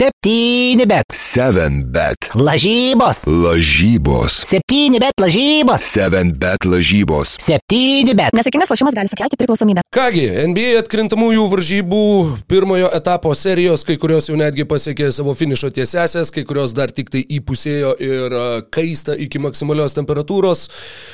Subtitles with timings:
[0.00, 1.04] Septyni bet.
[1.12, 2.30] 7 bet.
[2.32, 3.26] Lažybos.
[3.28, 4.32] Lažybos.
[4.48, 5.84] Septyni bet lažybos.
[5.84, 7.34] 7 bet lažybos.
[7.36, 8.32] Septyni bet.
[8.32, 9.84] Nesėkmingas lošimas gali sukelti priklausomybę.
[9.92, 12.00] Kągi, NBA atkrintamųjų varžybų
[12.48, 17.12] pirmojo etapo serijos, kai kurios jau netgi pasiekė savo finišo tiesesės, kai kurios dar tik
[17.12, 18.38] tai įpusėjo ir
[18.72, 20.64] kaista iki maksimalios temperatūros.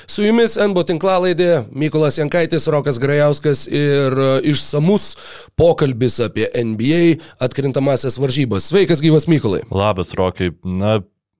[0.07, 4.15] Su jumis NBO tinklalaidė Mykolas Jankaitis, Rokas Grajauskas ir
[4.47, 5.17] išsamus
[5.59, 8.76] pokalbis apie NBA atkrintamasias varžybas.
[8.77, 9.63] Sveikas gyvas Mykolai.
[9.73, 10.51] Labas, Rokai.
[10.61, 10.99] Na,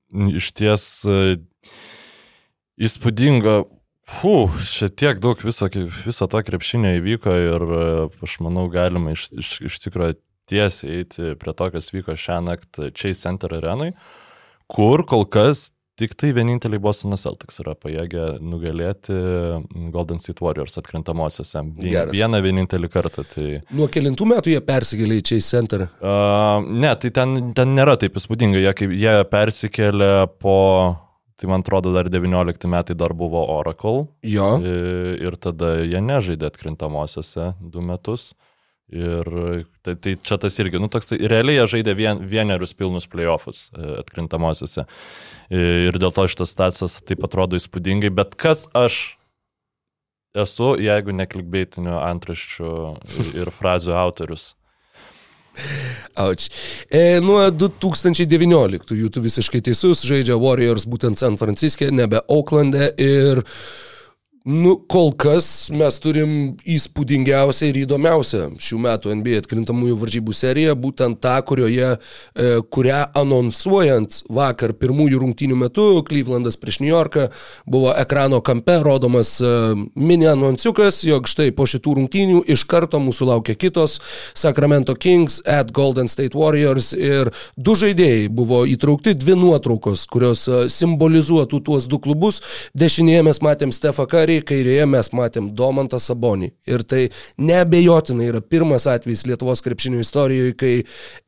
[0.09, 1.35] iš ties e,
[2.81, 3.59] įspūdinga.
[4.09, 4.31] Fū,
[4.65, 5.67] šiek tiek daug viso,
[6.07, 7.83] viso to krepšinio įvyko ir e,
[8.25, 10.17] aš manau galima iš, iš, iš tikrųjų
[10.49, 13.91] tiesiai eiti prie to, kas vyko šią naktį Chase Center arenui,
[14.65, 15.67] kur kol kas
[15.97, 19.15] tik tai vieninteliai Bostono Celtics yra pajėgę nugalėti
[19.93, 21.63] Golden State Warriors atkrintamosiose.
[21.81, 22.13] Geras.
[22.13, 23.25] Vieną vienintelį kartą.
[23.31, 23.47] Tai...
[23.77, 25.87] Nuo kelintų metų jie persikėlė į Chase Center.
[25.97, 30.11] Uh, ne, tai ten, ten nėra taip įspūdinga, jie, jie persikėlė
[30.43, 30.57] po,
[31.41, 34.05] tai man atrodo, dar 19 metai dar buvo Oracle.
[34.25, 34.55] Jo.
[34.61, 38.35] Ir, ir tada jie nežaidė atkrintamosiose du metus.
[38.87, 39.27] Ir
[39.83, 43.97] tai, tai čia tas irgi, nu toks, realiai jie žaidė vien, vienerius pilnus playoffus e,
[43.99, 44.85] atkrintamosiose.
[45.51, 49.17] Ir dėl to šitas statusas taip atrodo įspūdingai, bet kas aš
[50.37, 52.71] esu, jeigu neklikbeitiniu antraščių
[53.41, 54.53] ir frazių autorius.
[56.15, 56.47] Auč.
[56.93, 63.43] E, nuo 2019 jų tu visiškai teisus, žaidžia Warriors būtent San Franciske, nebe Oaklande ir
[64.49, 66.29] Nu, kol kas mes turim
[66.63, 71.89] įspūdingiausią ir įdomiausią šių metų NBA atkrintamųjų varžybų seriją, būtent tą, kurioje,
[72.31, 77.25] e, kurią anonsuojant vakar pirmųjų rungtynių metu, Clevelandas prieš New Yorką,
[77.67, 79.49] buvo ekrano kampe rodomas e,
[79.99, 83.97] mini anonsiukas, jog štai po šitų rungtynių iš karto mūsų laukia kitos
[84.31, 90.63] Sacramento Kings at Golden State Warriors ir du žaidėjai buvo įtraukti, dvi nuotraukos, kurios e,
[90.71, 92.39] simbolizuotų tuos du klubus.
[92.71, 96.51] Dešinėje mes matėm Stefą Karį, kairėje mes matėm Domantą Sabonį.
[96.69, 97.07] Ir tai
[97.41, 100.73] neabejotinai yra pirmas atvejis Lietuvos krepšinio istorijoje, kai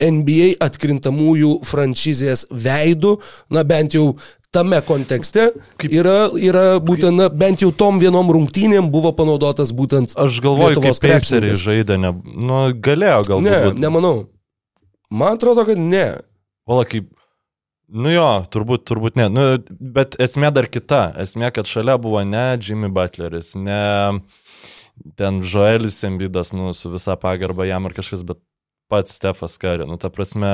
[0.03, 3.17] NBA atkrintamųjų franšizės veidų,
[3.55, 4.11] na bent jau
[4.53, 5.49] tame kontekste
[5.85, 11.01] yra, yra būtent, na, bent jau tom vienom rungtynėm buvo panaudotas būtent Aš galvoju, Lietuvos
[11.03, 13.49] kaip Paceriai žaidė, ne, nu, galėjo galbūt.
[13.49, 14.15] Ne, nemanau.
[15.09, 16.07] Man atrodo, kad ne.
[16.69, 17.09] Vala kaip,
[17.89, 19.45] nu jo, turbūt, turbūt ne, nu,
[19.79, 21.09] bet esmė dar kita.
[21.21, 23.81] Esmė, kad šalia buvo ne Jimmy Butleris, ne
[25.19, 28.41] ten Joelis Embidas, nu, su visa pagarba jam ar kažkas, bet
[28.89, 29.85] pats Stefas Kari.
[29.87, 30.49] Nu, ta prasme,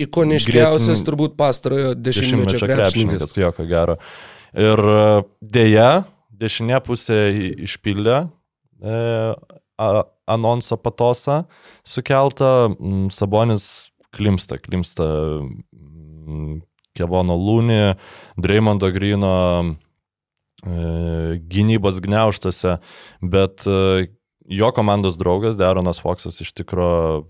[0.00, 3.34] Ikoniškiausias Gretin- turbūt pastarojo dešimtmečio krepšininkas.
[3.36, 3.98] Jo, ko gero.
[4.54, 5.02] Ir e,
[5.42, 5.90] dėja,
[6.30, 7.18] dešinė pusė
[7.66, 8.22] išpildė
[8.82, 9.00] e,
[10.30, 11.44] anonso patosą
[11.86, 12.52] sukeltą.
[13.14, 15.06] Sabonis klimsta, klimsta
[17.00, 17.82] Kevono Lūnį,
[18.40, 19.34] Dreymondo Grino
[19.64, 22.78] e, gynybos gneuštose,
[23.24, 24.08] bet e,
[24.50, 27.24] jo komandos draugas Deronas Foksas iš tikrųjų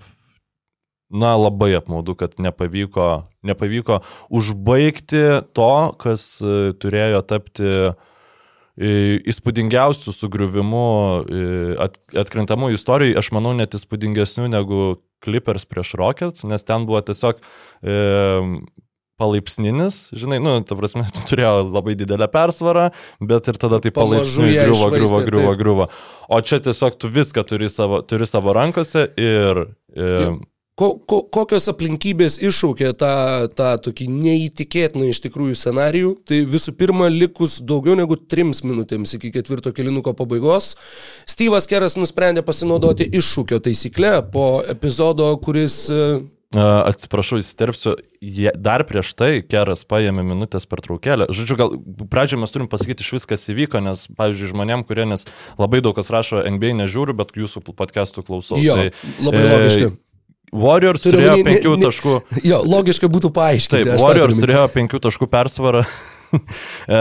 [1.10, 3.08] na, labai apmaudu, kad nepavyko,
[3.42, 3.98] nepavyko
[4.31, 5.25] užbaigti
[5.58, 7.75] to, kas e, turėjo tapti
[8.81, 10.84] įspūdingiausių sugriuvimų
[11.84, 14.78] at, atkrintamų istorijų, aš manau, net įspūdingesnių negu
[15.25, 17.97] Clippers prieš Rockets, nes ten buvo tiesiog e,
[19.20, 24.54] palaipsninis, žinai, nu, ta prasme, turėjo labai didelę persvarą, bet ir tada tai Pamažu palaipsniui
[24.56, 25.60] griuvo, griuvo, griuvo, taip.
[25.64, 25.91] griuvo.
[26.31, 29.66] O čia tiesiog tu viską turi savo, turi savo rankose ir...
[29.97, 30.14] E,
[30.81, 33.10] Ko, ko, kokios aplinkybės iššaukė tą,
[33.53, 36.14] tą tokį neįtikėtiną iš tikrųjų scenarijų?
[36.25, 40.70] Tai visų pirma, likus daugiau negu trims minutėms iki ketvirto kilinuko pabaigos,
[41.28, 45.82] Steve'as Keras nusprendė pasinaudoti iššūkio taisykle po epizodo, kuris...
[46.55, 47.94] e, Atsiprašau, įsiterpsiu,
[48.59, 51.28] dar prieš tai Keras paėmė minutės per traukėlę.
[51.33, 51.75] Žodžiu, gal
[52.11, 55.27] pradžioje mes turim pasakyti iš viskas įvyko, nes, pavyzdžiui, žmonėm, kurie, nes
[55.61, 58.61] labai daug kas rašo NBA nežiūriu, bet jūsų podcastų klausau.
[58.61, 59.91] Jo, tai, labai logiška.
[60.50, 62.15] Warriors Turiu turėjo omeny, ne- penkių ne- taškų.
[62.43, 63.85] Jo, logiška būtų paaiškinti.
[63.87, 65.85] Taip, Warriors turėjo penkių taškų persvarą.
[66.31, 66.99] E,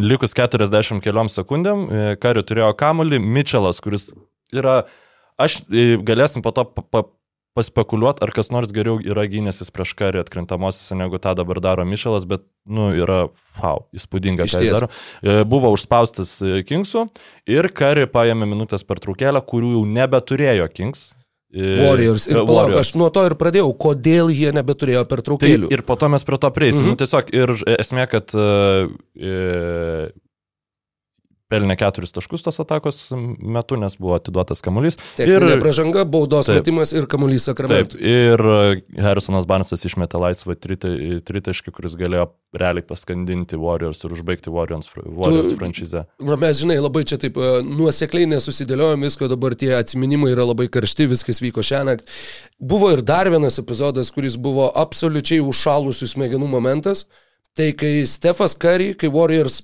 [0.00, 4.06] Likus 40 keliom sekundėm, e, Kari turėjo kamuolį, Mitchellas, kuris
[4.48, 4.78] yra,
[5.36, 6.64] aš e, galėsim po to
[7.56, 12.26] paspekuliuoti, ar kas nors geriau yra gynęsis prieš Kari atkrintamosiose, negu tą dabar daro Mitchellas,
[12.28, 13.26] bet, nu, yra,
[13.62, 14.90] wow, įspūdinga, ką jis daro.
[15.24, 17.06] E, Buvo užspaustas e, Kingsų
[17.56, 21.08] ir Kari paėmė minutės per traukėlę, kurių jau nebeturėjo Kings.
[21.56, 22.26] E, Warriors.
[22.28, 22.82] Ir palauk, Warriors.
[22.90, 25.70] aš nuo to ir pradėjau, kodėl jie nebeturėjo Tai traukėlių.
[25.72, 26.82] ir po to mes prie to prieisim.
[26.82, 26.92] Mhm.
[26.92, 26.98] Mhm.
[26.98, 30.10] Nu, tiesiog ir esmė, kad e,
[31.52, 34.98] pelnė keturis taškus tos atakos metu, nes buvo atiduotas kamuolys.
[35.22, 36.58] Ir pražanga, baudos Taip.
[36.60, 38.00] metimas ir kamuolys Taip, sakramentui.
[38.02, 40.94] ir e, Harrisonas Barnesas išmetė laisvą trita-
[41.26, 46.06] tritaškį, kuris galėjo realiai paskandinti Warriors ir užbaigti Warriors, Warriors franšizę.
[46.26, 50.66] Na mes, žinai, labai čia taip e, nuosekliai nesusidėliojom visko, dabar tie atsiminimai yra labai
[50.72, 52.10] karšti, viskas vyko šią naktį.
[52.58, 57.06] Buvo ir dar vienas epizodas, kuris buvo absoliučiai užšalusių smegenų momentas.
[57.56, 59.62] Tai kai Stefas Curry, kai Warriors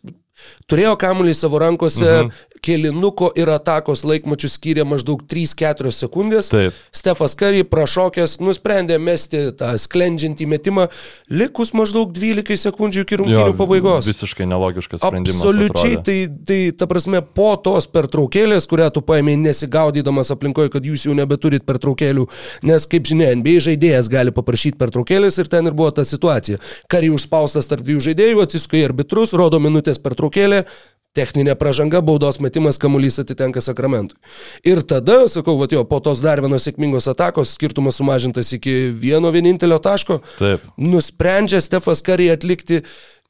[0.71, 2.52] turėjo kamuolį savo rankose, mhm.
[2.63, 6.51] Kelinuko ir atakos laikmačių skyrė maždaug 3-4 sekundės.
[6.53, 6.77] Taip.
[6.95, 10.87] Stefas Curry prašokęs nusprendė mesti tą sklendžiantį metimą,
[11.33, 14.07] likus maždaug 12 sekundžių iki rungtynių pabaigos.
[14.07, 15.43] Visiškai nelogiškas sprendimas.
[15.43, 16.07] Absoliučiai, atrodė.
[16.07, 21.19] tai, tai ta prasme, po tos pertraukėlės, kurią tu paėmė nesigaudydamas aplinkoje, kad jūs jau
[21.19, 22.29] nebeturit pertraukėlių,
[22.71, 26.63] nes, kaip žinia, NBA žaidėjas gali paprašyti pertraukėlės ir ten ir buvo ta situacija.
[26.93, 30.65] Kariai užspaustas tarp dviejų žaidėjų, atsisuka į arbitrus, rodo minutės pertraukėlė.
[31.13, 34.17] Techninė pražanga, baudos metimas, kamuolys atitenka sakramentui.
[34.65, 39.29] Ir tada, sakau, va jo, po tos dar vienos sėkmingos atakos, skirtumas sumažintas iki vieno
[39.35, 40.65] vienintelio taško, Taip.
[40.81, 42.81] nusprendžia Stefas Kari atlikti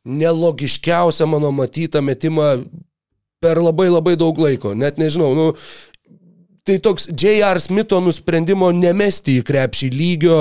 [0.06, 2.52] nelogiškiausią mano matytą metimą
[3.42, 4.76] per labai labai daug laiko.
[4.78, 5.48] Net nežinau, nu,
[6.62, 7.58] tai toks J.R.
[7.58, 10.38] Smito nusprendimo nemesti į krepšį lygio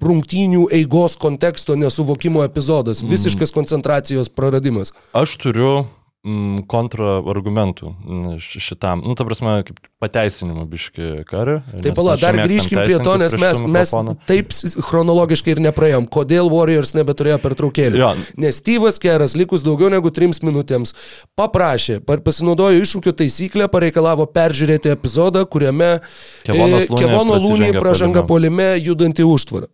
[0.00, 3.04] rungtynių eigos konteksto nesuvokimo epizodas.
[3.04, 4.96] Visiškas koncentracijos praradimas.
[5.12, 5.84] Aš turiu
[6.26, 11.58] mm, kontraargumentų mm, šitam, nu, ta prasme, kaip pateisinimą biški karį.
[11.84, 13.94] Tai pala, dar grįžkim prie to, nes mes, mes
[14.28, 14.52] taip
[14.88, 16.08] chronologiškai ir nepraėjom.
[16.10, 18.02] Kodėl Warriors nebeturėjo pertraukėlį?
[18.02, 18.12] Jo.
[18.40, 20.94] Nes Steve'as Keras, likus daugiau negu trims minutėms,
[21.38, 26.00] paprašė, pa- pasinaudojo iššūkio taisyklę, pareikalavo peržiūrėti epizodą, kuriame e,
[26.46, 29.70] Kevono Lūnį pražanga polime judanti užtvarą.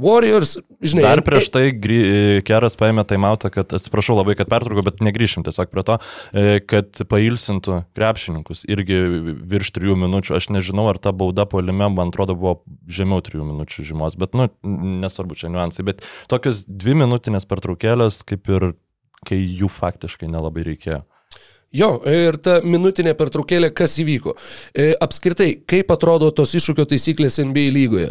[0.00, 1.98] Warriors, žinai, Dar e- prieš tai gry,
[2.48, 5.98] Keras paėmė taimautą, kad, atsiprašau labai, kad pertraukiau, bet negryšim tiesiog prie to,
[6.32, 9.00] e, kad pailsintų krepšininkus irgi
[9.52, 10.36] virš trijų minučių.
[10.38, 12.56] Aš nežinau, ar ta bauda polime, man atrodo, buvo
[12.88, 14.48] žemiau trijų minučių žymos, bet, nu,
[15.04, 18.72] nesvarbu čia niuansai, bet tokios dvi minutinės pertraukėlės, kaip ir
[19.28, 21.02] kai jų faktiškai nelabai reikėjo.
[21.72, 24.34] Jo, ir ta minutinė pertraukėlė, kas įvyko.
[24.76, 28.10] E, apskritai, kaip atrodo tos iššūkio taisyklės NBA lygoje?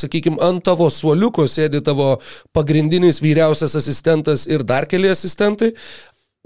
[0.00, 2.14] Sakykime, ant tavo suoliuko sėdi tavo
[2.56, 5.74] pagrindinis vyriausias asistentas ir dar keli asistentai.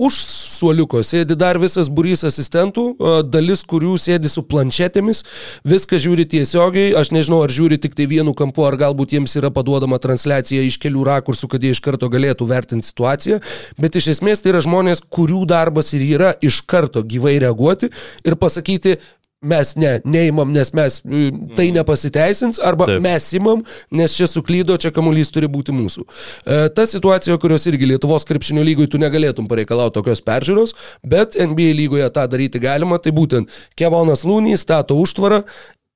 [0.00, 2.84] Už suoliuko sėdi dar visas burys asistentų,
[3.28, 5.22] dalis kurių sėdi su planšetėmis,
[5.68, 9.52] viską žiūri tiesiogiai, aš nežinau ar žiūri tik tai vienu kampu, ar galbūt jiems yra
[9.52, 13.42] paduodama transliacija iš kelių rakursų, kad jie iš karto galėtų vertinti situaciją,
[13.76, 17.92] bet iš esmės tai yra žmonės, kurių darbas ir yra iš karto gyvai reaguoti
[18.24, 18.96] ir pasakyti,
[19.40, 22.88] mes ne, neimam, nes mes mm, tai nepasiteisins, arba.
[22.90, 23.00] Taip.
[23.04, 26.04] mes imam, nes čia suklydo, čia kamuolys turi būti mūsų.
[26.04, 30.76] E, ta situacija, kurios irgi Lietuvos krepšinio lygoje tu negalėtum pareikalauti tokios peržiūros,
[31.06, 35.44] bet NBA lygoje tą daryti galima, tai būtent Kevonas Lūnys stato užtvarą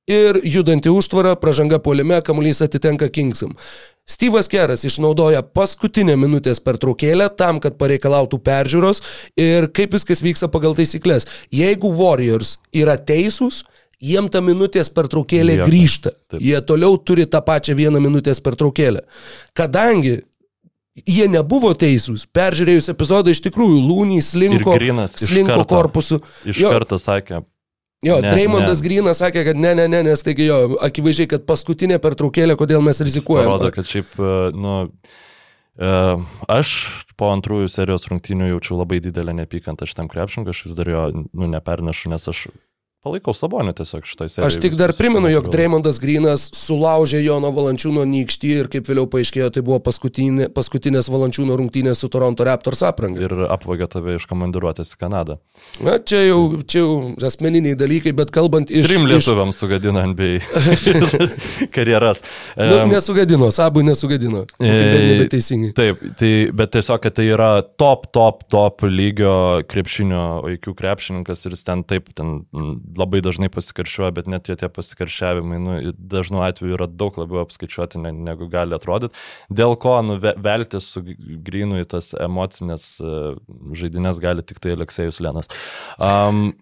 [0.07, 3.55] ir judanti užtvara, pražanga polime, kamuolys atitenka Kingsam.
[4.05, 9.01] Steve'as Keras išnaudoja paskutinę minutės pertraukėlę tam, kad pareikalautų peržiūros
[9.41, 11.25] ir kaip viskas vyksta pagal taisyklės.
[11.49, 13.63] Jeigu Warriors yra teisūs,
[13.97, 15.65] jiem ta minutės pertraukėlė Lieka.
[15.71, 16.13] grįžta.
[16.29, 16.37] Taip.
[16.41, 19.01] Jie toliau turi tą pačią vieną minutės pertraukėlę.
[19.57, 20.19] Kadangi
[21.01, 24.77] jie nebuvo teisūs, peržiūrėjus epizodą iš tikrųjų Lūnys slinko,
[25.17, 26.21] slinko korpusu.
[26.45, 27.41] Iš Jo, karto sakė,
[28.05, 28.85] Jo, Ne, Dreymondas ne.
[28.85, 33.01] Grinas sakė, kad ne, ne, ne, nes taigi jo, akivaizdžiai, kad paskutinė pertraukėlė, kodėl mes
[33.01, 33.49] rizikuojame.
[33.49, 34.75] Parodo, kad šiaip, e, nu,
[35.79, 35.95] e,
[36.53, 36.75] aš
[37.17, 41.49] po antrųjų serijos rungtynių jaučiu labai didelę neapykantą šitam krepšininkui, aš vis dar jo, nu,
[41.49, 42.45] nepernešu, nes aš
[43.05, 44.49] palaikau Sabonį tiesiog šitoj serijai.
[44.49, 49.51] Aš tik dar primenu, jog Dreymondas Grinas sulaužė Jono Valančiūno nykštį ir kaip vėliau paaiškėjo,
[49.53, 53.21] tai buvo paskutinė, paskutinės Valančiūno rungtynės su Toronto Raptors apranga.
[53.21, 55.37] Ir apvagė tave iš komandiruotės į Kanadą.
[55.85, 56.95] Na, čia jau, čia jau
[57.29, 58.89] asmeniniai dalykai, bet kalbant iš...
[58.89, 60.41] Trim iš lietuviams sugadino NBA
[61.75, 62.23] karjeras.
[62.57, 64.45] nu, nesugadino, sabui nesugadino.
[64.57, 64.73] E,
[65.11, 65.75] Nebeteisingai.
[65.77, 71.55] Taip, tai, bet tiesiog, kad tai yra top, top, top lygio krepšinio vaikų krepšininkas ir
[71.55, 72.39] jis ten taip, ten
[72.97, 78.11] labai dažnai pasikaršiuoja, bet net tie pasikaršiavimai, nu, dažnu atveju yra daug labiau apskaičiuoti, ne-
[78.11, 79.13] negu gali atrodyti.
[79.51, 83.15] Dėl ko, nu, ve- veltis su grinu į tas emocinės e,
[83.75, 85.47] žaidinės gali tik tai Aleksėjus Lenas.
[85.99, 86.53] Um,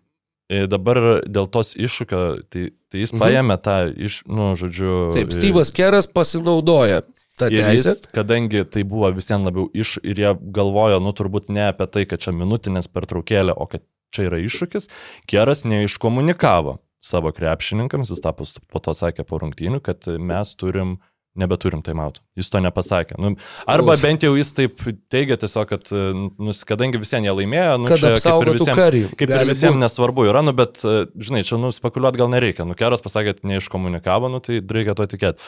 [0.53, 2.19] Dabar dėl tos iššūkio,
[2.51, 3.21] tai, tai jis Mhm.
[3.23, 5.13] paėmė tą, iš, nu, žodžiu.
[5.15, 7.01] Taip, Steve'as Keras pasinaudoja
[7.39, 7.95] tą Ir teisę.
[7.95, 12.03] jis, kadangi tai buvo visiems labiau iš ir jie galvojo, nu turbūt ne apie tai,
[12.05, 13.81] kad čia minutinės pertraukėlė, o kad
[14.13, 14.89] čia yra iššūkis,
[15.29, 20.99] Keras neiškomunikavo savo krepšininkams, jis tapo po to sakė po rungtynių, kad mes turim
[21.33, 22.21] nebeturim taimautų.
[22.37, 23.15] Jis to nepasakė.
[23.17, 23.31] Nu,
[23.65, 24.03] arba Uf.
[24.05, 25.89] bent jau jis taip teigia tiesiog, kad,
[26.37, 29.01] nu, kadangi visiems jie laimėjo, nu, Kad čia kaip ir apsaugotų visiem- karį.
[29.17, 30.77] Kaip ir visiems nesvarbu yra, nu, bet,
[31.17, 32.67] žinai, čia, nu, spekuliuoti gal nereikia.
[32.69, 35.41] Nu, keras pasakė, kad neiškomunikavo, nu, tai reikia to tikėti.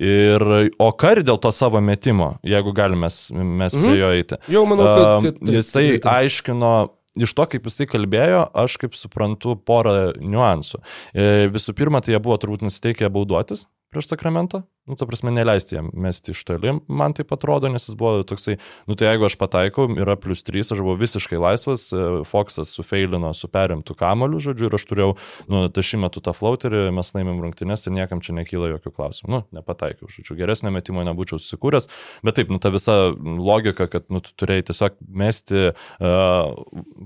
[0.00, 0.40] Ir,
[0.80, 3.84] o karį dėl to savo metimo, jeigu galime mes, mes Mhm.
[3.92, 4.40] prie jo eiti.
[4.56, 6.12] Jau manau, kad, kad taip, jisai taip.
[6.16, 6.72] aiškino,
[7.16, 10.82] iš to, kaip jisai kalbėjo, aš kaip suprantu porą niuansų.
[11.12, 15.74] E, Visų pirma, tai jie buvo turbūt nusiteikę bauduotis prieš sakramentą, nu, ta prasme, neleisti
[15.74, 19.34] jam mesti iš toli, man tai atrodo, nes jis buvo toksai, nu, tai jeigu aš
[19.40, 24.68] pataikau, yra plus 3, aš buvau visiškai laisvas, e, Foxas sufailino su perimtų kamoliu, žodžiu,
[24.68, 25.16] ir aš turėjau,
[25.50, 29.32] nu, tašį metu tą flauterį, mes laimėm rungtynės ir niekam čia nekyla jokių klausimų.
[29.34, 31.90] Nu, nepataikiau, žodžiu, geresnio metimo nebūčiau susikūręs,
[32.26, 36.54] bet taip, nu, ta visa logika, kad, nu, tu turėjai tiesiog mesti uh,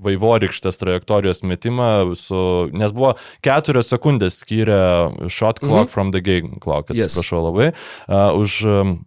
[0.05, 2.45] vaivorykštės trajektorijos metimą, su,
[2.77, 4.81] nes buvo keturios sekundės skyrė
[5.33, 5.93] shot clock mhm.
[5.97, 7.15] from the game clock, Yes.
[7.15, 8.99] atsiprašau labai, uh, už um,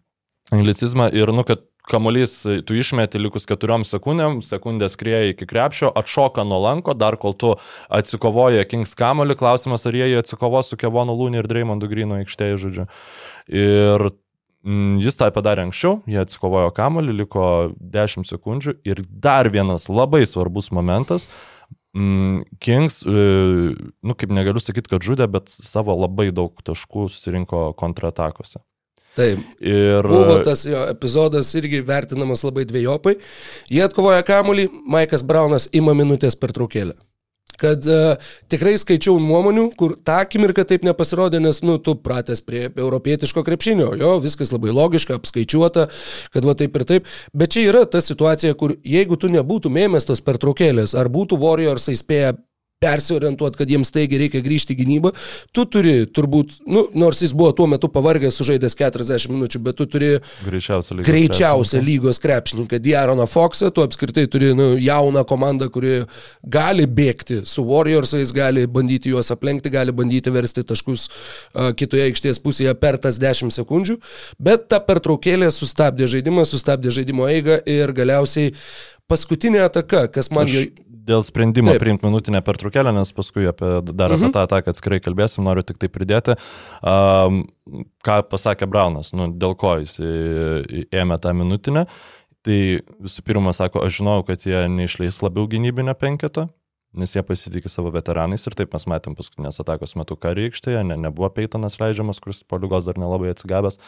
[0.51, 6.45] anglicizmą ir, nu, kad kamuolys, tu išmeti likus keturiom sekundėm, sekundė skrieja iki krepšio, atšoka
[6.47, 7.53] nuo lanko, dar kol tu
[7.91, 12.59] atsikovoji Kings kamuolį, klausimas, ar jie jį atsikovos su Kevonu Lūnį ir Dreymondu Grino aikštėje,
[12.63, 12.87] žodžiu.
[13.51, 14.07] Ir
[14.63, 20.23] mm, jis tai padarė anksčiau, jie atsikovojo kamuolį, liko 10 sekundžių ir dar vienas labai
[20.29, 21.27] svarbus momentas.
[21.93, 23.23] Mm, Kings, e,
[24.01, 28.63] nu kaip negaliu sakyti, kad žudė, bet savo labai daug taškų susirinko kontratakose.
[29.13, 29.43] Taip.
[29.61, 33.13] Ir Buvo tas jo epizodas irgi vertinamas labai dviejopai.
[33.69, 36.97] Jie atkovoja kamuolį, Maikas Braunas ima minutės per traukėlę.
[37.61, 42.65] Kad uh, tikrai skaičiau nuomonių, kur tą akimirką taip nepasirodė, nes, nu, tu pratęs prie
[42.69, 45.89] europietiško krepšinio, jo, viskas labai logiška, apskaičiuota,
[46.33, 47.11] kad va taip ir taip.
[47.33, 51.89] Bet čia yra ta situacija, kur jeigu tu nebūtum ėmęs tos pertraukėlės, ar būtų Warriors
[51.93, 52.33] įspėję
[52.83, 55.13] persiorientuoti, kad jiems taigi reikia grįžti į gynybą,
[55.55, 59.87] tu turi turbūt, nu, nors jis buvo tuo metu pavargęs, sužaidęs 40 minučių, bet tu
[59.89, 60.13] turi
[60.45, 66.03] greičiausia lygos greičiausią lygos krepšininką Diaroną Foxą, tu apskritai turi nu, jauną komandą, kuri
[66.43, 72.41] gali bėgti su Warriorsais, gali bandyti juos aplenkti, gali bandyti versti taškus uh, kitoje aikštės
[72.43, 73.99] pusėje per tas 10 sekundžių,
[74.39, 78.53] bet ta pertraukėlė sustabdė žaidimą, sustabdė žaidimo eigą ir galiausiai
[79.09, 80.71] paskutinė ataka, kas man Aš.
[81.03, 81.83] Dėl sprendimo Taip.
[81.83, 85.91] priimti minutinę pertraukėlę, nes paskui apie, dar apie tą ataką atskirai kalbėsim, noriu tik tai
[85.91, 86.37] pridėti.
[86.79, 87.43] Um,
[88.05, 89.99] ką pasakė Braunas, nu, dėl ko jis
[90.93, 91.87] ėmė tą minutinę.
[92.43, 92.59] Tai
[92.99, 96.49] visų pirma, sako, aš žinau, kad jie neišleis labiau gynybinę penketą,
[96.97, 100.97] nes jie pasitikė savo veteranais ir taip mes matėm paskutinės atakos metu karį aikštėje, ne,
[101.05, 103.79] nebuvo Peitonas leidžiamas, kuris po lygos dar nelabai atsigavęs.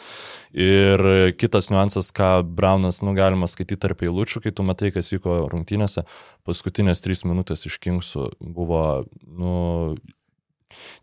[0.52, 1.04] Ir
[1.40, 6.06] kitas niuansas, ką Braunas, nu, galima skaityti tarp eilučių, kai tu matai, kas vyko rungtynėse,
[6.48, 8.82] paskutinės trys minutės iš Kingsų buvo,
[9.26, 9.54] nu,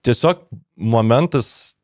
[0.05, 0.43] tiesiog
[0.75, 1.75] momentas,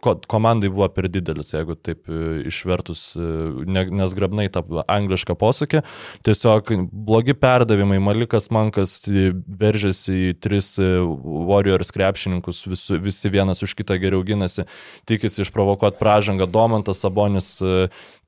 [0.00, 3.26] komandai buvo per didelis, jeigu taip e, išvertus, e,
[3.70, 5.82] ne, nes grabnai tą anglišką posakį.
[6.26, 9.30] Tiesiog blogi perdavimai, Malikas Mankas e,
[9.60, 14.66] veržėsi į tris Warriors krepšininkus, visu, visi vienas už kitą geriau ginasi,
[15.08, 16.48] tikisi išprovokuoti pražangą.
[16.50, 17.56] Domantas Sabonis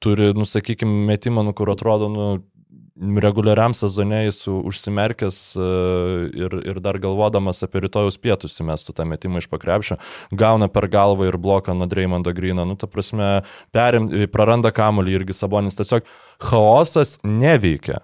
[0.02, 2.26] turi, nusakykime, metimą, nu, kur atrodo, nu,
[2.96, 5.66] reguliariam sezone jis užsimerkęs e,
[6.44, 9.98] ir, ir dar galvodamas apie rytojus pietus įmestų tą metimą iš pakrepšio,
[10.36, 15.36] gauna per galvą ir bloką nuo Dreymondo Grino, nu ta prasme, perim, praranda kamuolį irgi
[15.36, 16.08] Sabonis, tiesiog
[16.42, 18.02] chaosas neveikia.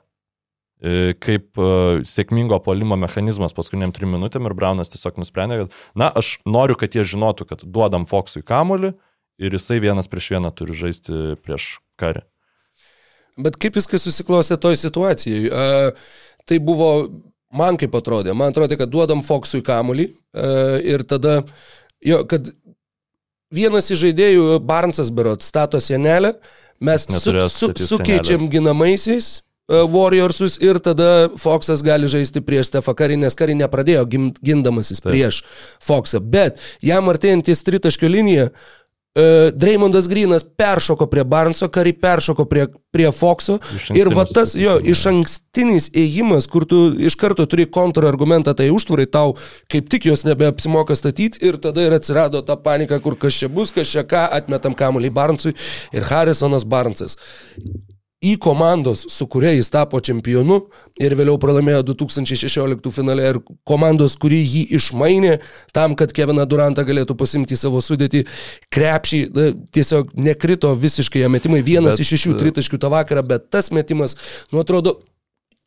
[0.78, 1.68] E, kaip e,
[2.07, 6.95] sėkmingo polimo mechanizmas paskutiniam trim minutėm ir Braunas tiesiog nusprendė, kad, na, aš noriu, kad
[6.95, 8.92] jie žinotų, kad duodam Foxui kamuolį
[9.42, 12.23] ir jisai vienas prieš vieną turi žaisti prieš karį.
[13.38, 15.49] Bet kaip viskas susiklostė toj situacijai?
[15.49, 16.14] Uh,
[16.49, 16.90] tai buvo,
[17.54, 21.40] man kaip atrodė, man atrodė, kad duodam Foxui kamuolį uh, ir tada,
[22.04, 22.50] jo, kad
[23.54, 26.35] vienas iš žaidėjų, Barnsas Berot, stato sienelę,
[26.83, 29.38] mes su, su, sukeičiam ginamaisiais.
[29.68, 34.07] Warriorsus ir tada Foxas gali žaisti prieš Stefą Karį, nes Karį nepradėjo
[34.40, 35.11] gindamasis Taip.
[35.11, 35.42] prieš
[35.85, 38.78] Foxą, bet jam artėjant ties tritaškio liniją, uh,
[39.55, 43.59] Dreymondas Grinas peršoko prie Barnso, Karį peršoko prie, prie Foxo.
[43.97, 49.09] Ir va tas jo iš ankstinis ėjimas, kur tu iš karto turi kontrargumentą, tai užtvarai
[49.11, 49.37] tau
[49.73, 53.75] kaip tik jos nebeapsimoka statyti ir tada ir atsirado ta panika, kur kas čia bus,
[53.75, 55.55] kas čia ką, atmetam kamuolį Barnsui
[55.93, 57.19] ir Harrisonas Barnsas
[58.19, 60.59] į komandos, su kuria jis tapo čempionu
[60.99, 65.37] ir vėliau pralaimėjo 2016 finale ir komandos, kuri jį išmainė
[65.77, 68.25] tam, kad Keviną Durantą galėtų pasimti savo sudėtį,
[68.75, 69.21] krepšį
[69.75, 73.71] tiesiog nekrito visiškai metimai, vienas Bet, bet, iš šešių e, tritaškių tą vakarą, bet tas
[73.71, 74.17] metimas,
[74.51, 74.99] nu atrodo,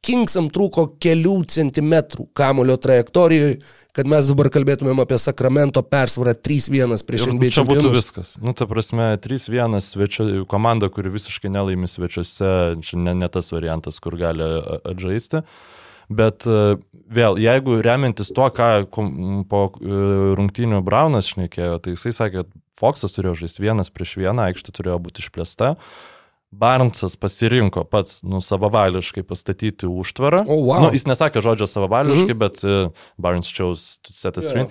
[0.02, 3.60] Kingsam trūko kelių centimetrų kamulio trajektorijoje,
[3.94, 8.32] kad mes dabar kalbėtumėm apie Sakramento persvarą 3-1 prieš NBA čia būtų viskas.
[8.42, 12.50] Nu, ta prasme, 3-1 svečio, komanda, kuri visiškai nelaimi svečiuose,
[12.82, 14.48] čia ne, ne tas variantas, kur gali
[14.90, 15.44] atžaisti.
[16.12, 16.80] Bet e,
[17.14, 18.72] vėl, jeigu remiantis tuo, ką
[19.52, 20.02] po e,
[20.40, 24.98] rungtynių Braunas šnekėjo, tai jisai sakė, kad Foxas turėjo žaisti vienas prieš vieną, aikštė turėjo
[25.06, 25.76] būti išplėsta.
[26.52, 30.44] Barnsas pasirinko pats, nu, savavališkai pastatyti užtvarą.
[30.48, 30.86] O, wow.
[30.86, 32.40] nu, jis nesakė žodžio savavališkai, mm -hmm.
[32.40, 34.68] bet uh, Barnes chose to set a screen.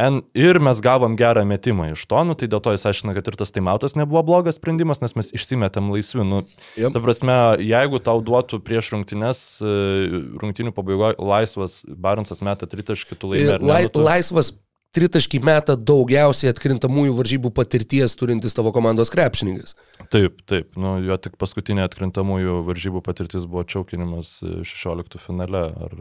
[0.00, 3.26] En, ir mes gavom gerą metimą iš to, nu, tai dėl to jis aiškina, kad
[3.28, 6.24] ir tas taimautas nebuvo blogas sprendimas, nes mes išsimetėm laisvi.
[6.24, 6.40] Nu,
[6.80, 6.94] Jep.
[6.94, 13.34] ta prasme, jeigu tau duotų prieš rungtynes, e, rungtynių pabaigoje laisvas Barnsas meta tritaškį, tu
[13.34, 13.60] laimėjai.
[13.60, 13.68] ne?
[13.68, 14.54] Lai, Nu, laisvas
[14.96, 19.76] tritaškį metą daugiausiai atkrintamųjų varžybų patirties turintis tavo komandos krepšininkas.
[20.12, 25.64] Taip, taip, nu, jo tik paskutinė atkrintamųjų varžybų patirtis buvo čiaukinimas e, 16 finale.
[25.86, 25.96] Ar,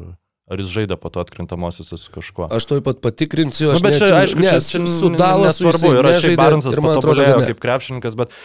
[0.51, 2.49] ar jis žaidė po to atkrintamosiose su kažkuo?
[2.51, 5.09] Aš toj pat patikrinsiu, Nu, aš bet čia, neatsimenu- aišku, ne, čia, su, čia su
[5.15, 8.35] nesvarbu, jisai yra šiaip Barnsas patobulėjo kaip krepšininkas, bet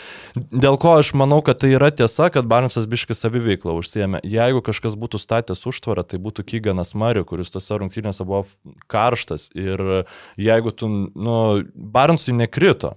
[0.67, 4.21] dėl ko aš manau, kad tai yra tiesa, kad Barnsas biškis saviveiklą užsiemė.
[4.23, 8.47] Jeigu kažkas būtų statęs užtvarą, tai būtų Kyganas Mari, kuris tose rungtynėse buvo
[8.89, 10.07] karštas ir
[10.39, 11.37] jeigu tu, nu,
[11.75, 12.95] Barnsui nekrito.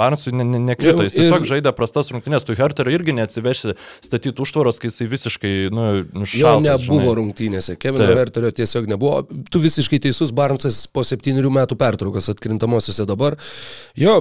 [0.00, 3.74] Barnsui ne, ne, nekrito, jis Ir- tiesiog žaidė prastas rungtynės, tu Herterio irgi neatsiveši
[4.06, 6.64] statyti užtvaros, kai jisai visiškai, nu, Jo nušaltas.
[6.64, 7.16] nebuvo žinai.
[7.20, 8.16] rungtynėse, Kevino Taip.
[8.16, 9.26] Verterio tiesiog nebuvo.
[9.52, 13.36] Tu visiškai teisus, Barnsas po septyniarių metų pertraukos atkrintamosiose dabar.
[13.98, 14.20] Jo,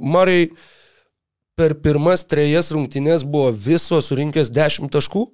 [0.00, 0.48] Mariai
[1.56, 5.26] per pirmas trejas rungtynės buvo viso surinkęs 10 taškų.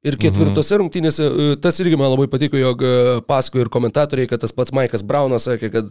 [0.00, 0.80] Ir ketvirtose mhm.
[0.80, 2.92] rungtynėse, e, tas irgi man labai patiko, jog e,
[3.28, 5.90] pasakojo ir komentatoriai, kad tas pats Maikas Braunas sakė, kad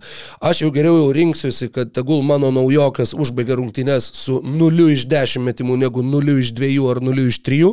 [0.50, 5.46] aš jau geriau jau rinksiuosi, kad tegul mano naujokas užbaigia rungtynės su 0 iš 10
[5.52, 7.70] metimų negu 0 iš 2 ar 0 iš 3.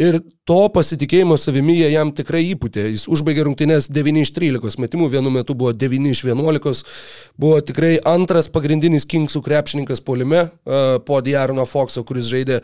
[0.00, 2.88] Ir to pasitikėjimo savimi jie jam tikrai įputė.
[2.94, 6.86] Jis užbaigė rungtynės 9 iš 13 metimų, vienu metu buvo 9 iš 11.
[7.36, 10.48] Buvo tikrai antras pagrindinis Kingsų krepšininkas polime e,
[11.04, 12.62] po Diarono Foxo, kuris žaidė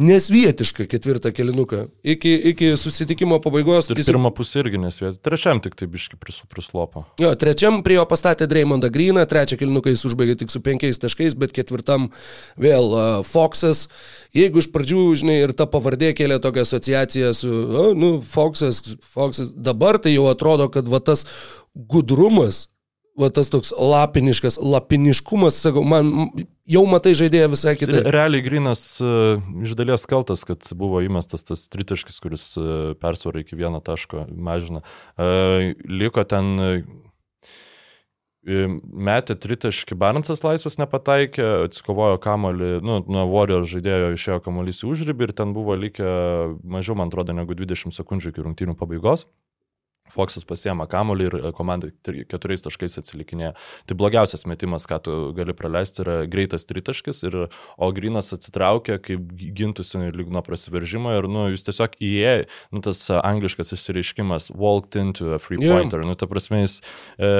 [0.00, 1.82] nesvietišką ketvirtą kelinuką.
[2.14, 3.90] Iki, iki susitikimo pabaigos.
[3.90, 5.20] Ir tiesiog- pirmą pusę irgi nesvietė.
[5.26, 7.04] Trečiam tik tai biški pris- prislopo.
[7.20, 11.36] Jo, trečiam prie jo pastatė Dreymondą Greeną, trečią kilinuką jis užbaigė tik su penkiais taškais,
[11.36, 12.08] bet ketvirtam
[12.56, 13.88] vėl uh, Foxas.
[14.32, 19.50] Jeigu iš pradžių, žinai, ir ta pavardė kėlė tokią asociaciją su, o, nu, Foxas, Foxas,
[19.52, 21.26] dabar tai jau atrodo, kad va tas
[21.74, 22.68] gudrumas,
[23.20, 26.30] va tas toks lapiniškas, lapiniškumas, sakau, man
[26.70, 28.08] jau matai žaidėją visai kitaip.
[28.14, 33.58] Realiai Grinas uh, iš dalies kaltas, kad buvo įmestas tas tritaškis, kuris uh, persvarą iki
[33.58, 34.84] vieno taško mažina.
[35.16, 36.82] Uh, liko ten uh,
[38.48, 45.28] metė tritaškį Barnsas laisvas nepataikė, atsikovojo kamolį, nu, nuo Warrior žaidėjo išėjo kamolys į užribį
[45.28, 46.08] ir ten buvo likę
[46.64, 49.26] mažiau, man atrodo, negu 20 sekundžių iki rungtynių pabaigos.
[50.12, 53.52] Foxas pasiema kamolį ir e, komanda keturiais taškais atsilikinėja.
[53.86, 57.38] Tai blogiausias metimas, ką tu gali praleisti, yra greitas tritaškis, ir,
[57.76, 62.82] o Grinas atsitraukia, kaip gi- gintųsi lyg nuo prasiveržimo ir nu, jūs tiesiog įėjo, nu,
[62.86, 66.04] tas a, angliškas išsireiškimas walked into a free pointer.
[66.06, 66.80] Nu, ta prasme, jis,
[67.18, 67.30] e,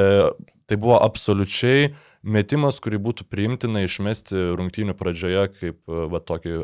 [0.70, 1.90] tai buvo absoliučiai
[2.22, 6.59] metimas, kurį būtų priimtina išmesti rungtynių pradžioje kaip e, va, tokį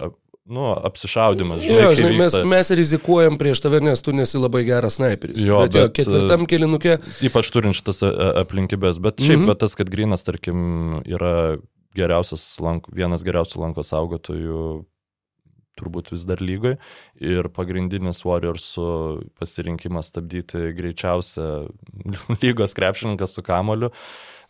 [0.47, 1.65] nu, apsišaudimas.
[1.67, 5.43] Jo, kai žinai, mes, mes rizikuojam prieš tave, nes tu nesi labai geras sniperis.
[5.43, 9.49] Jo, bet, jo, bet, ketvirtam kilinukė Ypač turint šitas a, a, aplinkybės, bet šiaip mm
[9.49, 9.63] -hmm.
[9.63, 11.57] tas, kad Grinas, tarkim, yra
[11.97, 14.85] geriausias, lank, vienas geriausių lanko saugotojų
[15.77, 16.79] turbūt vis dar lygoje
[17.21, 18.87] ir pagrindinis Warriorsų
[19.39, 21.51] pasirinkimas stabdyti greičiausią
[22.43, 23.93] lygos krepšininką su kamoliu,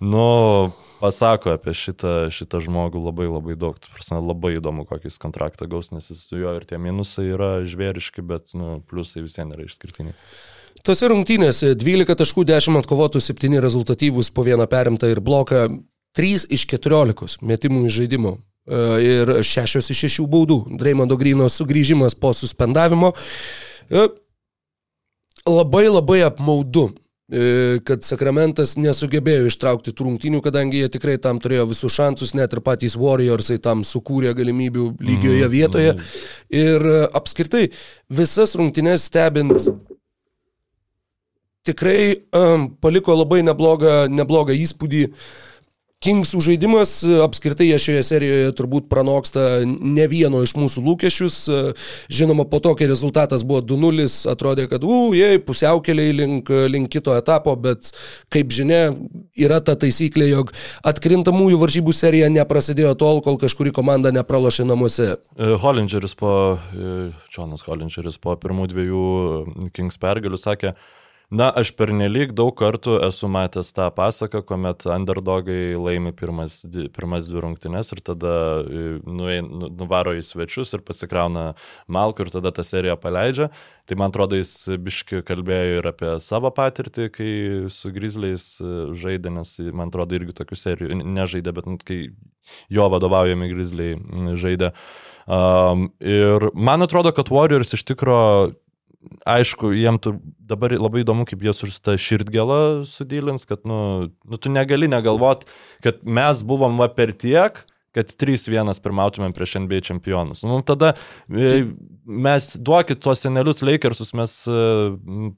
[0.01, 3.79] nu, pasako apie šitą, šitą žmogų labai labai daug.
[3.93, 8.25] Prasme, labai įdomu, kokį jis kontraktą gaus, nes jis jo ir tie minusai yra žvėriški,
[8.27, 10.17] bet nu, pliusai visiems yra išskirtiniai.
[10.87, 15.67] Tose rungtynėse 12 taškų 10 atkovotų, 7 rezultatyvus po vieną perimtą ir bloką,
[16.17, 18.37] 3 iš 14 metimų iš žaidimo.
[18.69, 20.79] e, Ir 6 iš 6 baudų.
[20.79, 23.13] Dreymondo Grino sugrįžimas po suspendavimo.
[23.91, 24.09] E,
[25.47, 26.89] Labai labai apmaudu,
[27.83, 32.63] kad Sakramentas nesugebėjo ištraukti tų rungtynių, kadangi jie tikrai tam turėjo visus šansus, net ir
[32.63, 35.97] patys Warriorsai tam sukūrė galimybių lygioje vietoje.
[36.55, 37.65] Ir e, apskritai
[38.15, 39.59] visas rungtynės stebint
[41.67, 45.03] tikrai um, paliko labai neblogą, neblogą įspūdį
[46.05, 46.91] Kingsų žaidimas,
[47.25, 51.37] apskritai jie šioje serijoje turbūt pranoksta ne vieno iš mūsų lūkesčius.
[52.13, 57.15] Žinoma, po to, kai rezultatas buvo 2-0, atrodė, kad, u, jie pusiaukeliai link, link kito
[57.17, 57.95] etapo, bet
[58.29, 58.91] kaip žinia,
[59.41, 60.53] yra ta taisyklė, jog
[60.87, 65.15] atkrintamųjų varžybų serija neprasidėjo tol, kol kažkuri komanda nepralošė namuose.
[65.17, 66.35] E, Hollingeris po,
[67.33, 69.09] Jonas Hollingeris po pirmų dviejų
[69.73, 70.77] Kings pergalių sakė,
[71.27, 76.61] Na, aš pernelyg daug kartų esu matęs tą pasaką, kuomet underdogai laimi pirmas,
[76.95, 81.57] pirmas dvi rungtynes ir tada nu, nu, nuvaro į svečius ir pasikrauna
[81.91, 83.49] malkų ir tada tą seriją paleidžia.
[83.91, 87.33] Tai man atrodo, jis biški kalbėjo ir apie savo patirtį, kai
[87.75, 91.99] su Grizzliais e, žaidė, nes man atrodo irgi tokių serijų nežaidė, bet nu, kai
[92.71, 93.99] jo vadovaujami Grizzliai
[94.39, 94.71] žaidė.
[95.27, 98.55] Um, ir man atrodo, kad Warriors iš tikrųjų
[99.27, 104.41] aišku, jiem tu dabar labai įdomu, kaip jie su tą širdgelą sudylins, kad, nu, nu,
[104.41, 105.47] tu negali negalvot,
[105.85, 107.63] kad mes buvom va per tiek,
[107.97, 110.45] kad 3-1 pirmautumėm prieš NBA čempionus.
[110.47, 110.93] Nu, tada
[111.33, 111.65] e,
[112.05, 114.59] mes duokit tuos senelius Lakersus, mes e,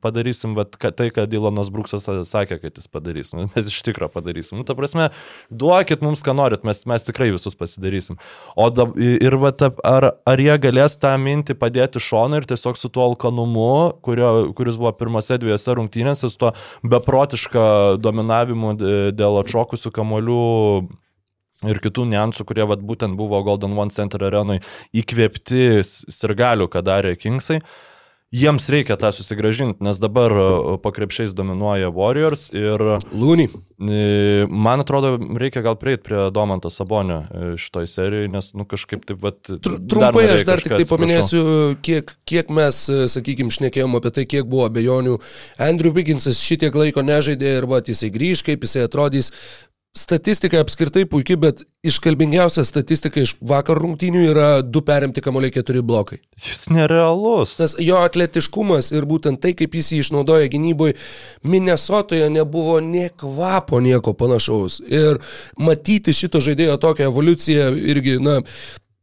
[0.02, 3.32] padarysim vat, tai, ką Dylanas Bruksas sakė, kad jis padarys.
[3.36, 4.58] Nu, mes iš tikrųjų padarysim.
[4.58, 5.10] Nu, ta prasme,
[5.50, 8.18] duokit mums, ką norit, mes, mes tikrai visus pasidarysim.
[8.58, 12.90] O da, ir vat, ar, ar jie galės tą mintį padėti šoną ir tiesiog su
[12.92, 13.70] tuo alkanumu,
[14.04, 18.74] kurio, kuris buvo pirmose dviejose rungtynėse, su tuo beprotišką dominavimu
[19.14, 20.48] dėl atšokusių kamolių
[21.66, 24.60] ir kitų niansų, kurie vat, būtent buvo Golden One Center arenui
[24.96, 27.62] įkvėpti sirgalių, ką darė Kingsai.
[28.28, 30.34] Jiems reikia tą susigražinti, nes dabar
[30.84, 32.82] po krepšiais dominuoja Warriors ir...
[33.08, 33.46] Lūny.
[34.52, 39.22] Man atrodo, reikia gal prieiti prie Domanto Sabonio e, šitoj serijai, nes, nu, kažkaip taip,
[39.22, 39.38] vat...
[39.48, 41.40] Tr trumpai dar aš dar tik tai paminėsiu,
[41.80, 45.16] kiek, kiek mes, e, sakykime, šnekėjom apie tai, kiek buvo abejonių.
[45.70, 49.32] Andrew Bigginsas šitiek laiko nežaidė ir, va, jisai grįž, kaip jisai atrodys
[49.98, 56.20] statistika apskritai puikiai, bet iškalbingiausia statistika iš vakar rungtynių yra du perimti kamuoliai keturi blokai.
[56.38, 57.56] Jis nerealus.
[57.60, 60.96] Tas jo atletiškumas ir būtent tai, kaip jis jį išnaudoja gynyboje,
[61.46, 64.80] Minnesotoje nebuvo nie kvapo nieko panašaus.
[64.86, 65.22] Ir
[65.60, 68.42] matyti šito žaidėjo tokią evoliuciją irgi, na,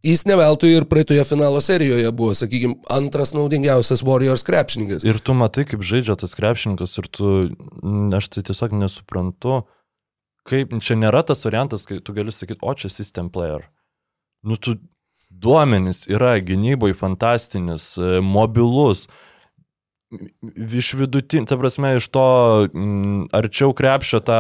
[0.06, 5.06] Jis neveltui ir praeitoje finalo serijoje buvo, sakykime, antras naudingiausias Warriors krepšininkas.
[5.08, 7.32] Ir tu matai, kaip žaidžia tas krepšininkas ir tu,
[8.14, 9.64] aš tai tiesiog nesuprantu,
[10.46, 13.66] kaip čia nėra tas variantas, kai tu gali sakyti, o čia system player.
[14.46, 14.78] Nu, tu
[15.30, 19.08] duomenys yra gynyboje fantastinis, e, mobilus,
[20.80, 22.26] iš vidutinio, ta prasme, iš to
[22.68, 24.40] m, mm, arčiau krepšio tą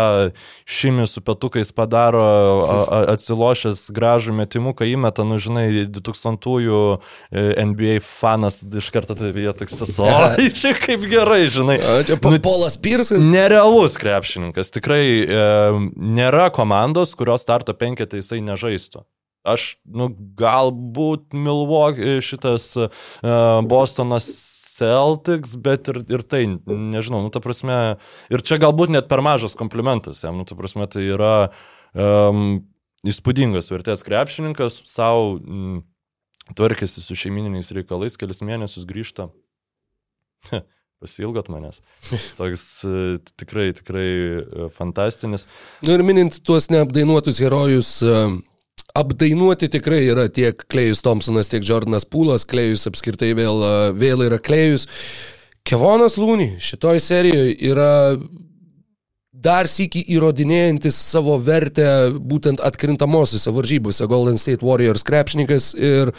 [0.69, 7.97] šimį su petukais padaro, a, a, atsilošęs gražų metimuką įmeta, nu žinai, 2000-ųjų e, NBA
[8.05, 10.11] fanas iš karto tai jie toks tas, o,
[10.59, 11.79] čia kaip gerai, žinai.
[11.79, 13.23] A, čia nu, Polas Pirsas.
[13.23, 15.43] Nerealus krepšininkas, tikrai e,
[15.95, 19.05] nėra komandos, kurios starto penketą jisai nežaistų.
[19.45, 20.09] Aš, nu,
[20.39, 22.89] galbūt Milwaukee šitas uh,
[23.69, 24.25] Bostonas
[24.75, 27.97] Celtics, bet ir, ir tai, nežinau, nu, ta prasme,
[28.33, 31.33] ir čia galbūt net per mažas komplimentas jam, nu, ta prasme, tai yra
[31.93, 32.63] um,
[33.07, 35.83] įspūdingas vertės krepšininkas, savo mm,
[36.57, 39.29] tvarkėsi su šeimininiais reikalais, kelias mėnesius grįžta.
[41.03, 41.81] Pasilgot manęs.
[42.39, 42.99] Toks e,
[43.38, 45.43] tikrai, tikrai e, fantastinis.
[45.85, 48.38] Nu ir minint tuos neapdainuotus herojus, uh
[48.95, 53.63] apdainuoti tikrai yra tiek Klejus Thompsonas, tiek Jordanas Pūlas, Klejus apskritai vėl,
[53.99, 54.88] vėl yra Klejus.
[55.65, 57.91] Kevonas Lūny šitoj serijoje yra
[59.45, 66.13] dar sėki įrodinėjantis savo vertę būtent atkrintamosiose varžybose Golden State Warriors krepšininkas ir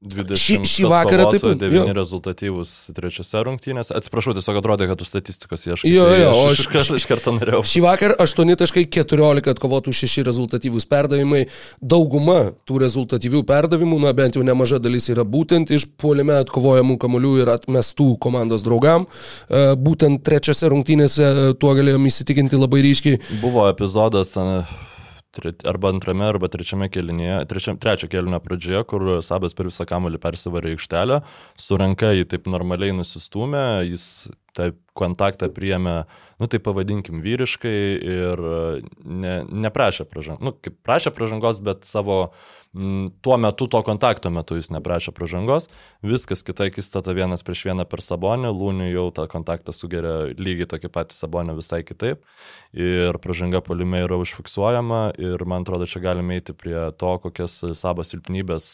[0.00, 1.58] 20 šį, šį vakarą taip pat.
[1.60, 1.82] 9 jo.
[1.92, 3.92] rezultatyvus trečiose rungtynėse.
[3.98, 5.90] Atsiprašau, tiesiog atrodė, kad tu statistikos ieškai.
[5.92, 7.60] Jo, tai jo, aš, aš, aš, aš kartą norėjau.
[7.68, 11.42] Šį vakarą 8.14 atkovotų 6 rezultatyvūs perdavimai.
[11.84, 17.36] Dauguma tų rezultatyvių perdavimų, na bent jau nemaža dalis yra būtent iš puolime atkovojamų kamolių
[17.44, 19.04] ir atmestų komandos draugam.
[19.04, 23.20] E, būtent trečiose rungtynėse tuo galėjom įsitikinti labai ryškiai.
[23.44, 24.32] Buvo epizodas
[25.38, 30.74] arba antrame, arba trečiame kelinėje, trečiam, trečio kelinio pradžioje, kur Sabas per visą kamuolį persivarė
[30.74, 31.20] aikštelę,
[31.58, 34.04] su ranka jį taip normaliai nusistumė, jis
[34.56, 35.96] tą kontaktą priėmė,
[36.42, 38.42] nu tai pavadinkim, vyriškai ir
[39.06, 42.59] ne, neprašė pražangos, nu kaip prašė pražangos, bet savo uh,
[43.22, 45.66] tuo metu, to kontakto metu jis neprašė pražangos,
[46.06, 50.92] viskas kita akistata vienas prieš vieną per sabonį, lūnių jau tą kontaktą sugeria lygiai tokį
[50.94, 52.22] patį sabonį visai kitaip.
[52.76, 58.14] Ir pražanga polime yra užfiksuojama ir man atrodo, čia galime eiti prie to, kokias sabas
[58.14, 58.70] silpnybės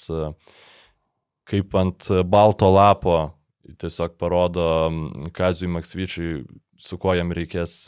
[1.46, 3.18] kaip ant balto lapo
[3.80, 6.32] tiesiog parodo mm, Kazijui Maksvyčiui,
[6.78, 7.86] su kuo jam reikės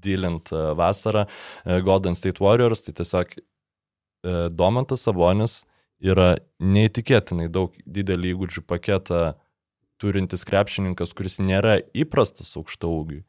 [0.00, 1.26] dylint e, vasarą.
[1.64, 3.44] E, Golden State Warriors, tai tiesiog e,
[4.24, 5.62] Domantas Sabonis
[6.00, 9.22] yra neįtikėtinai daug didelį įgūdžių paketą
[10.00, 13.24] turintis krepšininkas, kuris nėra įprastas aukšto ūgiui,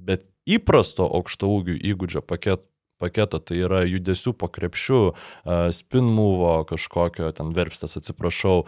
[0.00, 2.64] bet įprasto aukšto ūgių įgūdžio paket,
[3.02, 5.00] paketo, tai yra judesių po krepšių,
[5.76, 8.64] spin movo kažkokio, ten verpstas, atsiprašau,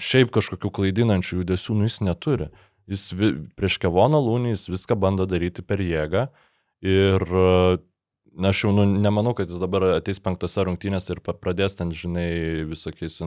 [0.00, 2.50] šiaip kažkokių klaidinančių judesių, nu jis neturi.
[2.90, 6.28] Jis vi, prieš Kevoną Lūnį jis viską bando daryti per jėgą
[6.82, 7.22] ir
[8.38, 12.28] Na, aš jau nu, nemanau, kad jis dabar ateis penktose rungtynėse ir pradės ten, žinai,
[12.70, 13.18] visokiais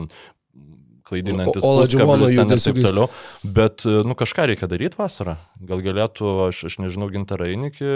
[1.04, 3.08] klaidinantis Oladžiuono ir taip toliau.
[3.44, 5.36] Bet, nu, kažką reikia daryti vasarą.
[5.68, 7.90] Gal galėtų, aš, aš nežinau, gintarą Einikį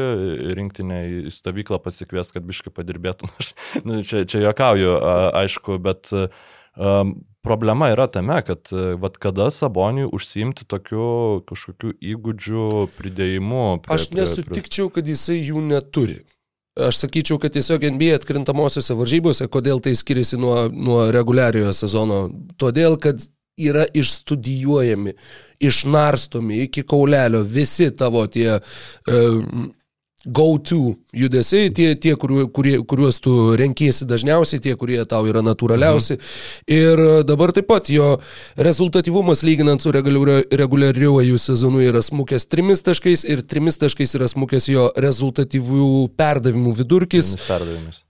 [0.59, 3.31] rinktinę į stovyklą pasikvies, kad biškai padirbėtų.
[3.40, 3.55] Aš,
[3.88, 8.68] nu, čia, čia juokauju, a- aišku, bet um, problema yra tame, kad
[9.01, 12.66] vat, kada Saboniui užsiimti tokiu kažkokiu įgūdžių
[12.99, 13.68] pridėjimu.
[13.87, 16.21] Prie, Aš nesutikčiau, kad jisai jų neturi.
[16.87, 22.21] Aš sakyčiau, kad tiesiog NBA atkrintamosiose varžybose, kodėl tai skiriasi nuo, nuo reguliariojo sezono,
[22.61, 23.25] todėl, kad
[23.59, 25.17] yra išstudijuojami,
[25.67, 29.41] išnarstomi iki kaulelio visi tavo tie uh,
[30.35, 36.19] go-to judesiai, tie, tie kuriu, kurie, kuriuos tu renkiesi dažniausiai, tie, kurie tau yra natūraliausi.
[36.19, 36.33] Mhm.
[36.79, 38.17] Ir e, dabar taip pat jo
[38.59, 44.91] rezultatyvumas lyginant su reguliariuoju sezonu yra smukęs trimis taškais ir trimis taškais yra smukęs jo
[44.97, 45.88] rezultatyvių
[46.19, 47.35] perdavimų vidurkis.
[47.35, 48.05] Trimis perdavimais.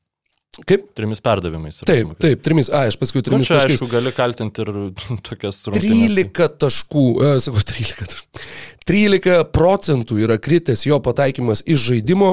[0.67, 0.89] Kaip?
[0.97, 1.77] Trimis perdavimais.
[1.87, 2.19] Taip, smūgis.
[2.25, 3.77] taip, trimis, a, aš paskui Nu, trimis čia, taškais.
[3.77, 4.71] aišku, gali kaltinti ir
[5.29, 6.17] tokias rungtynes.
[6.17, 8.49] 13 taškų, e, sakau, 13 taškų.
[8.89, 12.31] 13 procentų yra kritęs jo pataikymas iš žaidimo,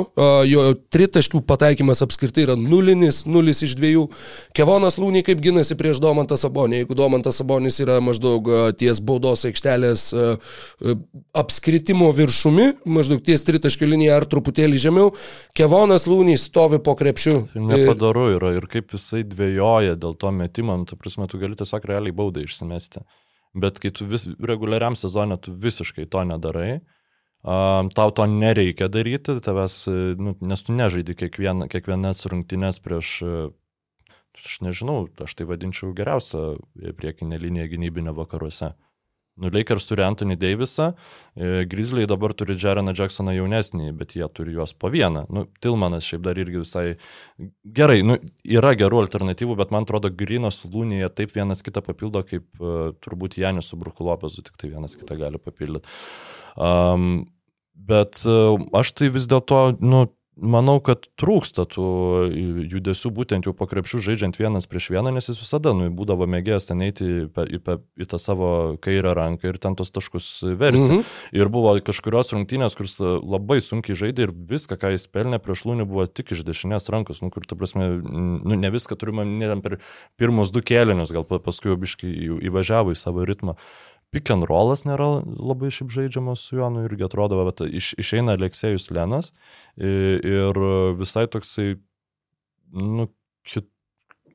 [0.47, 0.61] jo
[0.93, 4.05] tritaškių pataikymas apskritai yra nulinis, nulis iš dviejų.
[4.55, 6.79] Kevonas Lūniai kaip ginasi prieš Domantą Sabonį.
[6.79, 8.47] Jeigu Domantas Sabonis yra maždaug
[8.79, 10.05] ties baudos aikštelės
[11.35, 15.11] apskritimo viršumi, maždaug ties tritaškių linija ar truputėlį žemiau,
[15.59, 17.35] Kevonas Lūniai stovi po krepšiu.
[17.51, 21.59] Tai nepadaru yra ir kaip jisai dvėjoja dėl to metimo, nu, tu prasme, tu gali
[21.59, 23.03] tiesiog realiai baudą išsimesti.
[23.55, 26.81] Bet kai tu vis, reguliariam sezonė tu visiškai to nedarai,
[27.41, 29.77] um, tau to nereikia daryti, tavęs,
[30.19, 33.13] nu, nes tu nežaidi kiekvieną, kiekvienas rungtynes prieš,
[34.35, 36.43] aš nežinau, aš tai vadinčiau geriausią
[36.99, 38.73] priekinę liniją gynybinę vakaruose.
[39.35, 40.93] Nu, Lakers turi Anthony Davisą,
[41.35, 45.25] e, Grizzly dabar turi Jareną Jacksoną jaunesnį, bet jie turi juos po vieną.
[45.29, 46.85] Nu, Tilmanas šiaip dar irgi visai
[47.67, 48.15] gerai, nu,
[48.47, 52.93] yra gerų alternatyvų, bet man atrodo, Grinas su Lūnyje taip vienas kitą papildo, kaip uh,
[53.03, 55.91] turbūt Janis su Brukulopezu, tik tai vienas kitą gali papildyti.
[56.55, 57.25] Um,
[57.75, 61.85] bet uh, aš tai vis dėlto, nu, manau, kad trūksta tų
[62.71, 66.69] judesių būtent jau po krepšių žaidžiant vienas prieš vieną, nes jis visada nu, būdavo mėgėjęs
[66.69, 68.49] ten eiti į, į, į, į tą savo
[68.83, 70.27] kairę ranką ir ten tos taškus
[70.59, 70.83] versti.
[70.83, 70.95] Mhm.
[70.95, 71.15] Mhm.
[71.39, 75.87] Ir buvo kažkurios rungtynės, kuris labai sunkiai žaidė ir viską, ką jis pelnė prieš lūnį,
[75.89, 79.79] buvo tik iš dešinės rankos, nu, kur, ta prasme, nu, ne viską turime, ne per
[80.19, 82.11] pirmus du kėlinius, gal pa- paskui jau biškai
[82.51, 83.55] įvažiavo į savo ritmą.
[84.15, 88.37] Pick and rollas nėra labai šiaip žaidžiamas su juo, nu irgi atrodo, bet iš, išeina
[88.37, 89.33] Aleksėjus Lenas
[89.75, 90.59] ir
[90.95, 91.73] visai toksai,
[92.71, 93.09] nu,
[93.43, 93.67] kit,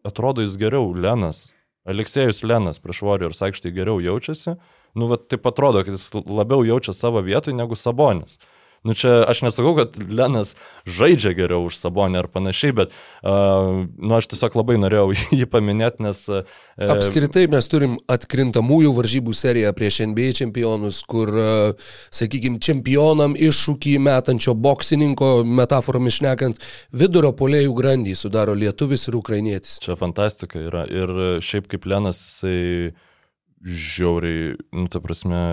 [0.05, 1.55] atrodo jis geriau, Lenas.
[1.89, 4.59] Aleksėjus Lenas prieš Warriors aikštėje geriau jaučiasi,
[5.01, 8.37] nu, bet taip atrodo, kad jis labiau jaučia savo vietoj negu Sabonis.
[8.81, 10.55] Nu čia aš nesakau, kad Lenas
[10.89, 15.11] žaidžia geriau už Sabonį ar panašiai, bet uh, nu, aš tiesiog labai norėjau
[15.43, 16.23] jį paminėti, nes...
[16.33, 16.47] Uh,
[16.95, 21.29] Apskritai mes turim atkrintamųjų varžybų seriją prieš NBA čempionus, kur,
[22.09, 26.65] sakykime, čempionam iššūkį metančio boksininko, metaforomis šnekant,
[26.97, 29.77] vidurio polėjų grandį sudaro lietuvis ir ukrainietis.
[29.85, 30.87] Čia fantastika yra.
[30.89, 32.97] Ir šiaip kaip Lenas, jisai
[33.61, 35.45] žiauriai, nu, ta prasme,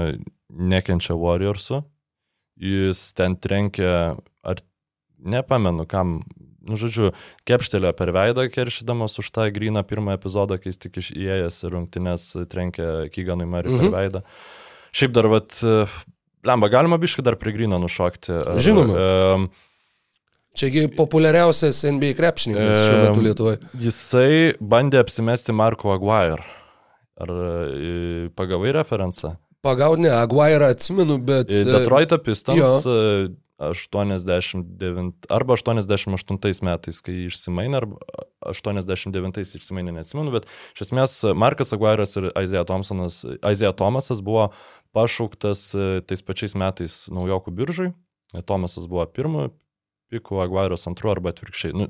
[0.48, 1.84] nekenčia Warriorsų.
[2.58, 4.62] Jis ten trenkia, ar
[5.18, 6.20] nepamenu kam,
[6.66, 7.12] nu, žodžiu,
[7.48, 11.76] kepštelio per veidą keršydamas už tą gryną pirmą epizodą, kai jis tik iš- įėjęs ir
[11.76, 13.86] rungtynės trenkia Kyganui Mariui mhm.
[13.86, 14.24] Per veidą.
[14.98, 15.60] Šiaip dar, vat,
[16.48, 18.34] lemba, galima biškai dar prie gryno nušokti.
[18.42, 19.08] Ar, Žinoma.
[19.38, 19.50] Um,
[20.58, 23.60] Čiagi populiariausias NBA krepšininkas šiuo metu Lietuvoje.
[23.78, 26.42] Jisai bandė apsimesti Marko Aguirre.
[27.22, 29.36] Ar e, pagavai referenciją?
[29.68, 31.52] Pagaut ne, Aguirą atsimenu, bet...
[31.52, 32.72] E, e, Detroito Pistons jo.
[32.88, 37.98] e, 89 arba 88 metais, kai išsimainė, arba
[38.54, 44.52] 89 išsimainė, neatsimenu, bet iš esmės Markas Aguiras ir Isaiah, Thompsonas, Isaiah Thomasas buvo
[44.96, 47.92] pašauktas e, tais pačiais metais naujokų biržai.
[48.34, 49.50] E, Thomasas buvo pirmo,
[50.14, 51.76] pikų, Aguairas antru arba atvirkščiai.
[51.78, 51.90] Nu,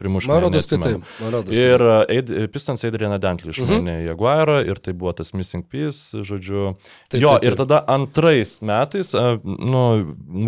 [0.00, 0.26] primuš.
[0.28, 1.00] Man mane, rodos, tai neatsimenu.
[1.06, 1.20] taip.
[1.24, 3.62] Man rodos, kad Ir uh, Aid- Pistons Adriana Dentley Mhm.
[3.64, 6.76] išmainė į Jaguarą ir tai buvo tas missing piece, žodžiu.
[7.08, 7.48] Taip, jo, taip, taip.
[7.50, 9.82] ir tada antrais metais, uh, nu,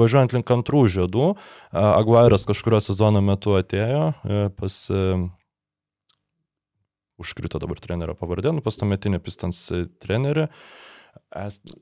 [0.01, 4.91] važiuojant link antrų žiedų, uh, Aguaras kažkurio sezono metu atėjo uh, pas...
[4.91, 5.29] Uh,
[7.19, 10.45] Užkrito dabar trenerio pavardė, nu, pas tuometinį Pistons e, trenerį.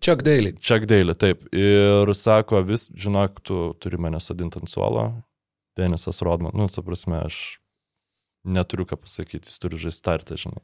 [0.01, 0.55] Chuck Daly.
[0.65, 1.43] Chuck Daly, taip.
[1.53, 5.03] Ir sako, vis, žinok, tu turi mane sodinti ant suolo.
[5.77, 7.59] Denisas Rodman, nu, ta prasme, aš
[8.47, 10.63] neturiu ką pasakyti, jis turi žaisti startą, žinai.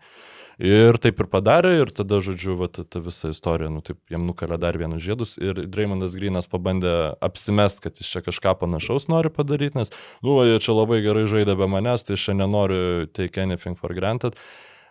[0.63, 4.27] Ir taip ir padarė, ir tada, žodžiu, va, ta, ta visa istorija, nu, taip, jam
[4.29, 9.33] nukalė dar vienus žiedus ir Dreymondas Grinas pabandė apsimest, kad jis čia kažką panašaus nori
[9.35, 13.43] padaryti, nes, nu, va, jie čia labai gerai žaidė be manęs, tai čia nenoriu take
[13.43, 14.39] anything for granted,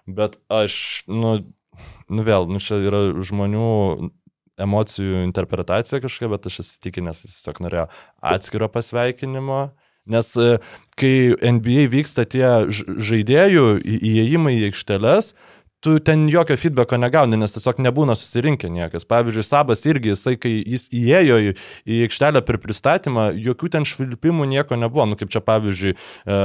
[0.10, 1.38] bet aš, nu,
[2.12, 4.12] nu vėl, nu, čia yra žmonių
[4.62, 7.88] emocijų interpretacija kažkokia, bet aš įsitikinęs, jis tiesiog norėjo
[8.34, 9.62] atskiro pasveikinimo.
[10.10, 10.58] Nes e,
[10.98, 15.34] kai NBA vyksta tie žaidėjų įėjimai į aikšteles,
[15.82, 19.06] tu ten jokio feedbacko negauni, nes tiesiog nebūna susirinkę niekas.
[19.10, 21.54] Pavyzdžiui, Sabas irgi, jisai, kai jis įėjo į,
[21.89, 25.08] į aikštelę per pristatymą, jokių ten švilpimų nieko nebuvo.
[25.10, 26.39] Nu, kaip čia pavyzdžiui, e,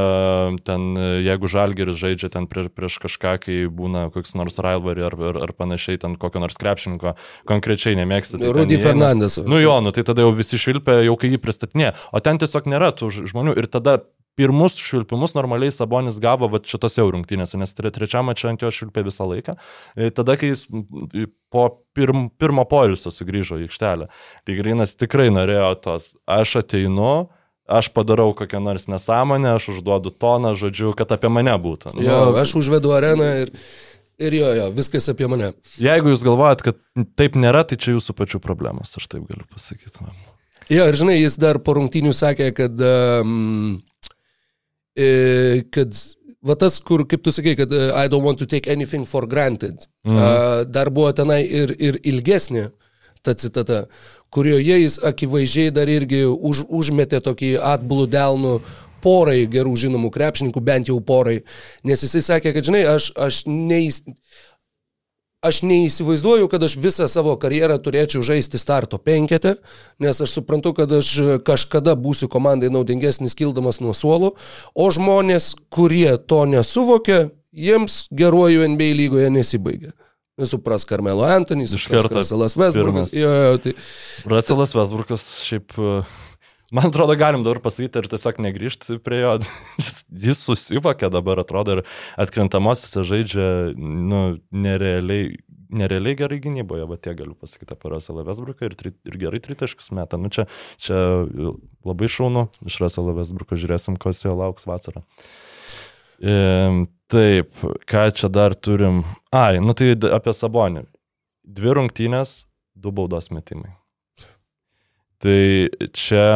[0.66, 0.88] ten,
[1.26, 5.54] jeigu Žalgeris žaidžia ten prie, prieš kažką, kai būna koks nors rivalry ar, ar, ar
[5.56, 7.16] panašiai, ten kokio nors krepšininko
[7.48, 8.40] konkrečiai nemėgsta.
[8.40, 9.36] tai Rudy Fernandes.
[9.44, 11.92] Nu jo, nu tai tada jau visi švilpia, jau kai jį pristatinė.
[12.16, 13.56] O ten tiesiog nėra tų žmonių.
[13.60, 14.00] Ir tada
[14.36, 18.72] pirmus švilpimus normaliai Sabonis gavo va, šitose jau rungtynėse, nes tre, trečiam čia ant jo
[18.72, 19.56] švilpė visą laiką.
[20.16, 20.66] Tada, kai jis
[21.52, 24.10] po pirm, pirmo poilsio sugrįžo į aikštelę,
[24.44, 27.26] tai Grinas tikrai norėjo tos, aš ateinu.
[27.66, 31.96] Aš padarau kokią nors nesąmonę, aš užduodu toną, žodžiu, kad apie mane būtų.
[31.96, 33.50] Nu, Jo, aš užvedu areną ir,
[34.22, 35.48] ir jo, jo, viskas apie mane.
[35.82, 36.78] Jeigu jūs galvojat, kad
[37.18, 40.06] taip nėra, tai čia jūsų pačių problemas, aš taip galiu pasakyti.
[40.70, 43.82] Jo, ir žinai, jis dar po rungtynių sakė, kad, um,
[45.74, 45.98] kad
[46.46, 49.26] va tas, kur, kaip tu sakai, kad uh, I don't want to take anything for
[49.26, 50.70] granted, mhm.
[50.72, 52.70] dar buvo tenai ir, ir ilgesnė
[53.26, 53.84] ta citata,
[54.30, 58.52] kurioje jis akivaizdžiai dar irgi už, užmetė tokį atbulų delnų
[59.02, 61.40] porai gerų žinomų krepšininkų, bent jau porai,
[61.86, 64.02] nes jisai sakė, kad žinai, aš, aš neįs...
[65.44, 69.56] Aš neįsivaizduoju, kad aš visą savo karjerą turėčiau žaisti starto penketę,
[70.00, 71.10] nes aš suprantu, kad aš
[71.44, 74.32] kažkada būsiu komandai naudingesnis kildamas nuo suolo,
[74.74, 79.92] o žmonės, kurie to nesuvokia, jiems geruoju NBA lygoje nesibaigia.
[80.44, 82.74] Supras Karmelo Antonijus, Iš supras Westbrookas.
[82.76, 83.12] pirmas.
[83.16, 83.72] Jo, jo, tai,
[84.28, 86.02] Ruselas Vesbrukas šiaip, e,
[86.76, 89.34] man atrodo, galim dabar pasakyti ir tiesiog negrįžti prie jo.
[89.82, 91.84] Jis- Jis susivokė dabar, atrodo, ir
[92.20, 95.36] atkrintamosiose žaidžia, nu, nerealiai.
[95.76, 99.88] Nerealiai gerai gynyboje, bet tiek galiu pasakyti apie Ruselą Vesbruką ir, tri, ir gerai tritaškus
[99.98, 100.14] metą.
[100.22, 100.44] Nu, čia,
[100.78, 100.94] čia
[101.82, 105.02] labai šaunu, iš Ruselą Vesbruko žiūrėsim, kas jo lauks vasarą.
[106.22, 106.36] E,
[107.10, 107.50] taip,
[107.90, 109.02] ką čia dar turim?
[109.34, 110.84] Ai, nu tai apie Sabonį.
[111.58, 112.36] Dvi rungtynės,
[112.78, 113.74] du baudos metimai.
[115.18, 115.40] Tai
[115.98, 116.28] čia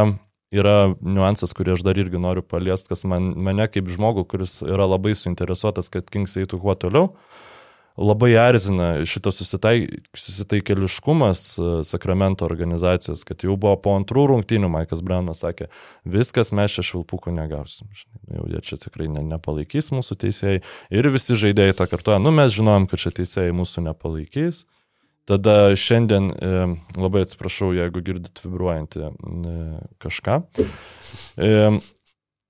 [0.54, 4.88] yra niuansas, kurį aš dar irgi noriu paliesti, kas man, mane kaip žmogų, kuris yra
[4.90, 7.12] labai suinteresuotas, kad Kings eitų kuo toliau,
[8.00, 15.04] labai erzina šitas susitaik, susitaikeliškumas e, Sakramento organizacijos, kad jau buvo po antrų rungtynių, Maikas
[15.06, 15.68] Braunas sakė,
[16.08, 17.90] viskas mes čia švilpukų negausim.
[17.94, 20.64] Žinai, Jau jie čia tikrai ne, nepalaikys mūsų teisėjai.
[20.94, 24.64] Ir visi žaidėjai tą kartuoja, nu mes žinojom, kad čia teisėjai mūsų nepalaikys.
[25.30, 26.66] Tada šiandien, e,
[26.98, 29.10] labai atsiprašau, jeigu girdit vibruojantį e,
[30.02, 30.40] kažką.
[31.38, 31.52] E,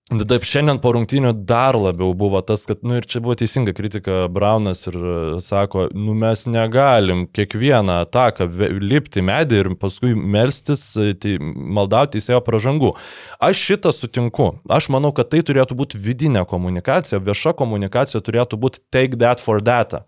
[0.09, 4.23] tada šiandien po rungtynių dar labiau buvo tas, kad, nu ir čia buvo teisinga kritika
[4.33, 4.97] Braunas ir
[5.45, 8.49] sako, nu mes negalim kiekvieną ataką
[8.81, 12.95] lipti medį ir paskui melstis, tai maldauti teisėjo pražangų.
[13.45, 14.55] Aš šitą sutinku.
[14.73, 19.61] Aš manau, kad tai turėtų būti vidinė komunikacija, vieša komunikacija turėtų būti take that for
[19.61, 20.07] data.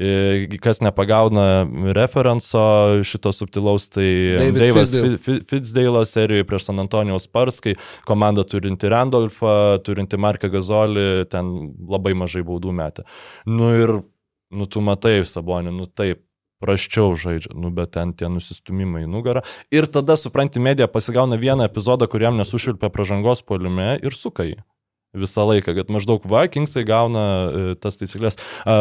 [0.00, 2.62] E, Kas nepagauna referenco
[3.04, 4.06] šito subtilaus, tai
[4.56, 7.74] David Fi- Fitzdale serijoje prieš San Antonijaus Parskai,
[8.08, 9.52] komanda turinti Randolfą,
[9.84, 11.52] turinti Marką Gazolį, ten
[11.90, 13.04] labai mažai baudų metė.
[13.44, 13.92] Nu ir,
[14.56, 16.24] nu tu matai Sabonį, nu taip,
[16.60, 19.40] praščiau žaidžia, nu bet ten tie nusistumimai į nugarą.
[19.72, 24.58] Ir tada, supranti, medija pasigauna vieną epizodą, kuriam nesušvilpia pražangos poliume ir suka jį.
[25.10, 28.74] Visą laiką, kad maždaug Vikingsai gauna e, tas taisyklės, e,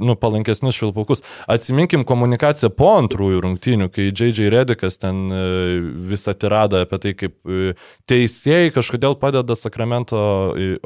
[0.00, 1.20] nu, palankesnius švilpukus.
[1.50, 4.48] Atsiminkim komunikaciją po antrųjų rungtynių, kai J.J.
[4.54, 5.42] Redikas ten e,
[6.08, 7.36] visą tiradą apie tai, kaip
[8.08, 10.22] teisėjai kažkodėl padeda Sakramento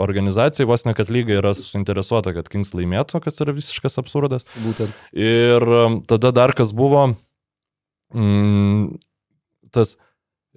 [0.02, 4.48] organizacijai, vos ne kad lyga yra suinteresuota, kad Kings laimėtų, kas yra visiškas absurdas.
[4.64, 4.98] būtent.
[5.14, 5.62] Ir
[6.10, 7.12] tada dar kas buvo,
[8.18, 8.98] mm,
[9.70, 9.94] tas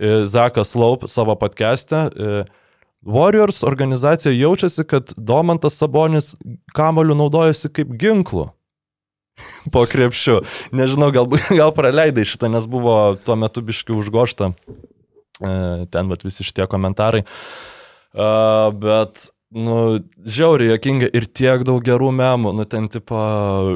[0.01, 2.08] Zakas Laup savo podcast'e.
[3.01, 6.35] E, Warriors organizacija jaučiasi, kad Domantas Sabonis
[6.73, 8.49] kamoliu naudojasi kaip ginklu.
[9.71, 10.41] Po krepšiu.
[10.71, 11.25] Nežinau, gal,
[11.59, 14.51] gal praleidai šitą, nes buvo tuo metu biški užgošta.
[15.41, 15.51] E,
[15.91, 17.23] ten vat visi šitie komentarai.
[18.11, 23.20] Uh, bet Nu, žiauriai jokinga ir tiek daug gerų memų, nu ten tipo,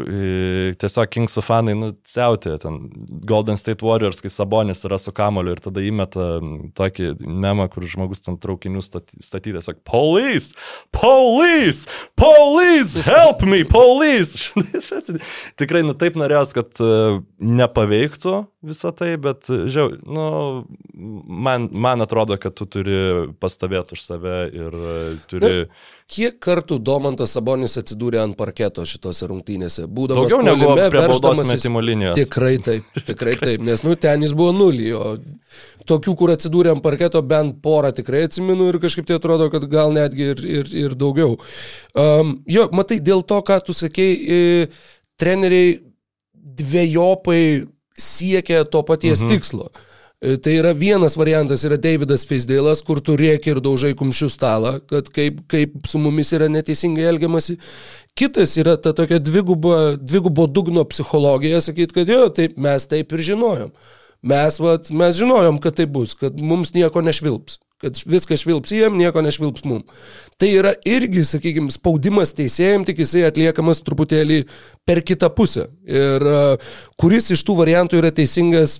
[0.07, 2.77] e, tiesiog Kingsų fanai, nu, siautė, ten.
[3.27, 6.39] Golden State Warriors, kai Sabonis yra su kamoliu ir tada įmeta
[6.79, 10.55] tokį memą, kur žmogus ten traukinių staty, statyti, tiesiog, police,
[10.95, 14.47] police, police, help me, police.
[15.59, 20.25] Tikrai, nu, taip norėjos, kad uh, nepaveiktų visą tai, bet, žiauriai, nu,
[21.47, 22.97] man, man atrodo, kad tu turi
[23.41, 25.67] pastovėti už save ir uh, turi...
[26.05, 29.87] Kiek kartų Domantas Sabonis atsidūrė ant parketo šitose rungtynėse?
[29.89, 32.19] Būdamas Daugiau negu verždamasis- metimo linijos.
[32.19, 35.15] Tikrai taip, tikrai taip, nes nu ten jis buvo nulį, o
[35.89, 39.93] tokių, kur atsidūrė ant parketo, bent porą tikrai atsimenu ir kažkaip tai atrodo, kad gal
[39.95, 41.39] netgi ir, ir, ir daugiau.
[41.97, 44.41] Um, jo, matai, dėl to, ką tu sakei, e,
[45.21, 45.79] treneriai
[46.55, 47.41] dviejopai
[47.97, 49.33] siekia to paties mhm.
[49.33, 49.69] tikslo.
[50.21, 54.77] E, Tai yra vienas variantas, yra Davidas Fisdėlas, kur tu rėki ir daužai kumščių stalą,
[54.89, 57.57] kad kaip, kaip su mumis yra neteisingai elgiamasi.
[58.17, 63.25] Kitas yra ta tokia dvigubo, dvigubo dugno psichologija, sakyti, kad jo, taip mes taip ir
[63.33, 63.75] žinojom.
[64.25, 67.59] Mes, vat, mes žinojom, kad tai bus, kad mums nieko nešvilps.
[67.85, 69.83] Kad viskas švilps jiem, nieko nešvilps mum.
[70.41, 74.39] Tai yra irgi, sakykime, spaudimas teisėjim, tik jisai atliekamas truputėlį
[74.87, 75.67] per kitą pusę.
[75.85, 78.79] Ir uh, kuris iš tų variantų yra teisingas,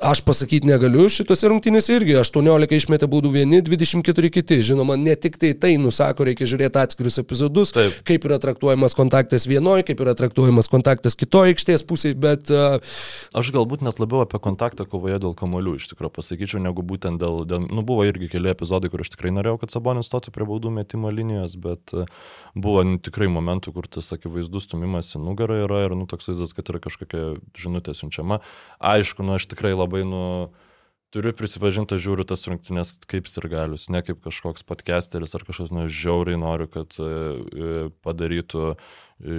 [0.00, 4.60] Aš pasakyti negaliu, šitose rungtynėse irgi 18 išmetė baudų vieni, 24 kiti.
[4.70, 8.00] Žinoma, ne tik tai tai nusako, reikia žiūrėti atskirius epizodus, Taip.
[8.08, 12.78] kaip yra traktuojamas kontaktas vienoje, kaip yra traktuojamas kontaktas kitoje aikštės pusėje, bet uh,
[13.30, 17.44] Aš galbūt net labiau apie kontaktą kovoje dėl kamolių iš tikrųjų pasakyčiau, negu būtent dėl,
[17.48, 20.72] dėl, nu buvo irgi keli epizodai, kur aš tikrai norėjau, kad Sabonis stotų prie baudų
[20.74, 22.06] metimo linijos, bet e,
[22.54, 26.54] buvo nu, tikrai momentų, kur tas akivaizdus stumimas į nugarą yra ir, nu, toks vaizdas,
[26.56, 27.22] kad yra kažkokia
[27.58, 28.40] žinutė siunčiama.
[28.92, 30.24] Aišku, nu, aš tikrai labai, nu,
[31.14, 36.38] turiu prisipažinti, žiūriu tas rungtynės kaip sirgalius, ne kaip kažkoks podcasteris ar kažkas, nu, žiauriai
[36.40, 38.74] noriu, kad e, e, padarytų e,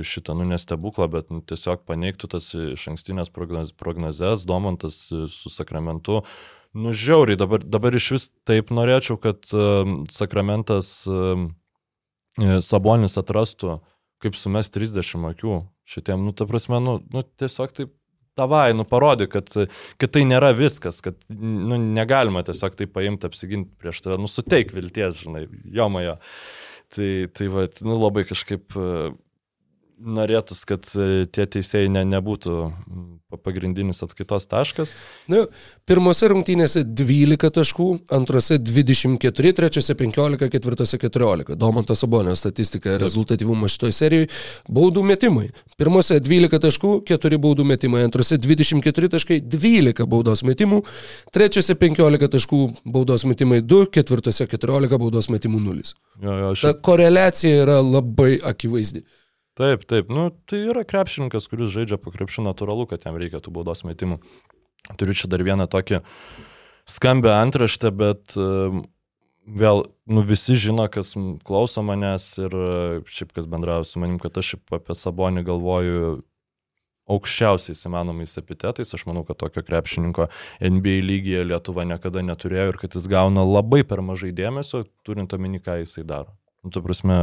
[0.07, 6.21] šitą, nu, nestebuklą, bet nu, tiesiog paneigtų tas iš ankstinės prognoz, prognozes, Domantas su Sakramentu.
[6.75, 11.49] Nu, žiauriai, dabar, dabar iš vis taip norėčiau, kad um, Sakramentas um,
[12.63, 13.81] Sabonis atrastų,
[14.23, 15.57] kaip sumes 30 akių
[15.91, 17.91] šitiem, nu, ta prasme, nu, nu tiesiog taip
[18.39, 19.51] tavai, nu, parodė, kad,
[20.01, 24.73] kad tai nėra viskas, kad, nu, negalima tiesiog tai paimti, apsiginti prieš tave, nu, suteik
[24.75, 26.17] vilties, žinai, jo majo.
[26.91, 28.75] Tai, tai va, nu, labai kažkaip
[30.01, 32.55] norėtus, kad e, tie teisėjai ne, nebūtų
[33.29, 34.93] pa- pagrindinis atskaitos taškas.
[35.31, 35.45] nu,
[35.85, 37.87] pirmose rungtynėse 12 taškų,
[38.17, 41.55] antrose 24, trečiose 15, ketvirtose 14.
[41.55, 44.29] Domanto Sabonio statistika rezultatyvumas šitoje serijoje.
[44.69, 45.47] Baudų metimai.
[45.77, 50.81] Pirmose 12 taškų, 4 baudų metimai, antrose 24 taškai, 12 baudos metimų,
[51.33, 55.95] trečiose 15 taškų baudos metimai 2, ketvirtose 14 baudos metimų 0.
[56.21, 59.01] Jo, jo, aš Ta koreliacija yra labai akivaizdi.
[59.59, 63.51] Taip, taip, nu tai yra krepšininkas, kuris žaidžia po krepšių natūralu, kad jam reikia tų
[63.57, 64.21] baudos metimų.
[64.95, 65.99] Turiu čia dar vieną tokį
[66.89, 68.85] skambę antraštę, bet um,
[69.43, 74.39] vėl, nu visi žino, kas klauso manęs ir uh, šiaip kas bendrauja su manim, kad
[74.39, 76.21] aš šiaip apie Sabonį galvoju
[77.11, 78.93] aukščiausiais įmanomais epitetais.
[78.95, 80.29] Aš manau, kad tokio krepšininko
[80.63, 85.59] NBA lygyje Lietuva niekada neturėjo ir kad jis gauna labai per mažai dėmesio, turint omeny,
[85.59, 86.31] ką jisai daro.
[86.61, 87.15] Nu, tu prasme,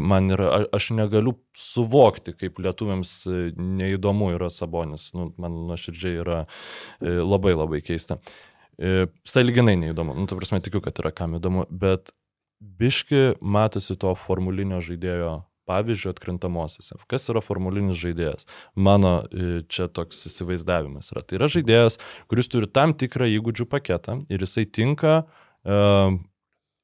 [0.00, 5.08] man yra, aš negaliu suvokti, kaip lietuviams e, neįdomu yra Sabonis.
[5.16, 8.18] Nu, man nuoširdžiai yra e, labai labai keista.
[8.76, 10.18] E, Saliginai neįdomu.
[10.18, 12.12] Nu, tu prasme, tikiu, kad yra kam įdomu, bet
[12.60, 17.00] biški matosi to formulinio žaidėjo pavyzdžio atkrintamosiose.
[17.10, 18.46] Kas yra formulinis žaidėjas?
[18.76, 19.16] Mano
[19.72, 21.24] čia toks įsivaizdavimas yra.
[21.24, 21.96] Tai yra žaidėjas,
[22.30, 26.14] kuris turi tam tikrą įgūdžių paketą ir jisai tinka uh,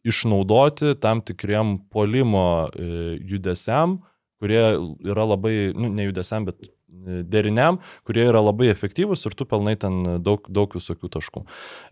[0.05, 4.00] išnaudoti tam tikriem polimo e, judesiam,
[4.42, 4.62] kurie
[5.07, 9.76] yra labai, nu, ne judesiam, bet e, deriniam, kurie yra labai efektyvūs ir tu pelnai
[9.78, 11.44] ten daug, daug visokių taškų.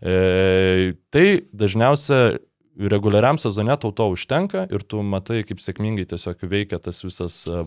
[0.03, 0.15] E,
[1.13, 2.21] tai dažniausia
[2.75, 7.63] reguliariam sezone tau to užtenka ir tu matai, kaip sėkmingai tiesiog veikia tas visas e,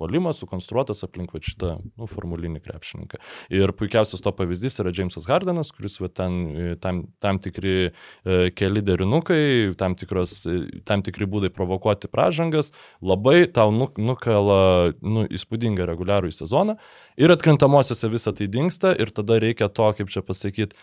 [0.00, 3.20] polimas sukonstruotas aplink šitą nu, formulinį krepšininką.
[3.54, 8.38] Ir puikiausias to pavyzdys yra Jamesas Hardenas, kuris va, ten e, tam, tam tikri e,
[8.56, 10.40] keli derinukai, tam, tikros,
[10.88, 12.72] tam tikri būdai provokuoti pražangas,
[13.04, 16.78] labai tau nu, nukala nu, įspūdingą reguliarų sezoną
[17.20, 20.80] ir atkrintamosiose visą tai dinksta ir tada reikia to, kaip čia pasakyti,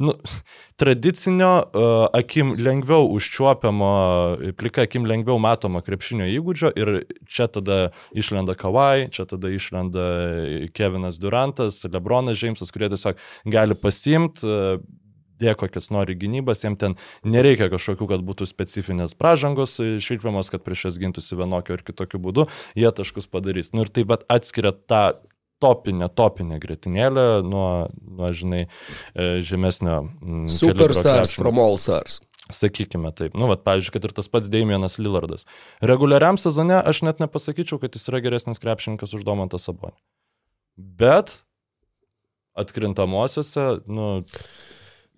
[0.00, 0.14] nu,
[0.80, 3.90] tradicinio uh, akim lengviau užčiuopiamo,
[4.58, 6.92] plika akim lengviau matomo krepšinio įgūdžio ir
[7.28, 10.06] čia tada išlenda Kawai, čia tada išlenda
[10.76, 13.20] Kevinas Durantas, Lebronas Džeimsas, kurie tiesiog
[13.52, 14.80] gali pasimti, uh,
[15.40, 20.88] dėk kokias nori gynybas, jiems ten nereikia kažkokių, kad būtų specifinės pražangos švilpiamos, kad prieš
[20.88, 22.46] jas gintųsi vienokiu ar kitokiu būdu,
[22.78, 23.72] jie taškus padarys.
[23.74, 25.04] Nu ir taip pat atskiria tą
[25.62, 27.68] topinę, topinę gretinėlę nuo,
[28.00, 28.64] nuo žinai,
[29.14, 30.00] e, žemesnio.
[30.50, 32.20] Superstars from All Stars.
[32.50, 33.36] Sakykime taip.
[33.38, 35.46] Nu, vat, pavyzdžiui, kad ir tas pats Damienas Lillardas.
[35.86, 39.94] Reguliariam sezone aš net nepasakyčiau, kad jis yra geresnis krepšininkas už Domantą Sabonį.
[40.74, 41.36] Bet
[42.58, 44.08] atkrintamosiose, nu,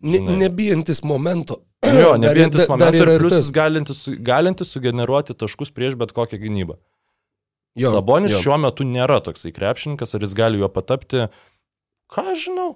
[0.03, 0.37] Ne, Žinai.
[0.37, 1.63] nebijantis momento.
[1.83, 6.75] jo, nebijantis momento ir ir plius galintis, galintis sugeneruoti taškus prieš bet kokią gynybą.
[7.79, 8.43] Jo, Sabonis jo.
[8.45, 11.27] šiuo metu nėra toksai krepšininkas, ar jis gali juo patapti,
[12.13, 12.75] ką žinau.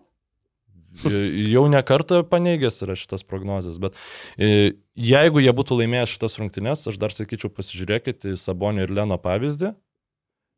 [1.52, 3.98] Jau ne kartą paneigęs yra šitas prognozijas, bet
[4.40, 9.18] e, jeigu jie būtų laimėję šitas rungtynes, aš dar sakyčiau, pasižiūrėkite į Sabonio ir Leno
[9.20, 9.74] pavyzdį.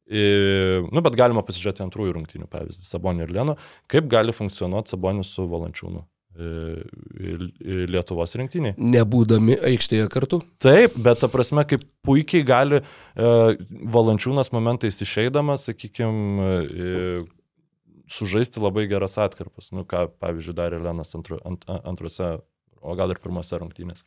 [0.08, 0.22] E,
[0.94, 3.58] Nu, bet galima pasižiūrėti antrųjų rungtynių pavyzdį, Sabonio ir Leno,
[3.90, 6.04] kaip gali funkcionuoti Sabonis su Valančiūnu
[6.38, 8.76] Lietuvos rinktiniai.
[8.78, 10.38] Nebūdami aikštėje kartu.
[10.62, 12.84] Taip, bet ta prasme, kaip puikiai gali e,
[13.96, 16.52] valančiūnas momentais išeidamas, sakykime,
[18.08, 19.72] sužaisti labai geras atkarpas.
[19.74, 22.38] Nu, ką, pavyzdžiui, darė Lenas antru, ant, antruose,
[22.80, 24.06] o gal ir pirmose rungtynėse.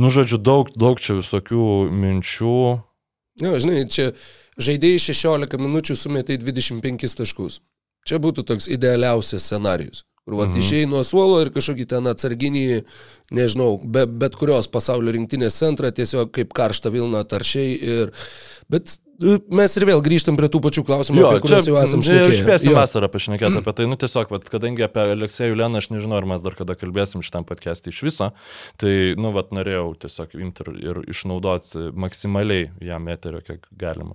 [0.00, 1.66] Nu, žodžiu, daug, daug čia visokių
[2.02, 2.56] minčių.
[3.42, 4.10] Jo, žinai, čia
[4.60, 7.60] žaidėjai 16 minučių sumetė 25 taškus.
[8.08, 10.02] Čia būtų toks idealiausias scenarius.
[10.22, 10.58] Kur va, Mhm.
[10.60, 12.84] išėjai nuo suolo ir kažkokį ten atsarginį,
[13.34, 17.72] nežinau, be, bet kurios pasaulio rinktinės centrą tiesiog kaip karštą Vilną taršiai.
[17.82, 18.12] Ir,
[18.70, 22.36] bet e, mes ir vėl grįžtam prie tų pačių klausimų, apie kuriuos jau esam šnekėję.
[22.38, 22.76] Išpėsim Jo.
[22.78, 23.88] vasarą pašnekėti apie tai.
[23.90, 27.42] Nu, tiesiog, vat, kadangi apie Aleksėjų Leną aš nežinau, ar mes dar kada kalbėsim šitam
[27.44, 28.30] podcast'ui iš viso,
[28.78, 34.14] tai, nu, vat, norėjau tiesiog imti ir, ir išnaudoti maksimaliai jam eterio, kiek galima.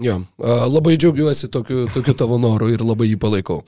[0.00, 3.60] Jo, labai džiaugiuosi tokiu, tokiu tavo noru ir labai jį palaikau.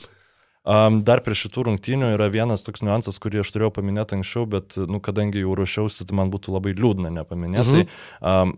[0.64, 4.78] Um, dar prie šitų rungtynių yra vienas toks niuansas, kurį aš turėjau paminėti anksčiau, bet,
[4.88, 7.68] nu, kadangi jau ruošiausi, tai man būtų labai liūdna nepaminėti.
[7.68, 7.82] Mhm.
[7.84, 8.54] Tai, um,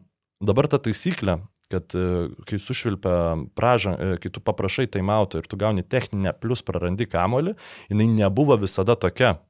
[0.46, 1.40] dabar ta taisyklė,
[1.72, 3.16] kad uh, kai sušvilpia
[3.58, 7.56] pražą, uh, kai tu paprašai taimauto ir tu gauni techninę plus prarandi kamolį,
[7.90, 9.40] jinai nebuvo visada tokia.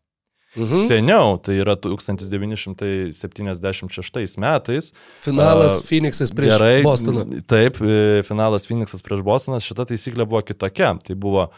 [0.56, 0.88] Mhm.
[0.88, 4.92] Seniau, tai yra 1976 metais.
[5.20, 7.24] Finalas A, Phoenixas prieš Gerai, Bostoną.
[7.46, 10.94] Taip, e, finalas Phoenixas prieš Bostoną, šita taisyklė buvo kitokia.
[11.04, 11.52] Tai buvo uh,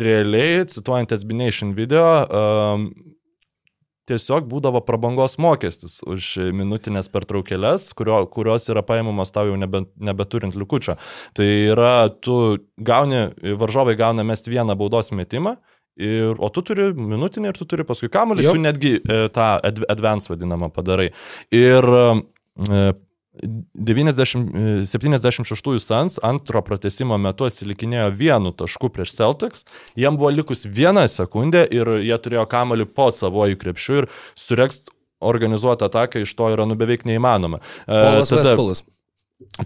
[0.00, 2.90] realiai, cituojant Esbination video, um,
[4.10, 10.54] tiesiog būdavo prabangos mokestis už minutinės pertraukėlės, kurio, kurios yra paimamos tau jau nebe, nebeturint
[10.58, 10.94] likučio.
[11.36, 12.34] Tai yra, tu
[12.80, 13.20] gauni,
[13.60, 15.58] varžovai gauna mesti vieną baudos metimą.
[16.00, 19.84] Ir, o tu turi minutinį ir tu turi paskui kamuolį, tu netgi e, tą adv-
[19.92, 21.10] advance vadinamą padarai.
[21.52, 22.92] Ir e,
[23.74, 29.64] 90, e, 76 Suns antro pratesimo metu atsilikinėjo vienu tašku prieš Celtics,
[29.98, 35.90] jiem buvo likus viena sekundė ir jie turėjo kamalį po savojų krepšių ir surekst organizuotą
[35.90, 37.60] ataką iš to yra nu beveik neįmanoma.
[37.84, 38.82] E, Polas tada- Vestfalas.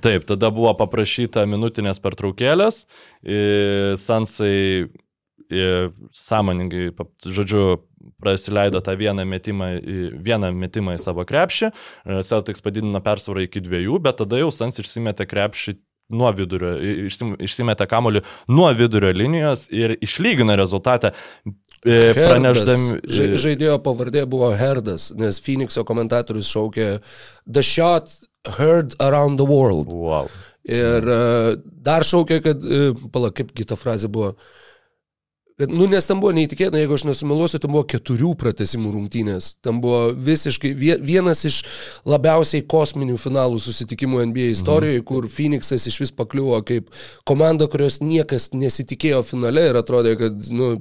[0.01, 2.85] Taip, tada buvo paprašyta minutinės pertraukėlės,
[3.27, 4.87] e, Sansai
[6.12, 6.90] sąmoningai,
[7.24, 7.64] žodžiu,
[8.20, 9.70] prasileido tą vieną metimą,
[10.24, 14.78] vieną metimą į savo krepšį, e, Celtics padidino persvarą iki dviejų, bet tada jau Sans
[14.80, 15.76] išsimetė krepšį
[16.14, 16.74] nuo vidurio,
[17.44, 21.14] išsimetė kamolį nuo vidurio linijos ir išlygino rezultatą.
[21.84, 23.00] e, Pranešdami.
[23.09, 26.98] Ža, žaidėjo pavardė buvo Herdas, nes Phoenixo komentatorius šaukė
[27.46, 28.12] The shot
[28.59, 29.88] heard around the world.
[29.88, 30.28] Wow.
[30.64, 34.64] Ir uh, dar šaukė, kad, uh, pala, kaip kita frazė buvo, kad,
[35.59, 39.52] nu, nes tam buvo neįtikėtina, jeigu aš nesumeluosiu, tam buvo keturių pratesimų rungtynės.
[39.62, 41.61] Tam buvo visiškai vie- vienas iš
[42.11, 45.07] labiausiai kosminių finalų susitikimų NBA istorijoje, mhm.
[45.07, 46.90] kur Phoenixas iš vis pakliuvo kaip
[47.22, 50.72] komanda, kurios niekas nesitikėjo finale ir atrodė, kad, nu,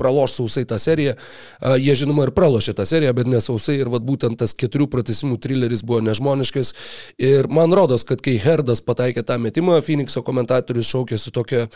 [0.00, 1.18] praloš sausai tą seriją.
[1.60, 5.36] Uh, jie, žinoma, ir pralošė tą seriją, bet nesausai ir vat, būtent tas keturių pratesimų
[5.36, 6.72] trileris buvo nežmoniškas.
[7.20, 11.68] Ir man rodos, kad kai Herdas pataikė tą metimą, Phoenixo komentatorius šaukė su tokia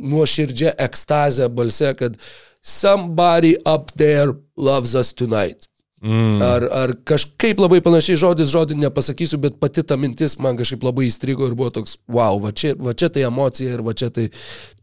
[0.00, 2.16] nuoširdžia ekstazė balse, kad
[2.62, 5.70] somebody up there loves us tonight.
[6.00, 6.40] Mm.
[6.40, 11.04] Ar, ar kažkaip labai panašiai žodis žodį nepasakysiu, bet pati ta mintis man kažkaip labai
[11.10, 14.30] įstrigo ir buvo toks, wow, va čia, va čia tai emocija ir va čia tai,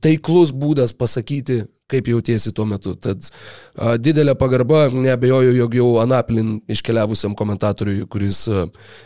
[0.04, 2.94] taiklus būdas pasakyti, kaip jautiesi tuo metu.
[3.00, 8.66] Tad a, didelė pagarba, nebejoju, jog jau Anaplin iškeliavusiam komentatoriui, kuris a,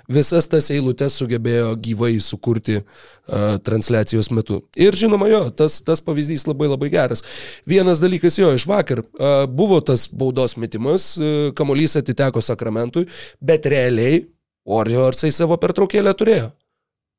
[0.10, 4.64] visas tas eilutes sugebėjo gyvai sukurti a, transliacijos metu.
[4.74, 7.26] Ir žinoma, jo, tas, tas pavyzdys labai labai geras.
[7.70, 13.06] Vienas dalykas jo, iš vakar a, buvo tas baudos metimas, a, kamuolys atiteko Sakramentui,
[13.42, 14.24] bet realiai
[14.68, 16.50] Warriorsai savo pertraukėlę turėjo.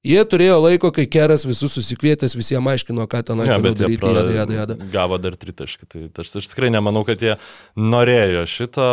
[0.02, 4.32] Jie turėjo laiko, kai Keras visus susikvietęs, visiems aiškino, ką ten Ja, daryti, pra- jada,
[4.34, 4.74] jada, jada.
[4.90, 5.86] gavo dar tritaškį.
[5.86, 7.36] Tai aš, aš tikrai nemanau, kad jie
[7.78, 8.86] norėjo šitą.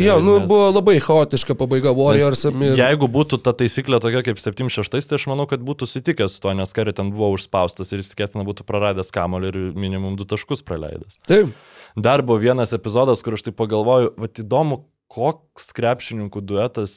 [0.00, 2.72] Jo, nu, nes- buvo labai chaotiška pabaiga Warriorsam ir...
[2.80, 6.54] Jeigu būtų ta taisyklė tokia kaip 7-6, tai aš manau, kad būtų sutikęs su to,
[6.56, 10.64] nes Kari ten buvo užspaustas ir jis tikėtina būtų praradęs kamolį ir minimum 2 taškus
[10.64, 11.20] praleidęs.
[11.28, 11.52] Taip.
[12.00, 16.96] Dar buvo vienas epizodas, kur aš tai pagalvoju, va įdomu, koks krepšininkų duetas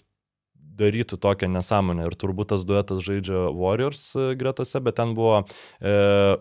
[0.80, 2.08] darytų tokią nesąmonę.
[2.10, 5.44] Ir turbūt tas duetas žaidžia Warriors e, gretose, bet ten buvo...
[5.82, 6.38] E,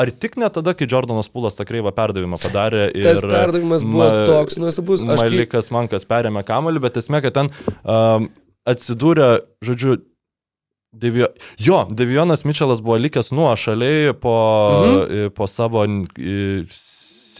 [0.00, 4.06] Ar tik ne tada, kai Jordanas Pulas tą kreivą perdavimą padarė ir Tas perdavimas buvo
[4.06, 5.02] Ma- toks nuostabus.
[5.02, 5.34] Aš kaip...
[5.34, 7.50] Malikas Mankas perėmė kamuolį, bet esmė, kad ten
[7.82, 8.30] um,
[8.70, 9.26] atsidūrė,
[9.66, 9.98] žodžiu,
[10.92, 11.28] Devio...
[11.60, 14.38] Jo, Devionas Mičelas buvo likęs nuošaliai po,
[14.86, 15.34] mhm.
[15.36, 15.84] po savo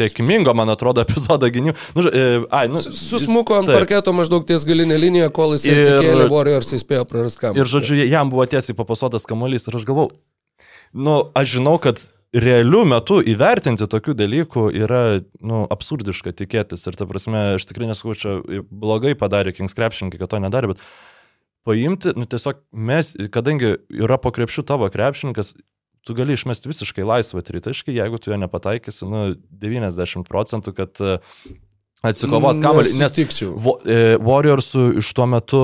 [0.00, 1.76] sėkmingo, man atrodo, epizodo gynimo.
[1.96, 3.78] Nu, e, ai, nu, Su- Susmuko ant taip.
[3.82, 7.60] parketo maždaug ties galinė linija, kol jis atsikėlė, Warriors įspėjo prarast kamuolį.
[7.62, 10.08] Ir žodžiu, jam buvo tiesiai papasuotas kamuolys ir aš galvau,
[10.94, 12.00] nu, aš žinau, kad
[12.34, 15.02] realiu metu įvertinti tokių dalykų yra,
[15.42, 16.86] nu, absurdiška tikėtis.
[16.86, 18.36] Ir ta prasme, aš tikrai nesakau, čia
[18.70, 20.84] blogai padarė Kings krepšininkai, kad to nedarė, bet
[21.66, 25.56] paimti, nu, tiesiog mes, kadangi yra po krepšių tavo krepšininkas,
[26.06, 29.24] tu gali išmesti visiškai laisvą tritaškį, jeigu tu jo nepataikysi, nu,
[29.62, 31.18] 90 procentų, kad e,
[32.06, 33.52] atsikovos kamuolį, nes Nesutikčiau.
[33.60, 35.62] Vo- e, Warriorsų iš tuo metu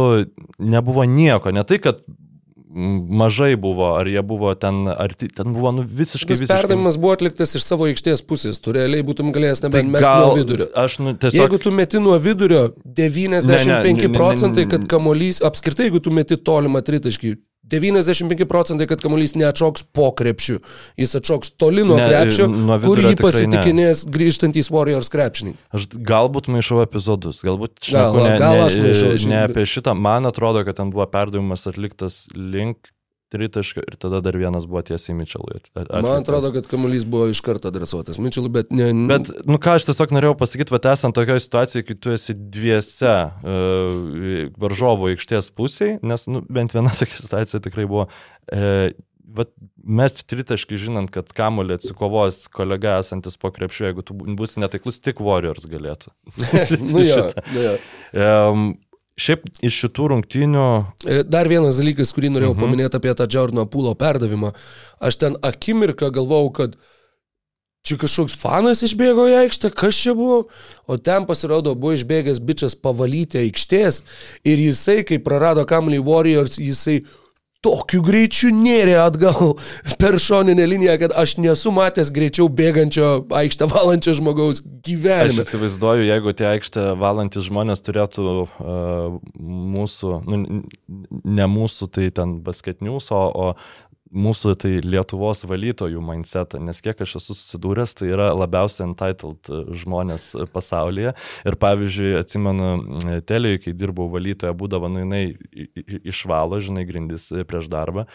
[0.60, 5.72] nebuvo nieko, ne tai, kad mm, mažai buvo, ar jie buvo ten, ar ten buvo
[5.78, 6.60] nu, visiškai Tas visiškai...
[6.66, 8.60] perdavimas buvo atliktas iš savo aikštės pusės.
[8.60, 10.68] Tu realiai būtum galėjęs Tai nebent mesti nuo vidurio.
[10.76, 11.40] Aš nu, tiesiog...
[11.40, 16.36] Jeigu tu meti nuo vidurio 95 Ne, ne, procentai, kad kamuolys, apskritai jeigu tu meti
[16.36, 20.60] tolimą tritaškį, 95 procentai, kad kamuolys neatšoks po krepšiu.
[20.96, 23.26] Jis atšoks toli nuo Ne, krepšio, nuo kur vidurio jį tikrai ne.
[23.26, 25.58] pasitikinės grįžtantys Warriors krepšininkai.
[25.74, 29.44] Aš galbūt maišau epizodus, galbūt Gal- šneku ne, gal ne, aš maišau, ne žinai.
[29.50, 29.96] apie šitą.
[29.98, 32.92] Man atrodo, kad ten buvo perdavimas atliktas link
[33.32, 35.56] tritaškio ir tada dar vienas buvo tiesiai Mitchellui.
[35.56, 36.02] at- atliktas.
[36.02, 38.92] Man atrodo, kad kamuolys buvo iš karto adresuotas Mitchellui, bet ne.
[39.10, 43.16] Bet, nu ką aš tiesiog norėjau pasakyti, va, esant tokioje situacijoje, kai tu esi dviese
[43.26, 48.94] uh, varžovo aikštės pusėje, nes nu, bent viena tokia situacija tikrai buvo, uh,
[49.36, 49.50] vat,
[49.86, 55.22] mesti tritaškį žinant, kad kamulį atsikovos kolega esantis po krepšiu, jeigu tu būsi netaiklus, tik
[55.24, 56.12] Warriors galėtų.
[56.92, 57.22] nu jo,
[57.52, 57.76] nu jo.
[58.16, 58.66] Um,
[59.16, 60.66] šiaip iš šitų rungtynių,
[61.08, 62.60] E, Dar vienas dalykas, kurį norėjau Mhm.
[62.60, 64.52] paminėti apie tą Jordano Pūlo perdavimą.
[65.00, 66.76] Aš ten akimirką galvojau, kad
[67.86, 70.48] čia kažkoks fanas išbėgo į aikštę, kas čia buvo,
[70.88, 74.02] o ten pasirodo buvo išbėgęs bičias pavalyti aikštės
[74.44, 77.04] ir jisai, kai prarado kamuolį Warriors, jisai
[77.64, 79.56] tokiu greičiu nėrė atgal
[80.00, 85.42] per šoninę liniją, kad aš nesu matęs greičiau bėgančio aikštę valančio žmogaus aš gyvenime.
[85.42, 89.16] įsivaizduoju, jeigu tie aikštę valantis žmonės turėtų uh,
[89.76, 90.62] mūsų, nu,
[91.24, 93.46] ne mūsų, tai ten basketnius, o, o
[94.16, 100.30] mūsų tai Lietuvos valytojų mindsetą, nes kiek aš esu susidūręs, tai yra labiausiai entitled žmonės
[100.54, 101.14] pasaulyje.
[101.46, 105.22] Ir pavyzdžiui, atsimenu, m, telėjui, kai dirbau valytoje, būdavo, nu jinai
[106.06, 108.06] išvalo, žinai, grindis prieš darbą,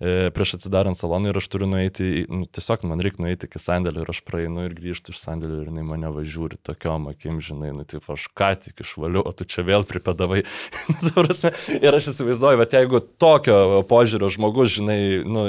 [0.00, 4.04] e, prieš atsidarant salonui ir aš turiu nueiti, nu, tiesiog man reikia nueiti iki sandėlio
[4.04, 7.86] ir aš praeinu ir grįžtu iš sandėlio ir jinai mane važiuoja tokiom akim, žinai, nu,
[7.88, 10.44] taip aš ką tik išvaliu, o tu čia vėl pripedavai.
[11.08, 15.47] Nu, ir aš įsivaizduoju, bet jeigu tokio požiūrio žmogus, žinai, nu,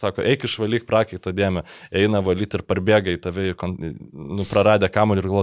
[0.00, 1.60] sako, eik išvalyk prakaito dėmę,
[1.92, 5.42] eina valyti ir parbėga į tave, nu, praradę kamuolį ir galvo,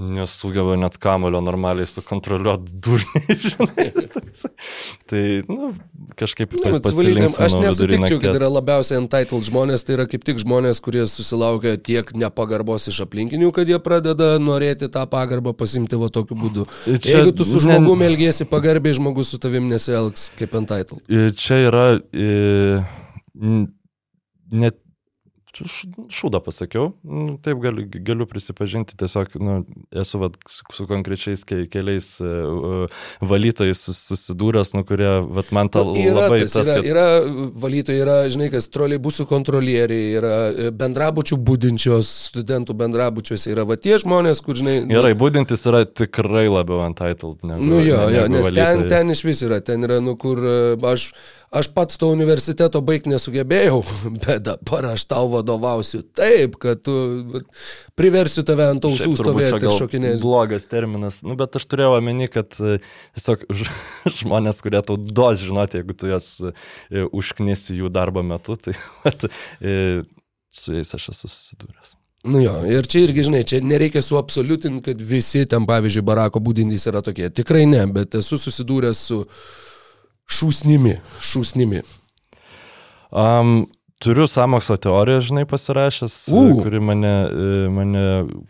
[0.00, 3.88] nesugeba net kamulio normaliai sukontroliuoti durniai, žinai.
[5.12, 5.72] tai, nu,
[6.18, 10.40] kažkaip Nu, aš pasilinksminau vidury nesutikčiau, kad yra labiausiai entitled žmonės, tai yra kaip tik
[10.42, 16.08] žmonės, kurie susilaukia tiek nepagarbos iš aplinkinių, kad jie pradeda norėti tą pagarbą pasimti va
[16.12, 16.64] tokiu būdu.
[16.96, 21.04] Čia Jeigu tu su ne- žmogumi elgiesi pagarbiai, žmogus su tavim nesielgs kaip entitled.
[21.38, 21.84] Čia yra
[22.16, 22.80] e,
[23.38, 24.80] net
[26.12, 29.54] šūdą pasakiau, nu, taip galiu, galiu prisipažinti, tiesiog nu,
[29.96, 32.28] esu vat, su, konkrečiais ke, keliais e,
[33.24, 36.88] valytojais sus- susidūręs, nu, kurie vat, man ta Nu, yra, labai tas, yra, kad...
[36.92, 37.06] yra
[37.64, 43.96] valytojai, yra, žinai, kas trolejbusų kontrolieriai, yra e, bendrabučių būdinčios studentų bendrabučiuose, yra va tie
[44.02, 47.66] žmonės, kur, žinai, nu, Gerai, būdintis yra tikrai labiau entitled negu.
[47.72, 48.92] Nu jo, jo, negu nes ten, valytojai.
[48.94, 50.58] ten iš vis yra, ten yra, nu kur e,
[50.92, 51.10] aš,
[51.50, 53.80] aš pats to universiteto baigti nesugebėjau,
[54.24, 56.94] bet dabar aš tau vadovausiu taip, kad tu
[57.98, 60.22] priversiu tave ant ausų stovėti ir šokinėti.
[60.24, 62.78] Blogas terminas, nu, bet aš turėjau omeny, kad e,
[63.16, 63.46] tiesiog
[64.20, 66.52] žmonės, kurie tau duos žinoti, jeigu tu jas e,
[67.08, 68.76] užknisi jų darbo metu, tai
[69.06, 69.28] vat,
[69.60, 70.02] e,
[70.52, 71.96] su jais aš esu susidūręs.
[72.28, 76.88] Nu jo, ir čia irgi, žinai, čia nereikia suabsoliutinti, kad visi ten, pavyzdžiui, barako būdindys
[76.90, 77.28] yra tokie.
[77.30, 79.20] Tikrai ne, bet esu susidūręs su
[80.28, 81.82] šūsnimi, šūsnimi.
[83.08, 83.66] Um,
[84.02, 86.50] turiu samokslo teoriją, žinai, pasirašęs, uh.
[86.62, 87.14] kuri mane,
[87.72, 88.04] mane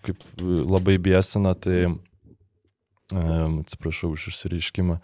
[0.07, 4.99] kaip labai biesina, tai um, atsiprašau už išsireiškimą.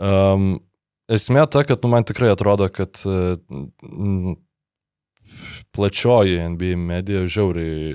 [0.00, 0.52] Um,
[1.10, 4.36] esmė ta, kad nu, man tikrai atrodo, kad mm,
[5.74, 7.94] plačioji NBA medija žiauriai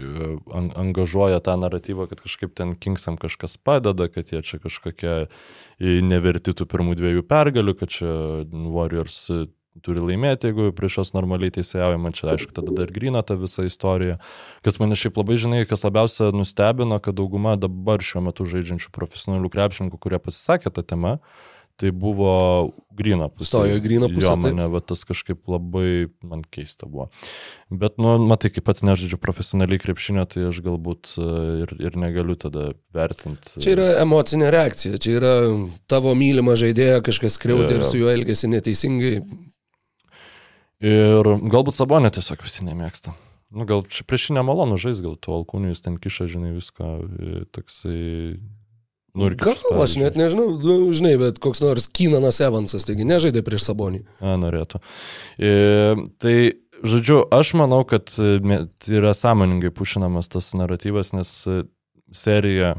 [0.56, 5.16] an, angažuoja tą naratyvą, kad kažkaip ten Kingsam kažkas padeda, kad jie čia kažkokie
[5.80, 8.10] neverti tų pirmų dviejų pergalių, kad čia
[8.72, 9.46] Warriors e,
[9.84, 14.20] turi laimėti, jeigu prieš juos normaliai teisėjaujama, čia aišku, tada dar grina ta visa istorija.
[14.64, 19.52] Kas mane šiaip labai žinai, kas labiausia nustebino, kad dauguma dabar šiuo metu žaidžiančių profesionalių
[19.52, 21.18] krepšininkų, kurie pasisakė tą temą,
[21.80, 22.34] tai buvo
[22.96, 23.50] grino pusė.
[23.50, 27.10] Stojo į gryno pusę, Jo, mane va, tas kažkaip labai man keista buvo.
[27.70, 31.28] Bet, nu, matai, kaip pats nežaidžiu profesionaliai krepšinio, tai aš galbūt e,
[31.66, 33.58] ir, ir negaliu tada vertinti.
[33.60, 35.34] Čia yra emocinė reakcija, čia yra
[35.92, 37.92] tavo mylima žaidėja, kažkas skriaudė ir jo.
[37.92, 39.20] su juo elgesi neteisingai.
[40.86, 43.16] Ir galbūt Sabonė tiesiog visi nemėgsta.
[43.56, 47.44] Nu, gal čia prieš jį nemalonu žais, gal tu alkūnijus ten kiša, žinai, viską, e,
[47.56, 48.00] toksai...
[49.16, 53.70] Nu, Gal aš net nežinau, nu, žinai, bet koks nors Kynanas Evansas, taigi nežaidė prieš
[53.70, 54.04] Sabonį.
[54.20, 54.82] A, norėtų.
[55.40, 55.54] E,
[56.20, 56.36] tai,
[56.84, 58.60] žodžiu, aš manau, kad e,
[58.92, 61.64] yra sąmoningai pušinamas tas naratyvas, nes e,
[62.12, 62.76] serija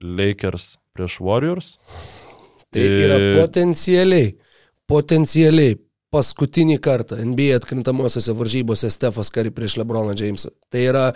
[0.00, 1.74] Lakers prieš Warriors.
[2.72, 4.32] Tai E, yra potencialiai,
[4.90, 5.76] potencialiai
[6.14, 10.52] paskutinį kartą NBA atkrintamosiose varžybose Stefas Kari prieš Lebroną Jamesą.
[10.70, 11.06] Tai yra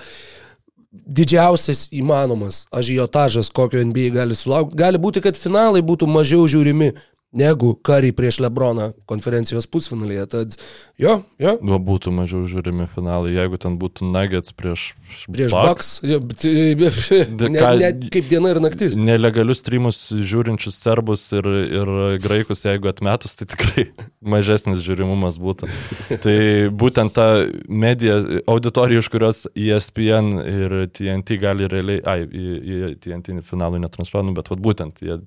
[1.07, 4.78] didžiausias įmanomas ažiotažas, kokio NBA gali sulaukti.
[4.78, 6.92] Gali būti, kad finalai būtų mažiau žiūrimi
[7.33, 10.26] negu Kari prieš Lebroną konferencijos pusfinalyje.
[10.33, 10.57] Tad
[10.99, 14.93] jo, jo, Nu, būtų mažiau žiūrimi finalai, jeigu ten būtų Nuggets prieš,
[15.29, 15.91] prieš Bucks.
[16.07, 18.97] Jo, bet, ne, ką- ne, kaip diena ir naktis.
[18.99, 23.89] Nelegalius streamus žiūrinčius serbus ir, ir graikus, jeigu atmetus, tai tikrai
[24.35, 25.68] mažesnis žiūrimumas būtų.
[26.24, 26.37] Tai
[26.74, 27.26] būtent ta
[27.68, 28.18] medija,
[28.51, 34.26] auditorija, iš kurios E ESPN ir TNT gali realiai, ai, į, į TNT finalų netransliuoja,
[34.26, 35.18] nu, bet vat, būtent jie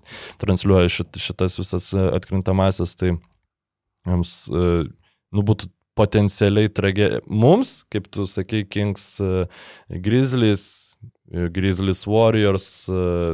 [0.42, 3.14] transliuoja šit, šitas visas e, atkrintamasis, tai
[4.08, 4.66] jiems, e,
[5.36, 5.70] nu, būtų
[6.00, 7.20] potencialiai tragedija.
[7.28, 9.46] Mums, kaip tu sakei, Kings e,
[10.02, 10.64] Grizzlies,
[11.32, 12.66] Grizzlies Warriors,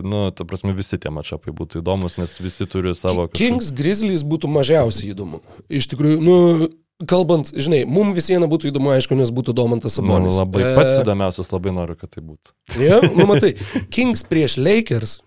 [0.05, 3.26] nu, ta prasme, visi tie mačiapai būtų įdomus, nes visi turi savo...
[3.26, 5.39] kažkokį- Kings Grizzlies būtų mažiausiai įdomu.
[5.70, 6.36] Iš tikrųjų, nu,
[7.10, 10.38] kalbant, žinai, mums vis viena būtų įdomu, aišku, nes būtų Domantas Nu, Sabonis.
[10.38, 12.53] labai E, pats įdomiausias, labai noriu, kad tai būtų.
[12.86, 13.55] Ja, nu matai,
[13.93, 15.18] Kings prieš Lakers,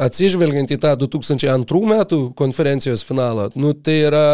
[0.00, 4.24] atsižvelgiant į tą 2002 metų konferencijos finalą, nu tai yra,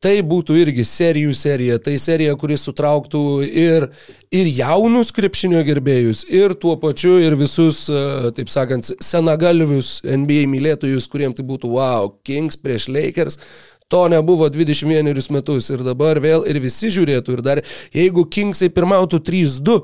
[0.00, 3.88] tai būtų irgi serijų serija, tai serija, kuris sutrauktų ir,
[4.32, 11.08] ir jaunus krepšinio gerbėjus, ir tuo pačiu ir visus, e, taip sakant, senagalvius NBA mylėtojus,
[11.12, 13.40] kuriems tai būtų wow, Kings prieš Lakers.
[13.88, 17.60] To nebuvo 21 metus ir dabar vėl ir visi žiūrėtų ir dar,
[17.94, 19.76] jeigu Kingsai pirmautų 3-2,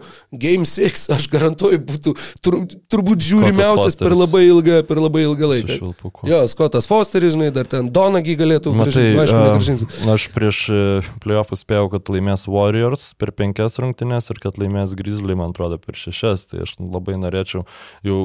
[0.42, 2.56] Game 6, aš garantuoju, būtų tur,
[2.90, 5.92] turbūt žiūrimiausias per labai ilgą, per labai ilgą laiką.
[6.26, 9.86] Jo, Skotas Fosteris, žinai, dar ten Donagį galėtų a, negrąžinti.
[10.10, 10.82] aš prieš e,
[11.22, 15.94] playoffus spėjau, kad laimės Warriors per penkias rungtynes ir kad laimės Grizzly, man atrodo, per
[15.94, 16.50] šešias.
[16.50, 17.68] Tai aš labai norėčiau,
[18.02, 18.22] jau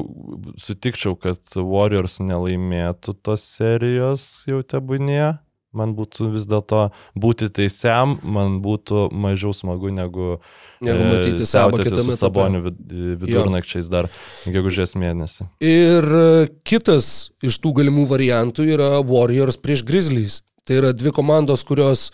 [0.58, 5.38] sutikčiau, kad Warriors nelaimėtų tos serijos jau tebūnie.
[5.76, 10.38] Man būtų vis dėlto būti teisiam, man būtų mažiau smagu negu,
[10.80, 12.78] Negu e, matyti siautėti kitame vid,
[13.20, 14.08] vidurnakčiais dar
[14.48, 15.48] gegužės mėnesį.
[15.60, 20.40] Ir e, kitas iš tų galimų variantų yra Warriors prieš Grizzlies.
[20.64, 22.08] Tai yra dvi komandos, kurios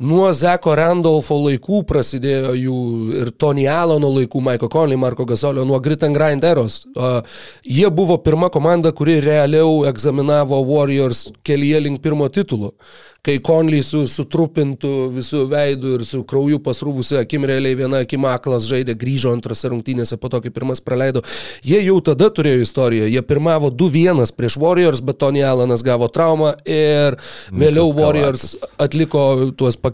[0.00, 2.78] nuo Zeko Randolfo laikų prasidėjo jų
[3.20, 6.82] ir Tony Alano laikų, Maiko Conley, Marko Gasolio, nuo Grit and Grind eros.
[6.94, 7.20] Uh,
[7.64, 12.72] jie buvo pirma komanda, kuri realiau egzaminavo Warriors kelyje link pirmo titulo.
[13.20, 18.64] Kai Conley su sutrupintų visų veidų ir su krauju pasrūvusi akim realiai viena akim aklas
[18.70, 21.20] žaidė, grįžo antrose rungtynėse po to, kai pirmas praleido.
[21.60, 23.10] Jie jau tada turėjo istoriją.
[23.12, 27.18] Jie pirmavo 2-1 prieš Warriors, bet Tony Alanas gavo traumą ir
[27.52, 29.89] vėliau Warriors atliko tuos pakeitimus,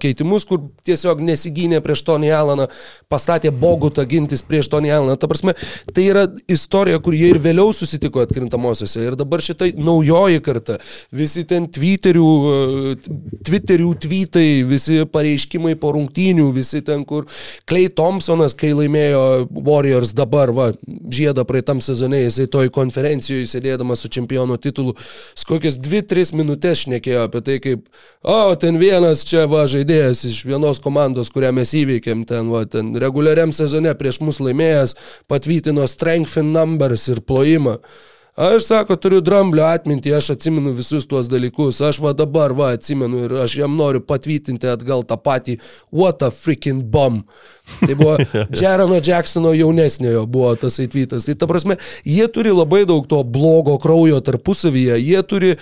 [0.49, 2.69] kur tiesiog nesigynė prieš Tony Alaną,
[3.13, 5.17] pastatė Bogutą gintis prieš Tony Alaną.
[5.21, 5.57] Ta prasme,
[5.95, 9.05] tai yra istorija, kur jie ir vėliau susitiko atkrintamosiose.
[9.07, 10.79] Ir dabar šitai naujoji karta,
[11.15, 12.95] visi ten Twitterių, e,
[13.47, 17.27] Twitterių tweetai, visi pareiškimai po rungtynių, visi ten, kur
[17.69, 19.25] Clay Thompsonas, kai laimėjo
[19.67, 24.97] Warriors dabar, va, žiedą praeitam sezone, jisai toj konferencijoje sėdėdamas su čempionų titulu,
[25.49, 27.87] kokias 2-3 minutės šnekėjo apie tai, kaip,
[28.27, 32.97] o, ten vienas čia va žaidėjas iš vienos komandos, kurią mes įveikėm, ten, va, ten
[32.97, 34.97] reguliariam sezone prieš mus laimėjęs,
[35.29, 37.79] patvytino strength in numbers ir plojimą.
[38.37, 43.23] Aš sako, turiu dramblio atmintį, aš atsimenu visus tuos dalykus, aš va dabar va atsimenu
[43.25, 45.57] ir aš jam noriu patvytinti atgal tą patį
[45.91, 47.25] What a freaking bomb.
[47.81, 48.19] Tai buvo
[48.61, 51.25] Jerono Jacksono jaunesniojo buvo tas atvytas.
[51.25, 55.55] Tai ta prasme, jie turi labai daug to blogo kraujo tarpusavyje, jie turi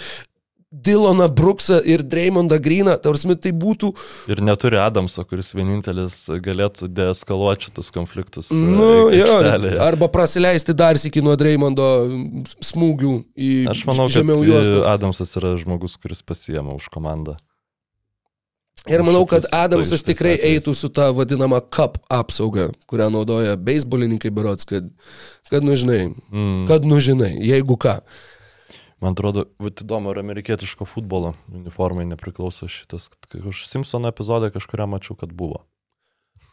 [0.75, 3.93] Dylaną Brooksą ir Dreymondą Greeną, tarsi tai būtų...
[4.33, 8.51] Ir neturi Adamso, kuris vienintelis galėtų deeskaluoti šitus konfliktus.
[8.51, 9.39] e, Nu, jo,
[9.85, 11.87] arba prasileisti dar sėki nuo Dreymondo
[12.59, 14.83] smūgių į Aš manau, žemiau juostos.
[14.91, 17.37] Adamsas yra žmogus, kuris pasiema už komandą.
[18.91, 24.67] Ir manau, kad Adamsas tikrai eitų su ta vadinama cup apsauga, kurią naudoja beisbolininkai berots,
[24.69, 24.91] kad,
[25.49, 26.67] kad nu žinai, Mm.
[26.69, 28.01] kad nu žinai, jeigu ką.
[29.05, 33.11] Man atrodo, vat įdomu, ar amerikietiško futbolo uniformai nepriklauso šitas.
[33.37, 35.67] Aš Simpsono epizodą kažkuria mačiau, kad buvo.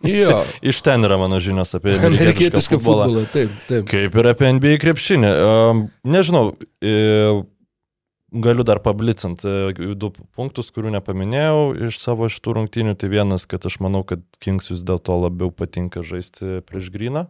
[0.03, 3.85] Jo, Iš ten yra mano žinios apie amerikietišką futbolą, taip, taip.
[3.89, 5.29] Kaip ir apie NBA krepšinį.
[6.09, 6.95] Nežinau, e,
[8.31, 12.95] galiu dar pablicinti e, du punktus, kurių nepaminėjau iš savo šitų rungtynių.
[12.97, 17.27] Tai vienas, kad aš manau, kad Kings vis dėlto labiau patinka žaisti prieš Gryną.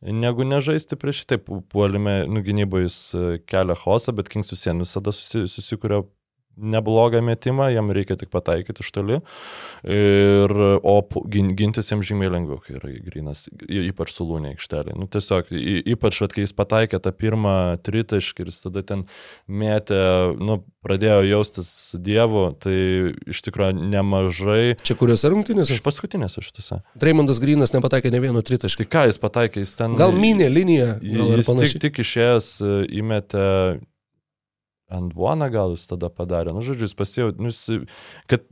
[0.00, 1.38] Negu nežaisti prieš šitą
[1.72, 6.04] puolime, nu gynybai jis e, kelia hosą, bet Kings vis vien visada susi, susikuria
[6.58, 9.20] neblogą metimą, jam reikia tik pataikyti iš toli.
[9.88, 10.94] Ir, o
[11.30, 14.96] gintis jam žymiai lengviau, kai yra grinas, ypač sulūnė aikštelė.
[14.98, 15.52] Nu, tiesiog,
[15.94, 17.54] ypač, vat, kai jis pataikė tą pirmą
[17.86, 19.06] tritaškį ir jis tada ten
[19.48, 20.00] mėtė,
[20.38, 22.76] nu, pradėjo jaustis dievu, tai
[23.28, 24.78] iš tikrųjų nemažai.
[24.86, 25.76] Čia kuriuose rungtynėse?
[25.76, 26.80] Iš paskutinėse šitose.
[26.98, 28.84] Dreymondas Grinas nepataikė ne vieno tritaškio.
[28.84, 29.96] Tai ką jis pataikė, jis ten...
[29.98, 33.46] Gal minė liniją, gal Jis tik, tik išėjęs e, įmetė
[34.88, 36.54] ant Vuoną gal jis tada padarė.
[36.56, 37.88] Nu, žodžiu, jis pasijau, nu, jis,
[38.30, 38.46] kad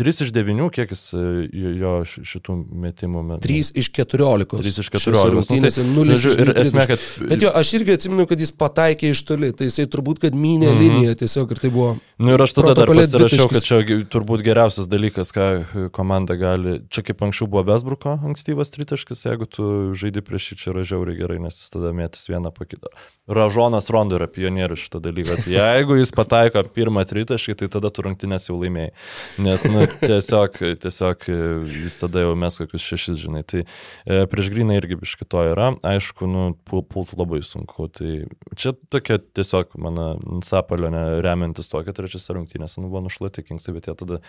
[0.00, 1.22] 3 iš 9, kiek jis e,
[1.52, 3.40] jo jo ši- šitų metimų metų.
[3.44, 4.58] 3 iš 14.
[4.64, 5.34] 3 iš Šiose 14.
[5.36, 7.04] rungtynėse Nu, tai, 0 iš žodžiu, ir 2 esmė, kad...
[7.34, 10.70] Bet jo, aš irgi atsimenu, kad jis pataikė iš toli, tai jisai turbūt, kad minė
[10.72, 10.80] Mhm.
[10.80, 11.90] liniją tiesiog ir tai buvo.
[12.20, 13.78] Nu ir aš tada dar pasirašiau, kad čia
[14.12, 16.80] turbūt geriausias dalykas, ką komanda gali.
[16.88, 21.18] Čia kaip anksčiau buvo Vesbruko ankstyvas tritaškis, jeigu tu žaidži prieš jį, čia yra žiauriai
[21.20, 22.88] gerai, nes jis tada mėtis vieną po kito.
[23.30, 25.36] Ražonas Rondo yra pionierius šitą dalyką.
[25.44, 28.90] Tai jeigu jis pataiko pirmą tritaškį, tai tada tu rungtynės jau laimėjai.
[29.38, 31.36] Nes nu, tiesiog, tiesiog e,
[31.84, 33.42] jis tada jau mes kokius šešis, žinai.
[33.48, 35.72] Tai e, prieš Gryną irgi biškito yra.
[35.86, 37.88] Aišku, nu, pul- pult labai sunku.
[37.94, 38.14] Tai
[38.56, 40.12] čia tokia tiesiog mano
[40.46, 40.90] sapalio
[41.24, 44.20] remiantis to, kad trečiose rungtynėse nu, buvo nušluoti Kingsai, bet jie tada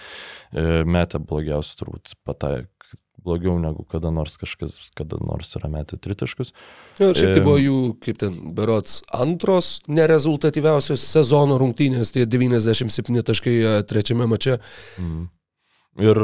[0.51, 2.69] e, metė blogiausius turbūt pataik.
[3.21, 6.55] Blogiau negu kada nors kažkas, kada nors yra metę tritaškus.
[6.97, 7.45] Jo, ir šiaip tai Em.
[7.45, 14.57] buvo jų, kaip ten, berots, antros nerezultatyviausios sezono rungtynės, tie 97 taškai e, trečiame mače.
[14.97, 15.27] Mm.
[15.99, 16.17] Ir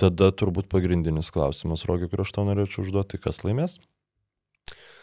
[0.00, 3.76] tada turbūt pagrindinis klausimas, Rogi, kurį aš tau norėčiau užduoti, kas laimės?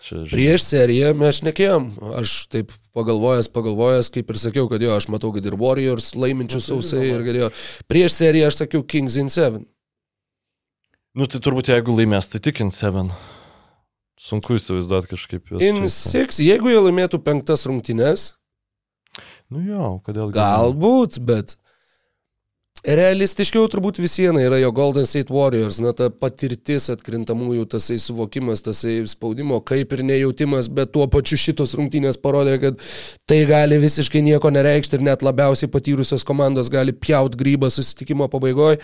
[0.02, 1.86] Čia, žinai, Prieš seriją mes šnekėjom,
[2.18, 6.62] aš taip pagalvojęs, pagalvojęs, kaip ir sakiau, kad jo, aš matau, kad ir Warriors laiminčių
[6.64, 7.50] sausai ir kad jo,
[7.92, 9.66] prieš seriją aš sakiau Kings in 7.
[11.18, 13.12] Nu tai turbūt jeigu laimės, tai tik in 7.
[14.18, 15.62] Sunku įsivaizduoti kažkaip juos.
[15.66, 18.32] In čia- 6, jeigu jie laimėtų penktas rungtynes,
[19.54, 20.32] Nu jo, kodėl?
[20.34, 21.58] galbūt, bet
[22.86, 29.00] realistiškiau turbūt visiena yra jo Golden State Warriors, na ta patirtis atkrintamųjų, tasai suvokimas, tasai
[29.10, 32.84] spaudimo, kaip ir nejautimas, bet tuo pačiu šitos rungtynės parodė, kad
[33.30, 38.82] tai gali visiškai nieko nereikšti ir net labiausiai patyrusios komandos gali pjaut grybą susitikimo pabaigoje.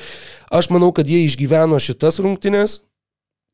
[0.53, 2.81] Aš manau, kad jie išgyveno šitas rungtynės,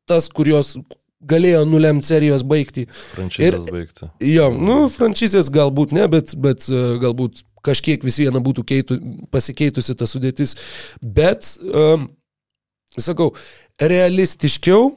[0.10, 0.78] tas, kurios
[1.20, 2.86] galėjo nulemti serijos baigti.
[3.14, 4.08] Frančizės baigti.
[4.24, 9.00] Jo, nu, franšizės galbūt ne, bet, bet e, galbūt kažkiek vis viena būtų keitų,
[9.34, 10.56] pasikeitusi ta sudėtis.
[11.02, 12.10] Bet, um,
[12.98, 13.32] sakau,
[13.82, 14.92] realistiškiau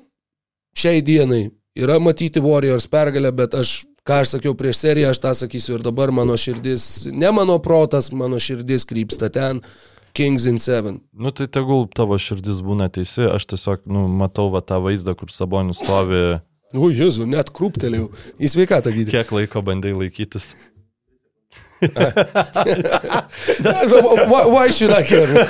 [0.76, 1.46] šiai dienai
[1.78, 5.86] yra matyti Warriors pergalę, bet aš, ką aš sakiau prieš seriją, aš tą sakysiu ir
[5.86, 9.62] dabar mano širdis, ne mano protas, mano širdis krypsta ten.
[10.12, 10.98] Kings in 7.
[11.16, 15.32] Nu tai tegul tavo širdis būna teisi, aš tiesiog nu, matau va tą vaizdą, kur
[15.32, 16.42] Sabonis stovi,
[16.72, 18.06] O, Jėzu, net krūptelėjau.
[18.40, 19.12] Į sveikatą gydyti.
[19.12, 20.54] kiek laiko bandai laikytis.
[24.30, 25.46] Why, why should I care?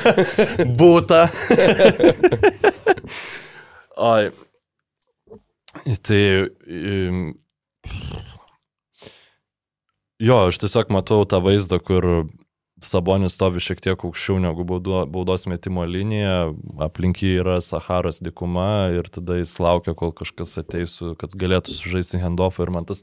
[0.67, 1.29] Būta.
[3.97, 4.31] Oi.
[6.03, 6.25] Tai.
[6.67, 7.23] im,
[10.23, 12.05] Jo, aš tiesiog matau tą vaizdą, kur
[12.83, 16.53] Sabonis stovi šiek tiek aukščiau negu baudo, baudos metimo linija,
[16.83, 22.23] aplink jį yra Saharos dykuma ir tada jis laukia, kol kažkas ateis, kad galėtų sužaisti
[22.23, 23.03] handoffą ir man tas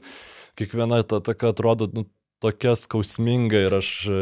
[0.56, 2.06] kiekviena ta taka atrodo nu,
[2.40, 4.20] tokia skausminga ir aš e,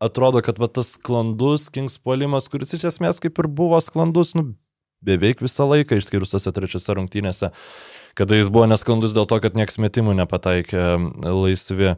[0.00, 4.52] atrodo, kad va, tas sklandus Kings puolimas, kuris iš esmės kaip ir buvo sklandus, nu,
[5.04, 7.50] beveik visą laiką, išskyrus tose trečiose rungtynėse,
[8.18, 10.96] kada jis buvo nesklandus dėl to, kad nieks metimų nepataikė e,
[11.28, 11.94] laisvi.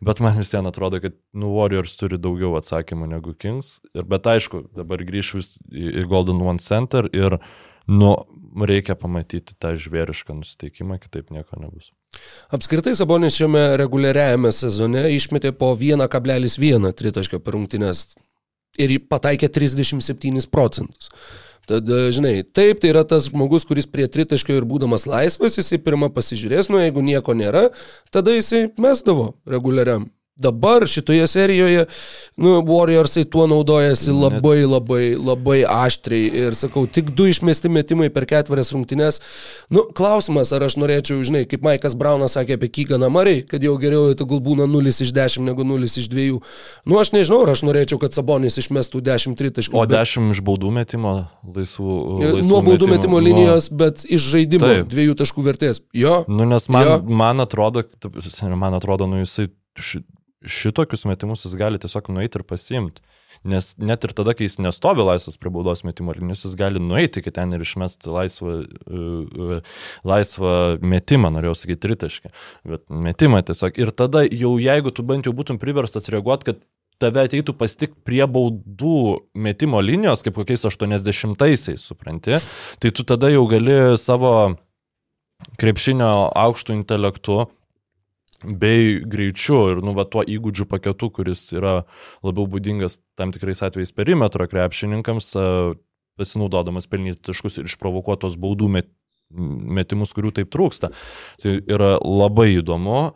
[0.00, 3.82] Bet man vis vien atrodo, kad nu, Warriors turi daugiau atsakymų negu Kings.
[3.92, 7.36] Ir, bet aišku, dabar grįšiu į Golden One Center ir
[7.84, 8.14] nu,
[8.64, 11.92] reikia pamatyti tą žvėrišką nusiteikimą, kitaip nieko nebus.
[12.50, 18.08] Apskritai Sabonis šiame reguliariajame sezone išmetė po 1,1 tritaškio per rungtynės
[18.80, 21.12] ir pataikė 37 procentus.
[21.70, 25.78] Tad, e, žinai, taip, tai yra tas žmogus, kuris prie tritaškio ir būdamas laisvas, jisai
[25.78, 27.68] pirmą pasižiūrės, nu jeigu nieko nėra,
[28.10, 30.08] tada jisai mesdavo reguliariam.
[30.40, 31.84] Dabar šitoje serijoje,
[32.40, 38.24] nu, Warriorsai tuo naudojasi labai, labai, labai aštriai ir sakau, tik du išmesti metimai per
[38.30, 39.20] ketverias rungtynes.
[39.68, 43.74] Nu, klausimas, ar aš norėčiau, žinai, kaip Maikas Braunas sakė apie Kyganą Marį, kad jau
[43.82, 46.40] geriau tegul būna 0 iš 10 negu 0 iš 2.
[46.88, 49.76] Nu, aš nežinau, ar aš norėčiau, kad Sabonis išmestų 10 tritaškų.
[49.76, 51.98] O bet- 10 iš baudų metimo laisvų.
[52.24, 54.88] laisvų Nuo baudų metimo nuo- linijos, bet iš žaidimo Taip.
[54.88, 55.80] dviejų taškų vertės.
[55.92, 56.24] Jo.
[56.28, 56.98] Nu, nes man, Jo.
[57.04, 57.84] man atrodo,
[58.56, 60.00] man atrodo, nu jisai ši,
[60.46, 63.02] šitokius metimus jis gali tiesiog nueiti ir pasiimti.
[63.46, 67.22] Nes net ir tada, kai jis nestovi laisvas prie baudos metimo linijos, jis gali nueiti
[67.22, 69.78] iki ten ir išmesti laisvą, uh, uh,
[70.08, 72.32] laisvą metimą, norėjau sakyti, tritaškį.
[72.72, 73.78] Bet metimą tiesiog.
[73.80, 76.64] Ir tada jau jeigu tu bent jau būtum priverstas reaguoti, kad
[77.00, 82.40] tave ateitų pastik prie baudų metimo linijos, kaip kokiais 80-aisiais, supranti,
[82.80, 84.34] tai tu tada jau gali savo
[85.60, 87.46] krepšinio aukštų intelektų
[88.44, 91.82] bei greičiu ir nu, va, tuo įgūdžių paketu, kuris yra
[92.24, 95.46] labiau būdingas tam tikrais atvejais perimetro krepšininkams, a,
[96.20, 98.90] pasinaudodamas pelnyti taškus ir išprovokuotos baudų met,
[99.30, 100.92] metimus, kurių taip trūksta.
[101.42, 103.10] Tai yra labai įdomu.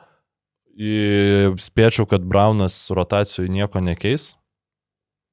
[0.75, 4.33] Spėčiau, kad Braunas rotacijų nieko nekeis,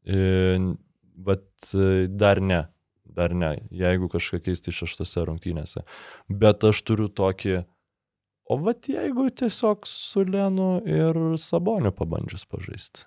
[0.05, 2.67] bet e, dar ne.
[3.11, 5.81] Dar ne, jeigu kažką keisti šeštose rungtynėse.
[6.31, 7.57] Bet aš turiu tokį,
[8.45, 13.05] o vat jeigu tiesiog su Lenu ir Saboniu pabandžius pažaisti.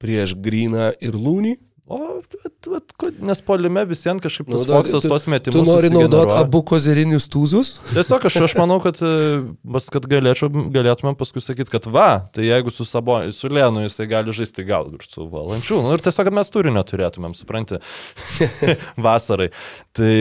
[0.00, 1.56] Prieš Griną ir Lūnį.
[1.90, 5.56] O, bet, bet, nes polime visiems kažkaip tas Naudoti- foksas tos metimus.
[5.58, 7.72] Tu nori naudoti abu kozerinius tūzus?
[7.90, 12.46] Tiesiog aš, aš manau, kad, e, bas, kad galėčiau, galėtumėm paskui sakyti, kad va, tai
[12.46, 15.88] jeigu su, sabo, su Lenu jisai gali žaisti gal ir su Valančiūnu.
[15.88, 17.80] Nu, ir tiesiog, kad mes turinio turėtumėm, supranti,
[19.08, 19.50] vasarai.
[19.96, 20.14] Tai,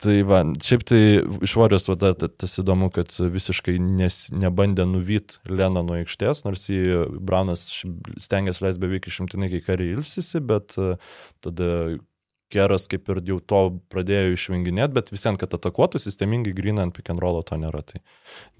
[0.00, 1.02] tai va, šiaip tai
[1.48, 6.68] išvarės, va, dar ta- tas įdomu, kad visiškai nes, nebandė nuvyt Leną nuo aikštės, nors
[6.70, 7.66] jį Braunas
[8.22, 10.94] stengiasi leisti beveik išimtinai, kai kariai ilsisi, bet e,
[11.40, 11.98] tada
[12.50, 13.58] Keras kaip ir jau to
[13.94, 17.78] pradėjo išvenginėti, bet visiems, kad atakuotų sistemingai grinant pick and rollo to nėra.
[17.86, 18.00] Tai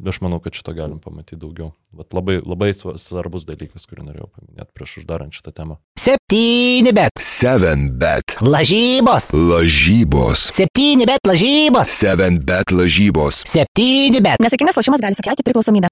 [0.06, 1.72] aš manau, kad šito galim pamatyti daugiau.
[1.98, 5.80] Bet labai, labai sva- svarbus dalykas, kurį norėjau paminėti prieš uždarant šitą temą.
[5.98, 7.18] 7 bet.
[7.18, 8.36] 7 bet.
[8.46, 9.32] Lažybos.
[9.34, 10.46] Lažybos.
[10.54, 11.90] 7 bet lažybos.
[11.98, 13.42] 7 bet lažybos.
[13.50, 14.38] 7 bet.
[14.46, 15.90] Nesėkmingas lošimas gali sukelti priklausomybę.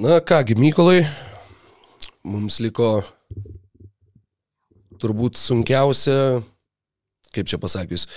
[0.00, 1.04] Na kągi, Mykolai,
[2.24, 3.02] mums liko
[5.04, 6.40] turbūt sunkiausia,
[7.34, 8.08] kaip čia pasakius,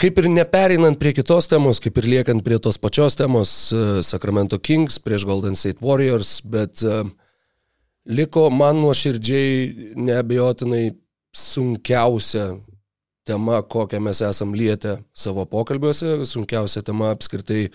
[0.00, 4.60] kaip ir nepereinant prie kitos temos, kaip ir liekant prie tos pačios temos e, Sacramento
[4.60, 7.02] Kings prieš Golden State Warriors, bet e,
[8.10, 10.90] liko man nuoširdžiai neabejotinai
[11.36, 12.50] sunkiausia
[13.28, 17.68] tema, kokią mes esam lietę savo pokalbiuose, sunkiausia tema apskritai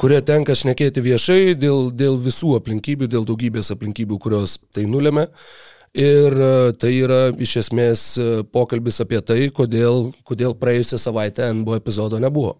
[0.00, 5.28] kurie tenka šnekėti viešai dėl, dėl visų aplinkybių, dėl daugybės aplinkybių, kurios tai nulėmė.
[5.92, 11.76] Ir e, tai yra iš esmės e, pokalbis apie tai, kodėl, kodėl praėjusią savaitę NBO
[11.76, 12.56] epizodo nebuvo.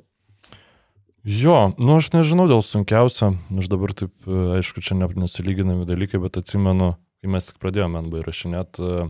[1.24, 6.20] Jo, nu aš nežinau dėl sunkiausio, aš dabar taip, e, aišku, čia ne- nesilyginami dalykai,
[6.20, 9.08] bet atsimenu, kai mes tik pradėjome NB įrašinėti,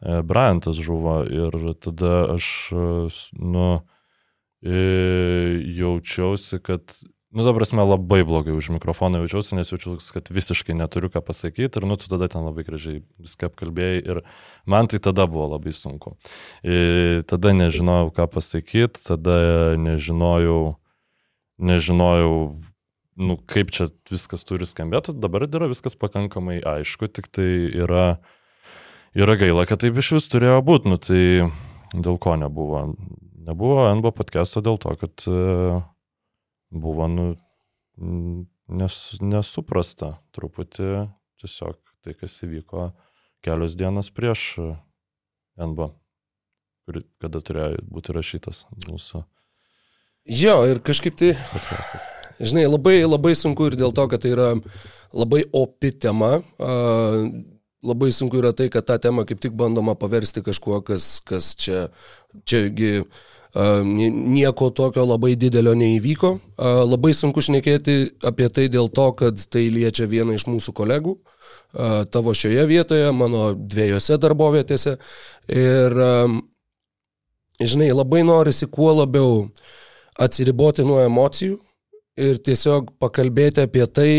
[0.00, 1.52] Bryantas žuvo ir
[1.84, 2.72] tada aš,
[3.36, 3.66] nu,
[4.64, 6.96] jaučiausi, kad,
[7.30, 11.78] nu, ta prasme, labai blogai už mikrofoną jaučiausi, nes jaučiausi, kad visiškai neturiu ką pasakyti
[11.78, 14.22] ir, nu, tu tada ten labai gražiai viską apkalbėjai ir
[14.66, 16.16] man tai tada buvo labai sunku.
[16.66, 20.74] E, tada nežinojau, ką pasakyti, tada nežinojau,
[21.62, 22.34] nežinojau,
[23.22, 28.18] nu, kaip čia viskas turi skambėti, dabar yra viskas pakankamai aišku, tik tai yra,
[29.14, 31.22] yra gaila, kad taip iš vis turėjo būti, nu tai
[31.94, 32.88] dėl ko nebuvo.
[33.40, 35.78] Nebuvo NBO podcast'o dėl to, kad e,
[36.70, 37.26] buvo, nu,
[38.70, 41.08] nes, nesuprasta truputį
[41.42, 42.90] tiesiog tai, kas įvyko
[43.44, 44.54] kelios dienas prieš
[45.60, 45.92] NBO,
[47.20, 49.24] kada turėjo būti rašytas mūsų
[50.28, 52.02] Jo, ir kažkaip tai, podcast'as.
[52.44, 54.50] žinai, labai, labai sunku ir dėl to, kad tai yra
[55.16, 56.40] labai opi tema.
[56.58, 57.22] a,
[57.80, 61.86] Labai sunku yra tai, kad tą temą kaip tik bandoma paversti kažkuo, kas, kas čia,
[62.44, 63.06] čiagi
[63.54, 66.38] nieko tokio labai didelio neįvyko.
[66.86, 71.16] Labai sunku šnekėti apie tai dėl to, kad tai liečia vieną iš mūsų kolegų.
[72.10, 74.96] Tavo šioje vietoje, mano dviejose darbovietėse.
[75.50, 75.98] Ir,
[77.60, 79.48] žinai, labai norisi kuo labiau
[80.20, 81.58] atsiriboti nuo emocijų
[82.20, 84.12] ir tiesiog pakalbėti apie tai,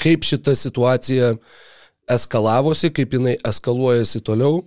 [0.00, 1.34] kaip šita situacija
[2.10, 4.62] eskalavosi, kaip jinai eskaluojasi toliau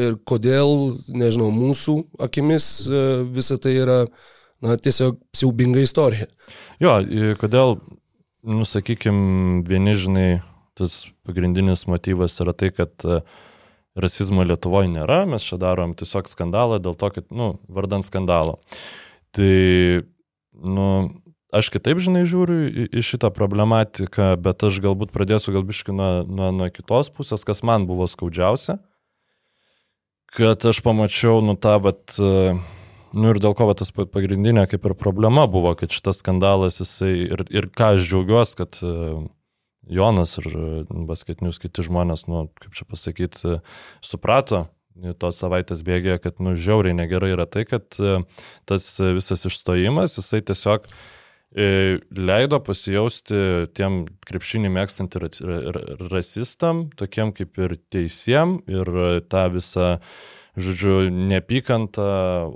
[0.00, 3.98] ir kodėl, nežinau, mūsų akimis a, visa tai yra,
[4.64, 6.28] na, tiesiog siaubinga istorija.
[6.82, 6.98] Jo,
[7.40, 7.76] kodėl,
[8.48, 10.28] nusakykim, vieni žinai,
[10.78, 13.20] tas pagrindinis motyvas yra tai, kad e,
[13.98, 18.58] rasizmo Lietuvoje nėra, mes čia darom tiesiog skandalą dėl to, kad, nu, vardant skandalo.
[19.34, 19.54] Tai,
[20.62, 20.88] nu,
[21.54, 26.50] aš kitaip, žinai, žiūriu į, į šitą problematiką, bet aš galbūt pradėsiu galbiškai nuo, nuo,
[26.54, 28.78] nuo kitos pusės, kas man buvo skaudžiausia,
[30.36, 32.58] kad aš pamačiau, nu, tą, vat, e,
[33.16, 36.76] Nu ir dėl ko va, tas pa- pagrindinė kaip ir problema buvo, kad šitas skandalas
[36.82, 38.80] jisai ir, ir ką aš džiaugiuosi, kad
[39.88, 40.66] Jonas ir e,
[41.08, 43.54] basketinius kiti žmonės, nu, kaip čia pasakyti,
[44.04, 44.66] suprato
[45.22, 47.86] tos savaitės bėgėje, kad, nu, žiauriai negerai yra tai, kad
[48.68, 50.88] tas visas išstojimas, jisai tiesiog
[51.56, 59.20] leido pasijausti tiem krepšinį mėgstantį ra- ra- ra- rasistam, tokiem kaip ir teisiem ir e,
[59.24, 59.88] tą visą
[60.62, 62.04] žodžiu, neapykantą,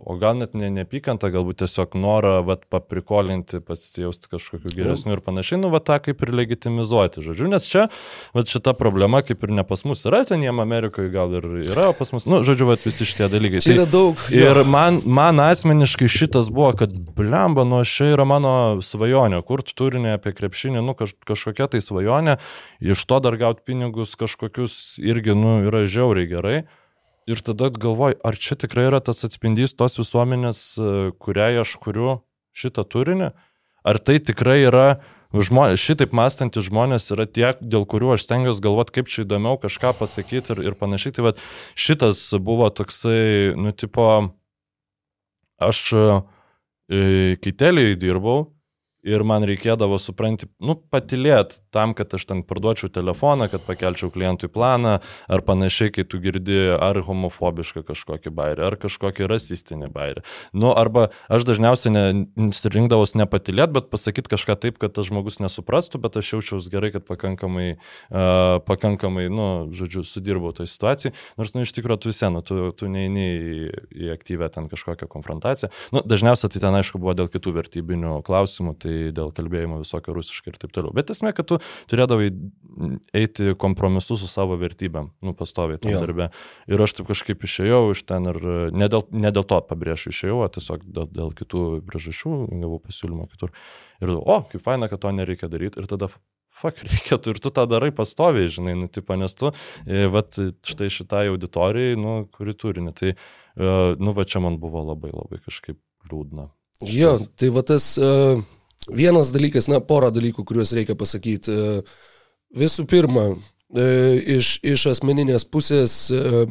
[0.04, 5.60] o gal net ne neapykantą, galbūt tiesiog norą, vat, paprikolinti, pasijausti kažkokiu geresniu ir panašiai,
[5.62, 7.86] nu, va, tą kaip ir legitimizuoti, žodžiu, nes čia,
[8.34, 11.88] va, šita problema kaip ir ne pas mus yra, ten jiem Amerikoje gal ir yra,
[11.92, 13.62] o pas mus, nu, žodžiu, va, visi šitie dalykai.
[13.64, 14.20] Čia yra daug.
[14.32, 14.50] jo.
[14.50, 20.16] Ir man, man asmeniškai šitas buvo, kad blemba, nu čia yra mano svajonė, kur turinį
[20.16, 22.38] apie krepšinį, nu kaž, kažkokia tai svajonė,
[22.82, 26.62] iš to dar gauti pinigus kažkokius irgi, nu, yra žiauriai gerai.
[27.30, 30.92] Ir tada galvoju, ar čia tikrai yra tas atspindys tos visuomenės, e,
[31.22, 32.16] kuriai aš kuriu
[32.56, 33.30] šitą turinį?
[33.86, 34.86] Ar tai tikrai yra
[35.32, 39.94] žmonės, šitaip mąstantys žmonės yra tie, dėl kurių aš stengiuosi galvoti, kaip čia įdomiau kažką
[40.00, 41.14] pasakyti ir, ir panašiai.
[41.16, 41.32] Tai va,
[41.78, 44.08] šitas buvo toksai, nu, tipo,
[45.62, 48.50] aš e, kiteliai dirbau
[49.02, 54.50] ir man reikėdavo, supranti, nu, patilėt tam, kad aš ten parduočiau telefoną, kad pakelčiau klientui
[54.52, 60.22] planą, ar panašiai, kai tu girdi ar homofobišką kažkokį bairį, ar kažkokį rasistinį bairį.
[60.54, 62.04] Nu, arba aš dažniausiai ne,
[62.38, 67.06] nesirinkdavos nepatilėt, bet pasakyti kažką taip, kad tas žmogus nesuprastų, bet aš jaučiausi gerai, kad
[67.08, 71.14] pakankamai, uh, pakankamai, nu, žodžiu, sudirbau toj situacijai.
[71.40, 73.68] Nors, nu, iš tikrųjų, tu visieną, tu, tu neini į,
[74.06, 75.72] į aktyvę ten kažkokią konfrontaciją.
[75.94, 80.52] Nu, dažniausiai tai ten, aišku, buvo dėl kitų vertybinių klausimų, tai dėl kalbėjimo visokio rusiškai
[80.52, 80.94] ir taip toliau.
[80.96, 81.58] Bet esmė, kad tu
[81.90, 82.30] turėdavai
[83.16, 86.02] eiti kompromisu su savo vertybėm, nu, pastoviai tam Jo.
[86.04, 86.28] darbė.
[86.70, 88.38] Ir aš taip kažkaip išėjau iš ten ir
[88.74, 93.28] ne dėl, ne dėl to pabrėšiu išėjau, o tiesiog dėl, dėl kitų priežasčių gavau pasiūlymą
[93.32, 93.54] kitur.
[94.02, 95.82] Ir, o, kaip faina, kad to nereikia daryti.
[95.82, 96.10] Ir tada
[96.62, 99.52] fuck, reikėtų ir tu tą darai pastoviai, žinai, nu, tipo, nes tu,
[99.86, 100.38] e, vat,
[100.68, 105.42] štai šitai auditorijai, nu, kuri turinį, tai, e, nu, va čia man buvo labai, labai
[105.42, 105.80] kažkaip
[106.10, 106.50] liūdna.
[106.88, 108.40] Jo, tai va tas uh,
[108.90, 111.52] vienas dalykas, na, pora dalykų, kuriuos reikia pasakyti.
[111.52, 112.02] Uh,
[112.56, 116.50] visų pirma, uh, iš, iš asmeninės pusės, uh,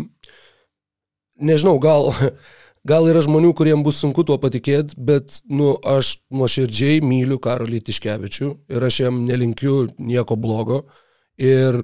[1.41, 2.11] nežinau, gal,
[2.91, 8.51] gal yra žmonių, kuriems bus sunku tuo patikėti, bet, nu, aš nuoširdžiai myliu Karolį Tiškevičių
[8.71, 10.85] ir aš jam nelinkiu nieko blogo.
[11.41, 11.79] Ir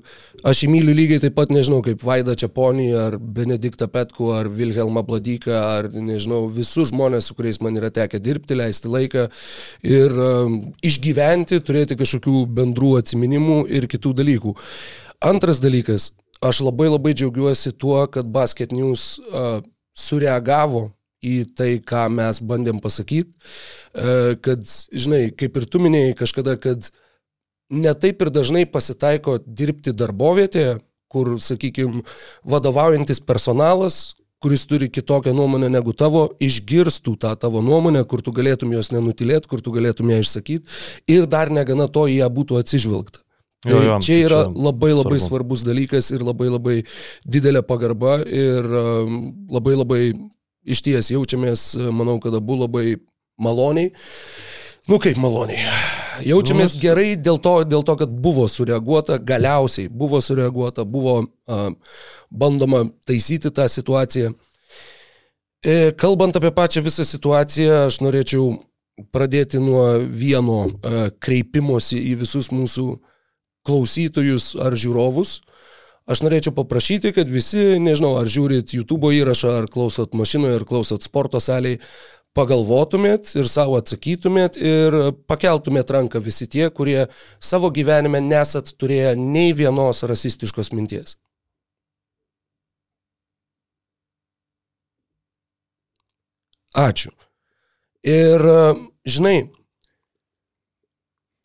[0.46, 5.02] aš jį myliu lygiai taip pat, nežinau, kaip Vaida Čiaponį, ar Benediktą Petku, ar Vilhelmą
[5.08, 9.26] Bladyką, ar, nežinau, visus žmonės, su kuriais man yra tekę dirbti, leisti laiką
[9.88, 14.54] ir um, išgyventi, turėti kažkokių bendrų atminimų ir kitų dalykų.
[15.26, 16.12] Antras dalykas,
[16.46, 19.64] aš labai labai džiaugiuosi tuo, kad Basket News uh,
[19.98, 20.92] sureagavo
[21.26, 26.94] į tai, ką mes bandėm pasakyti, uh, kad, žinai, kaip ir tu minėjai kažkada, kad
[27.70, 30.78] netaip ir dažnai pasitaiko dirbti darbovietėje,
[31.12, 32.04] kur, sakykime,
[32.48, 38.74] vadovaujantis personalas kuris turi kitokią nuomonę negu tavo, išgirstų tą tavo nuomonę, kur tu galėtum
[38.76, 43.24] jos nenutilėti, kur tu galėtum ją išsakyti ir dar negana to į ją būtų atsižvelgta.
[43.66, 45.26] Tai Jo, jo, čia tai yra čia labai labai svarbu.
[45.26, 46.76] svarbus dalykas ir labai labai
[47.26, 49.16] didelė pagarba ir um,
[49.50, 50.02] labai labai
[50.68, 53.00] iš ties jaučiamės, manau, kad abu labai
[53.42, 53.90] maloniai.
[54.88, 55.66] Nu kaip maloniai.
[56.24, 61.66] Jaučiamės Nu, gerai dėl to, dėl to, kad buvo sureaguota, galiausiai buvo sureaguota, buvo uh,
[62.32, 64.32] bandoma taisyti tą situaciją.
[65.66, 68.48] E, kalbant apie pačią visą situaciją, aš norėčiau
[69.14, 72.88] pradėti nuo vieno uh, kreipimosi į visus mūsų
[73.68, 75.42] klausytojus ar žiūrovus.
[76.08, 81.04] Aš norėčiau paprašyti, kad visi, nežinau, ar žiūrit YouTube įrašą, ar klausot mašinoje, ar klausot
[81.04, 81.82] sporto salėje,
[82.38, 84.98] pagalvotumėt ir savo atsakytumėt ir
[85.30, 87.08] pakeltumėt ranką visi tie, kurie
[87.42, 91.18] savo gyvenime nesat turėję nei vienos rasistiškos minties.
[96.78, 97.10] Ačiū.
[98.06, 98.44] Ir,
[99.08, 99.48] žinai,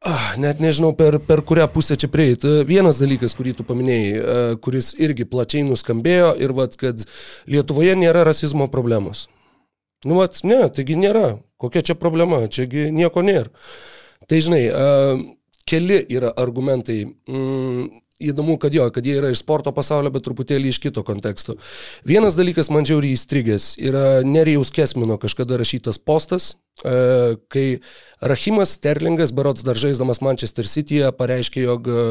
[0.03, 2.51] Ah, net nežinau, per, per kurią pusę čia prieiti.
[2.67, 7.05] Vienas dalykas, kurį tu paminėjai, e, kuris irgi plačiai nuskambėjo ir vad, kad
[7.47, 9.29] Lietuvoje nėra rasizmo problemos.
[10.05, 11.37] Nu, vat, ne, taigi nėra.
[11.63, 12.43] Kokia čia problema?
[12.51, 13.51] Čiagi nieko nėra.
[14.31, 14.63] Tai žinai,
[15.69, 17.05] keli yra argumentai.
[17.31, 17.91] Mm,
[18.23, 21.57] Įdomu, kad jo, kad jie yra iš sporto pasaulio, bet truputėlį iš kito konteksto.
[22.07, 27.67] Vienas dalykas man žiauriai įstrigęs yra Nerijaus Kesmino kažkada rašytas postas, kai
[28.23, 32.03] Rahimas Sterlingas, berots dar žaisdamas Manchester Cityje, pareiškė, jog e,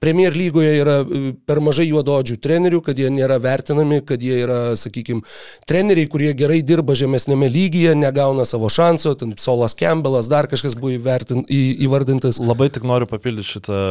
[0.00, 4.60] Premier lygoje yra e, per mažai juododžių trenerių, kad jie nėra vertinami, kad jie yra,
[4.80, 5.20] sakykime,
[5.68, 10.94] treneriai, kurie gerai dirba žemesnėme lygyje, negauna savo šansų, ten Solas Campbellas, dar kažkas buvo
[10.96, 12.40] įvertin, į, įvardintas.
[12.40, 13.82] Labai tik noriu papildyti šitą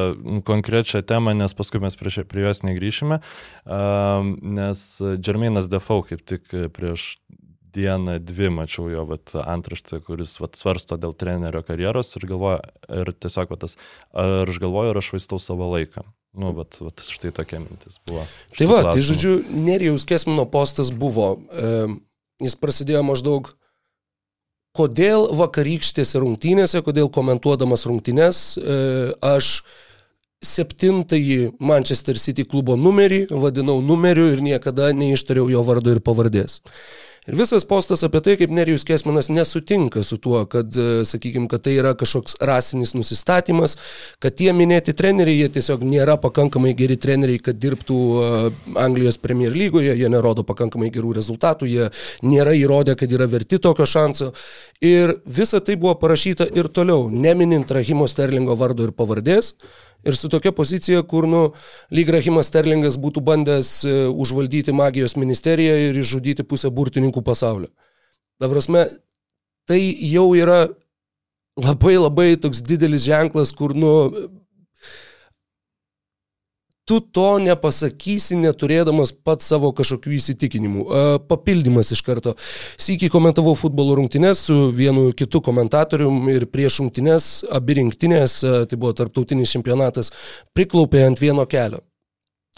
[0.48, 3.22] konkrečią temą, nes paskui mes prie, prie jos negryšime,
[4.60, 4.88] nes
[5.22, 7.14] Džerminas Defoe kaip tik prieš
[7.76, 12.62] dieną, dvi mačiau jo vat, antraštę, kuris vat, svarsto dėl trenerio karjeros ir galvoja,
[13.02, 13.78] ir tiesiog vat, tas,
[14.12, 16.06] ar aš galvoju, ar aš vaistau savo laiką.
[16.32, 18.24] Nu, bet, bet štai tokia mintis buvo.
[18.56, 21.74] Tai va, tai žodžiu, Nerijaus Kesmino postas buvo, e,
[22.46, 23.50] jis prasidėjo maždaug,
[24.78, 28.78] kodėl vakarykštėse rungtynėse, kodėl komentuodamas rungtynės, e,
[29.20, 29.58] aš
[30.42, 36.62] septintąjį Manchester City klubo numerį vadinau numeriu ir niekada neištariau jo vardo ir pavardės.
[37.30, 40.74] Ir visas postas apie tai, kaip Nerijus Kesminas nesutinka su tuo, kad,
[41.06, 43.76] sakykime, kad tai yra kažkoks rasinis nusistatymas,
[44.18, 48.32] kad tie minėti treneriai, jie tiesiog nėra pakankamai geri treneriai, kad dirbtų e,
[48.82, 51.92] Anglijos Premier lygoje, jie nerodo pakankamai gerų rezultatų, jie
[52.26, 54.32] nėra įrodę, kad yra verti tokio šanso.
[54.82, 59.54] Ir visa tai buvo parašyta ir toliau, neminint Rahimo Sterlingo vardo ir pavardės.
[60.08, 61.44] Ir su tokia pozicija, kur, nu,
[61.94, 67.70] lyg Rahimas Sterlingas būtų bandęs e, užvaldyti magijos ministeriją ir išžudyti pusę burtininkų pasaulio.
[68.42, 68.64] Dabar,
[69.70, 70.64] tai jau yra
[71.60, 73.92] labai labai toks didelis ženklas, kur, nu,
[76.90, 80.86] tu to nepasakysi, neturėdamas pat savo kažkokių įsitikinimų.
[80.86, 82.36] E, Papildymas iš karto.
[82.82, 88.82] Sykį komentavau futbolo rungtynės su vienu kitu komentatorium ir prieš rungtynės, abi rinktinės, e, tai
[88.82, 90.12] buvo tarptautinis čempionatas,
[90.58, 91.84] priklaupė ant vieno kelio.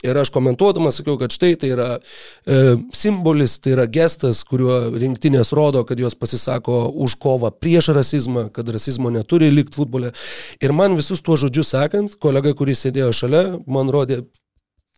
[0.02, 2.56] Ir aš komentuodamas sakiau, kad štai tai yra e,
[2.98, 8.68] simbolis, tai yra gestas, kuriuo rinktinės rodo, kad jos pasisako už kovą prieš rasizmą, kad
[8.74, 10.11] rasizmo neturi likti futbole.
[10.60, 14.24] Ir man visus tuos žodžius sakant, kolega, kuris sėdėjo šalia, man rodė,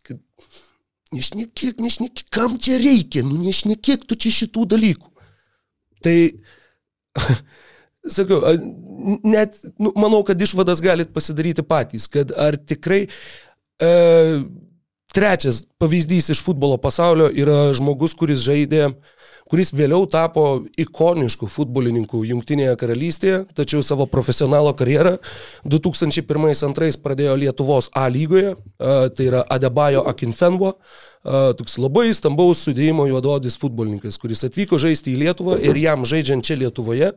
[0.06, 0.18] kad
[1.14, 5.12] nešnekėk, nešnekėk, kam čia reikia, nu nešnekėk tu čia šitų dalykų.
[6.02, 6.18] Tai
[8.18, 8.42] sakau,
[9.22, 13.90] net, nu, manau, kad išvadas galit pasidaryti patys, kad ar tikrai e,
[15.16, 18.90] trečias pavyzdys iš futbolo pasaulio yra žmogus, kuris žaidė,
[19.48, 20.44] kuris vėliau tapo
[20.76, 25.16] ikonišku futbolininku Junktinėje karalystėje, tačiau savo profesionalo karjerą
[25.64, 30.74] 2001-2002 pradėjo Lietuvos A lygoje, tai yra Adebayo Akinfenvo,
[31.58, 36.58] toks labai stambaus sudėjimo juododis futbolininkas, kuris atvyko žaisti į Lietuvą ir jam žaidžiant čia
[36.60, 37.12] Lietuvoje,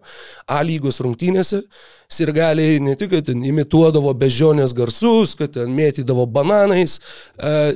[0.49, 1.61] A lygos rungtynėse,
[2.10, 6.99] sirgaliai ne tik, kad ten imituodavo bežionės garsus, kad ten mėtydavo bananais,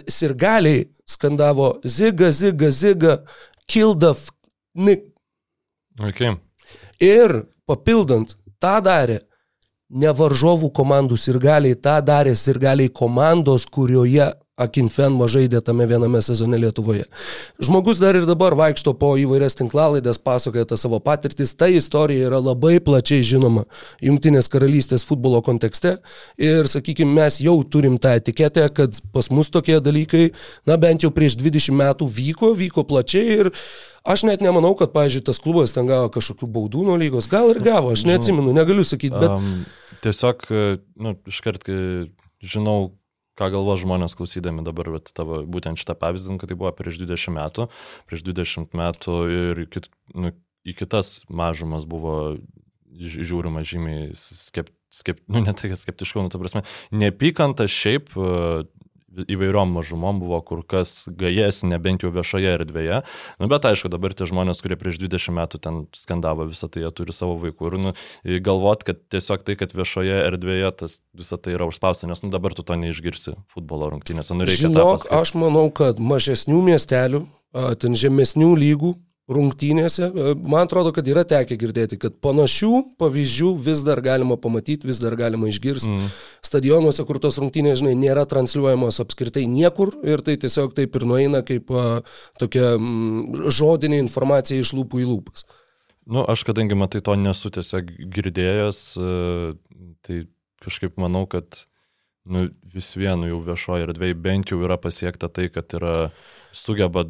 [0.10, 3.20] sirgaliai skandavo ziga, ziga, ziga,
[4.14, 4.32] f...
[4.74, 5.06] Nick.
[6.02, 6.34] Okay.
[6.98, 9.20] Ir papildant, tą darė
[9.94, 14.32] ne varžovų komandų sirgaliai, tą darė sirgaliai komandos, kurioje
[14.64, 17.06] Akinfenva žaidė tame viename sezone Lietuvoje.
[17.64, 21.56] Žmogus dar ir dabar vaikšto po įvairias tinklalaidės, pasakoja tą savo patirtis.
[21.58, 23.66] Ta istorija yra labai plačiai žinoma
[24.04, 25.98] Junktinės karalystės futbolo kontekste
[26.42, 30.30] ir, sakykime, mes jau turim tą etiketę, kad pas mus tokie dalykai,
[30.70, 33.54] na bent jau prieš 20 metų vyko, vyko plačiai ir
[34.04, 37.30] Aš net nemanau, kad, pavyzdžiui, tas klubas ten gavo kažkokių baudų nuo lygos.
[37.32, 39.32] Gal ir gavo, aš neatsimenu, negaliu sakyti, bet...
[39.32, 39.62] Um,
[40.04, 40.44] tiesiog,
[41.00, 41.70] nu, iškart,
[42.44, 42.92] žinau,
[43.40, 47.36] ką galvo žmonės klausydami dabar, bet tavo būtent šitą pavyzdį, kad tai buvo prieš 20
[47.38, 47.68] metų,
[48.10, 50.34] prieš 20 metų ir kit, nu,
[50.64, 52.38] į kitas mažumas buvo
[52.94, 58.14] žiūrima žymiai skep, skep, nu, ne tai, kad skeptiškiau, nu, ta prasme, neapykanta šiaip
[59.28, 63.02] įvairiom mažumom buvo kur kas gajesnė, bent jau viešoje erdvėje.
[63.42, 66.92] Nu, bet aišku, dabar tie žmonės, kurie prieš 20 metų ten skandavo visą tai, jie
[66.96, 67.70] turi savo vaikų.
[67.70, 67.94] Ir nu,
[68.46, 72.56] galvot, kad tiesiog tai, kad viešoje erdvėje tas visą tai yra užspausta, nes nu, dabar
[72.58, 74.36] tu to neišgirsi futbolo rungtynėse.
[74.38, 77.26] Nu, Žinok, aš manau, kad mažesnių miestelių,
[77.82, 78.96] ten žemesnių lygų
[79.34, 84.88] rungtynėse, e, man atrodo, kad yra tekę girdėti, kad panašių pavyzdžių vis dar galima pamatyti,
[84.90, 85.92] vis dar galima išgirsti.
[85.94, 86.14] Mm.
[86.46, 91.44] Stadionuose, kur tos rungtynės, žinai, nėra transliuojamos apskritai niekur ir tai tiesiog taip ir nueina
[91.46, 92.04] kaip a,
[92.42, 95.48] tokia m, žodinė informacija iš lūpų į lūpas.
[96.04, 99.12] Nu, aš kadangi matai to nesu tiesiog girdėjęs, e,
[100.04, 100.24] tai
[100.64, 101.66] kažkaip manau, kad
[102.24, 105.96] nu, vis vienu jau viešoje erdvėje bent jau yra pasiekta tai, kad yra
[106.56, 107.06] sugeba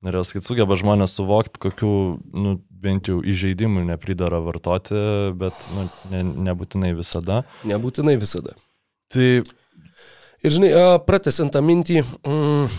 [0.00, 1.92] Norėjau sakyti, sugeba žmonės suvokti, kokių,
[2.32, 4.96] nu, bent jau įžeidimų nepridara vartoti,
[5.36, 7.42] bet nu, ne, nebūtinai visada.
[7.68, 8.56] Nebūtinai visada.
[9.12, 9.30] Tai...
[10.40, 10.70] Ir žinai,
[11.04, 12.76] pratesiant tą mintį, mm,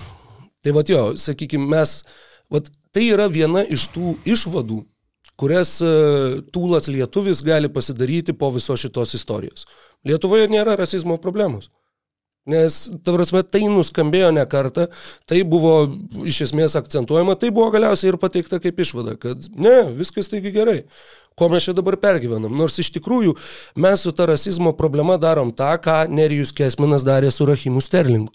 [0.66, 2.00] tai va jo, sakykime, mes,
[2.50, 4.80] va, tai yra viena iš tų išvadų,
[5.38, 5.76] kurias
[6.54, 9.68] tūlas lietuvis gali pasidaryti po viso šitos istorijos.
[10.10, 11.70] Lietuvoje nėra rasizmo problemos.
[12.50, 14.88] Nes, ta prasme, tai nuskambėjo ne kartą,
[15.30, 15.76] tai buvo
[16.26, 20.80] iš esmės akcentuojama, tai buvo galiausiai ir pateikta kaip išvada, kad ne, viskas taigi gerai.
[21.38, 22.56] Ko mes čia dabar pergyvenam?
[22.58, 23.36] Nors iš tikrųjų
[23.82, 28.34] mes su ta rasizmo problema darom tą, ką Nerijus Kesminas darė su Rahimu Sterlingu.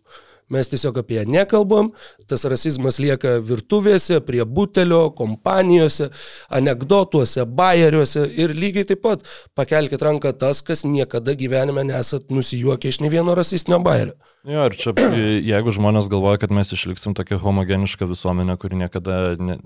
[0.52, 1.88] Mes tiesiog apie ją nekalbam,
[2.30, 6.12] tas rasizmas lieka virtuvėse, prie butelio, kompanijose,
[6.54, 9.26] anegdotuose, bairiuose ir lygiai taip pat
[9.58, 14.14] pakelkite ranką tas, kas niekada gyvenime nesat nusijuokę iš ne vieno rasistinio bairio.
[14.46, 14.94] Jo, ir čia,
[15.52, 19.58] jeigu žmonės galvoja, kad mes išliksim tokia homogeniška visuomenė, kuri niekada ne,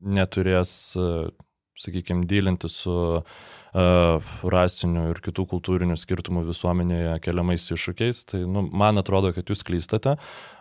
[0.00, 0.94] neturės,
[1.78, 8.24] sakykime, dylinti su uh, rasinių ir kitų kultūrinių skirtumų visuomenėje keliamais iššūkiais.
[8.32, 10.18] Tai nu, man atrodo, kad jūs klystate,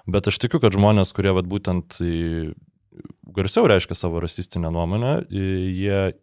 [0.08, 2.00] bet aš tikiu, kad žmonės, kurie vat, būtent
[3.36, 6.14] garsiau reiškia savo rasistinę nuomonę, jie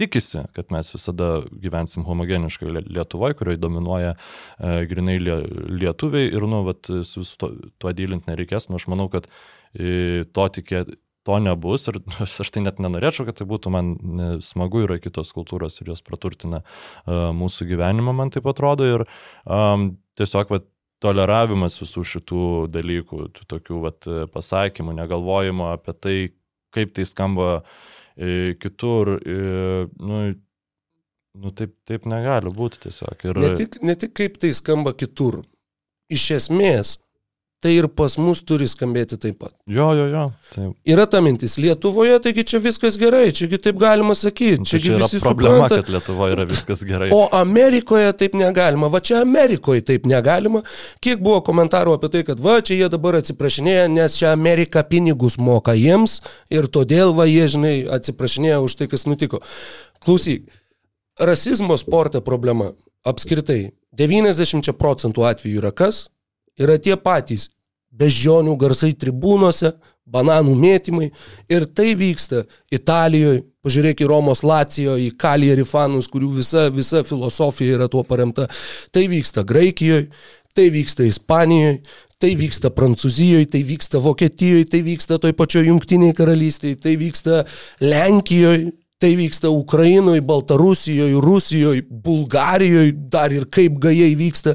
[0.00, 1.30] tikisi, kad mes visada
[1.62, 7.50] gyvensim homogeniškai Lietuvoje, kurioje dominuoja e, grinai lietuviai ir, nu, vat, su visu to,
[7.82, 8.70] tuo dylinti nereikės.
[8.70, 9.28] Nu, aš manau, kad
[9.74, 10.98] e, to tikėti
[11.28, 13.94] to nebus ir aš tai net nenorėčiau, kad tai būtų man
[14.44, 18.88] smagu, yra kitos kultūros ir jos praturtina uh, mūsų gyvenimą, man taip atrodo.
[18.88, 19.06] Ir
[19.46, 20.68] um, tiesiog vat,
[21.02, 26.16] toleravimas visų šitų dalykų, tų tokių vat, pasakymų, negalvojimo apie tai,
[26.74, 27.48] kaip tai skamba
[28.16, 29.16] e, kitur.
[29.18, 30.22] E, nu,
[31.42, 33.26] nu, taip, taip negali būti tiesiog.
[33.28, 33.42] Ir...
[33.44, 35.42] Ne, tik, ne tik kaip tai skamba kitur.
[36.12, 36.96] Iš esmės,
[37.62, 39.52] tai ir pas mus turi skambėti taip pat.
[39.70, 40.22] Jo, jo, jo.
[40.50, 40.70] Taip.
[40.88, 44.66] Yra ta mintis, Lietuvoje, taigi čia viskas gerai, čiagi taip galima sakyti.
[44.66, 45.78] Čia, čia yra problema, supranta.
[45.78, 47.12] kad Lietuvoje yra viskas gerai.
[47.14, 50.64] O Amerikoje taip negalima, va čia Amerikoje taip negalima.
[51.04, 55.38] Kiek buvo komentarų apie tai, kad va čia jie dabar atsiprašinėja, nes čia Amerika pinigus
[55.38, 56.18] moka jiems
[56.50, 59.38] ir todėl va jie, žinai, atsiprašinėja už tai, kas nutiko.
[60.02, 60.50] Klausyk,
[61.22, 62.72] rasizmo sporte problema
[63.06, 66.08] apskritai 90 procentų atvejų yra kas?
[66.60, 67.48] Yra tie patys
[67.92, 69.74] beždžionių garsai tribūnose,
[70.12, 71.08] bananų mėtymai.
[71.52, 77.78] Ir tai vyksta Italijoje, pažiūrėk į Romos Lacijo, į Kalierį fanus, kurių visa, visa filosofija
[77.78, 78.48] yra tuo paremta,
[78.92, 80.08] tai vyksta Graikijoje,
[80.56, 81.80] tai vyksta Ispanijoje,
[82.22, 87.44] tai vyksta Prancūzijoje, tai vyksta Vokietijoje, tai vyksta toj pačioj Junktiniai karalystėje, tai vyksta
[87.82, 88.72] Lenkijoje,
[89.02, 94.54] tai vyksta Ukrainoje, Baltarusijoje, Rusijoje, Bulgarijoje, dar ir kaip gajai vyksta,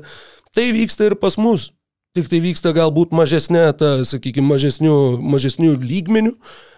[0.55, 1.71] tai vyksta ir pas mus
[2.17, 6.33] tik tai vyksta galbūt mažesnė, ta, sakykime, mažesnių, mažesnių lygmenių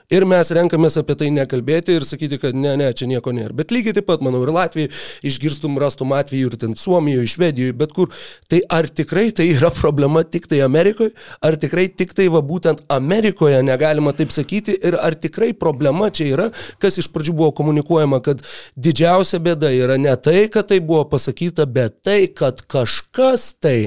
[0.09, 3.53] ir mes renkamės apie tai nekalbėti ir sakyti, kad ne, ne, čia nieko nėra.
[3.55, 4.89] Bet lygiai taip pat, manau, ir Latvijai
[5.29, 8.09] išgirstum, rastum atvejų ir ten Suomijoje, Švedijoje, bet kur.
[8.49, 11.13] Tai ar tikrai tai yra problema tik tai Amerikoje,
[11.45, 16.31] ar tikrai tik tai va būtent Amerikoje negalima taip sakyti ir ar tikrai problema čia
[16.33, 16.47] yra,
[16.81, 18.41] kas iš pradžių buvo komunikuojama, kad
[18.75, 23.77] didžiausia bėda yra ne tai, kad tai buvo pasakyta, bet tai, kad kažkas tai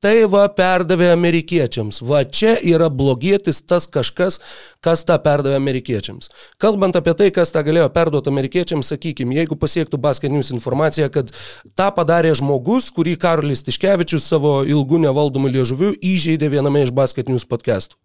[0.00, 2.00] tai va perdavė amerikiečiams.
[2.06, 4.40] Va čia yra blogietis tas kažkas,
[4.84, 6.30] kas tą perdavė amerikiečiams.
[6.60, 11.32] Kalbant apie tai, kas tą galėjo perduoti amerikiečiams, sakykime, jeigu pasiektų Basket News informacija, kad
[11.76, 17.44] tą padarė žmogus, kurį Karolis Tiškevičius savo ilgų nevaldomų liežuvių įžeidė viename iš Basket News
[17.48, 18.00] podcastų.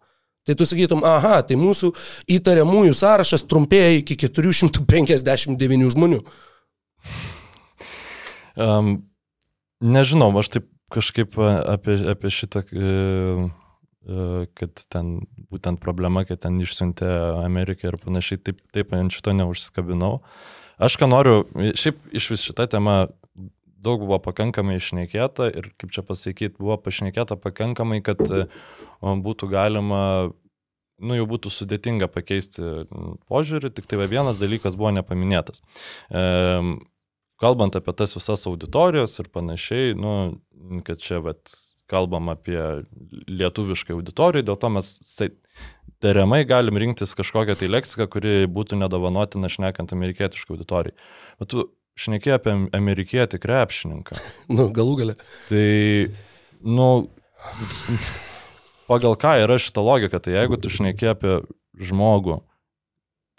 [0.46, 1.90] Tai tu sakytum, aha, tai mūsų
[2.36, 6.20] įtariamųjų sąrašas trumpėja iki 459 žmonių.
[8.56, 8.92] Um,
[9.82, 12.92] nežinau, aš taip kažkaip a, apie, apie šitą, e,
[14.06, 15.18] e, kad ten
[15.52, 17.10] būtent problema, kad ten išsiuntė
[17.44, 20.18] Ameriką ir panašiai, taip, taip ant šito neužskabinau.
[20.82, 21.44] Aš ką noriu,
[21.78, 23.06] šiaip iš vis šitą temą
[23.86, 28.48] daug buvo pakankamai išnekėta ir, kaip čia pasakyti, buvo pašnekėta pakankamai, kad e,
[29.00, 30.02] būtų galima
[30.96, 32.86] nu, jau būtų sudėtinga pakeisti
[33.28, 35.60] požiūrį, tik tai vienas dalykas buvo nepaminėtas.
[37.40, 40.12] Kalbant apie tas visas auditorijas ir panašiai, nu,
[40.86, 41.52] kad čia vat,
[41.90, 42.58] kalbam apie
[43.28, 44.94] lietuvišką auditoriją, dėl to mes
[46.02, 50.96] tariamai galim rinktis kažkokią tai leksiką, kuri būtų nedovanotina šnekant amerikietišką auditoriją.
[51.40, 51.66] Bet tu
[52.00, 54.20] šnekėjai apie amerikietį krepšininką.
[54.56, 55.14] Nu, galų gale.
[55.48, 55.68] Tai,
[56.64, 56.88] nu,
[58.90, 61.38] pagal ką yra šita logika, tai jeigu tu šnekėjai apie
[61.76, 62.40] žmogų,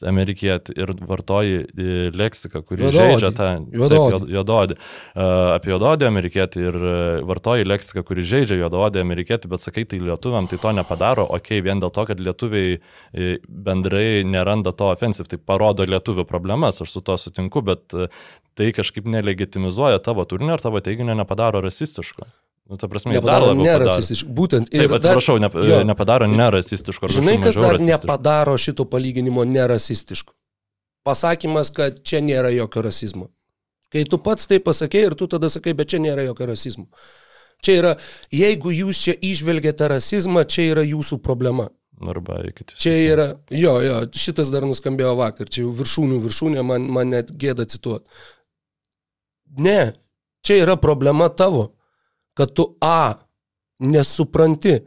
[0.05, 2.97] amerikietį ir vartoji e, leksiką, kuri Juododį.
[2.97, 4.29] žaidžia tą Juododį.
[4.35, 4.77] juododį.
[4.77, 6.93] Uh, apie juododį amerikietį ir uh,
[7.27, 11.65] vartoji leksiką, kuri žaidžia juododį amerikietį, bet sakai, tai lietuviam tai to nepadaro, okei, okay,
[11.65, 16.93] vien dėl to, kad lietuviai e, bendrai neranda to offensive, tai parodo lietuvių problemas, aš
[16.97, 17.95] su to sutinku, bet
[18.57, 22.27] tai kažkaip nelegitimizuoja tavo turinio ir tavo teiginio nepadaro rasistiško.
[22.67, 24.33] Nu, ta prasme, dar Nepadaro nerasistiškų.
[24.35, 24.73] Būtent.
[24.75, 25.77] ir Taip, atsiprašau, ne, jo.
[25.87, 27.07] nepadaro nerasistiško.
[27.15, 27.93] Žinai, kas dar rasistiško.
[27.93, 30.33] nepadaro šito palyginimo nerasistišku?
[31.07, 33.29] Pasakymas, kad čia nėra jokio rasizmo.
[33.93, 36.89] Kai tu pats tai pasakei ir tu tada sakai, bet čia nėra jokio rasizmo.
[37.63, 37.93] Čia yra,
[38.35, 41.69] jeigu jūs čia išvelgiate rasizmą, čia yra jūsų problema.
[42.03, 42.75] Arba kiti.
[42.77, 47.31] Čia yra, jo, jo, šitas dar nuskambėjo vakar, čia jau viršūnių viršūnė, man, man net
[47.31, 48.05] gėda cituoti.
[49.57, 49.95] Ne,
[50.45, 51.71] čia yra problema tavo,
[52.37, 53.17] kad tu A,
[53.79, 54.79] nesupranti,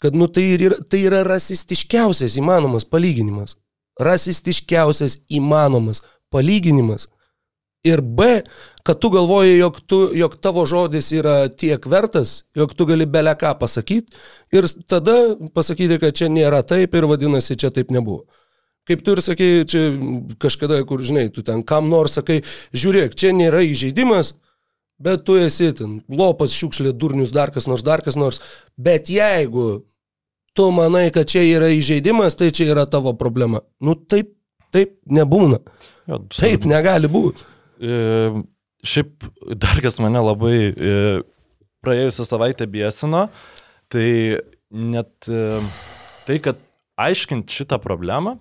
[0.00, 3.56] kad nu, tai, yra, tai yra rasistiškiausias įmanomas palyginimas.
[4.00, 6.00] Rasistiškiausias įmanomas
[6.32, 7.08] palyginimas.
[7.84, 8.42] Ir B,
[8.84, 13.32] kad tu galvoji, jog, tu, jog tavo žodis yra tiek vertas, jog tu gali belę
[13.40, 14.12] ką pasakyti
[14.52, 15.14] ir tada
[15.56, 18.26] pasakyti, kad čia nėra taip ir vadinasi, čia taip nebuvo.
[18.88, 19.86] Kaip tu ir sakei, čia
[20.40, 22.42] kažkada, kur žinai, tu ten kam nors sakai,
[22.76, 24.34] žiūrėk, čia nėra įžeidimas,
[25.02, 28.40] bet tu esi ten lopas, šiukšlė, durnius, dar kas nors, dar kas nors.
[28.76, 29.82] Bet jeigu
[30.56, 33.62] tu manai, kad čia yra įžeidimas, tai čia yra tavo problema.
[33.80, 34.34] Nu taip,
[34.74, 35.60] taip nebūna.
[36.10, 37.44] Jo, Taip negali būti.
[37.80, 38.32] E,
[38.86, 39.28] šiaip
[39.62, 40.94] dar kas mane labai e,
[41.84, 43.28] praėjusią savaitę biesino,
[43.92, 44.40] tai
[44.70, 45.60] net e,
[46.26, 46.58] tai, kad
[47.00, 48.36] aiškint šitą problemą,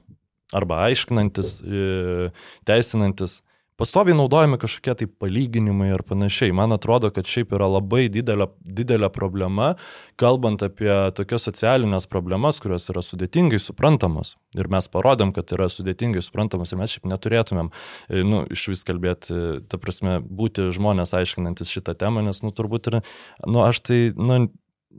[0.55, 2.29] arba aiškinantis, e,
[2.67, 3.39] teisinantis,
[3.79, 6.53] pastoviai naudojami kažkokie tai palyginimai ar panašiai.
[6.55, 9.71] Man atrodo, kad šiaip yra labai didelė, didelė problema,
[10.19, 14.35] kalbant apie tokias socialinės problemas, kurios yra sudėtingai suprantamos.
[14.57, 17.71] Ir mes parodėm, kad yra sudėtingai suprantamos ir mes šiaip neturėtumėm,
[18.09, 19.39] e, nu, iš vis kalbėti,
[19.71, 23.01] ta prasme, būti žmonės aiškinantis šitą temą, nes, nu, turbūt ir,
[23.47, 24.47] nu, aš tai, nu,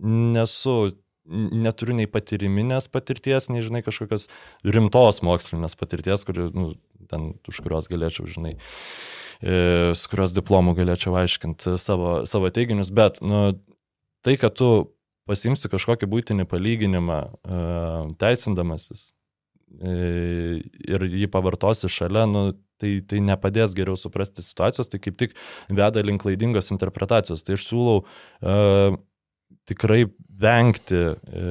[0.01, 0.77] nesu
[1.31, 4.27] neturiu nei patyriminės patirties, nei, žinai, kažkokios
[4.67, 6.73] rimtos mokslinės patirties, kuri, nu,
[7.11, 8.57] ten, už kurios galėčiau, žinai,
[9.41, 13.61] e, su kurios diplomų galėčiau aiškinti savo, savo teiginius, bet, nu,
[14.27, 14.91] tai, kad tu
[15.31, 17.61] pasimsi kažkokį būtinį palyginimą e,
[18.21, 19.11] teisindamasis
[19.79, 19.95] e,
[20.91, 22.45] ir jį pavartosi šalia, nu,
[22.81, 25.37] tai, tai nepadės geriau suprasti situacijos, tai kaip tik
[25.69, 27.45] veda link klaidingos interpretacijos.
[27.45, 27.99] Tai aš siūlau
[29.71, 30.05] tikrai
[30.41, 31.45] vengti, e,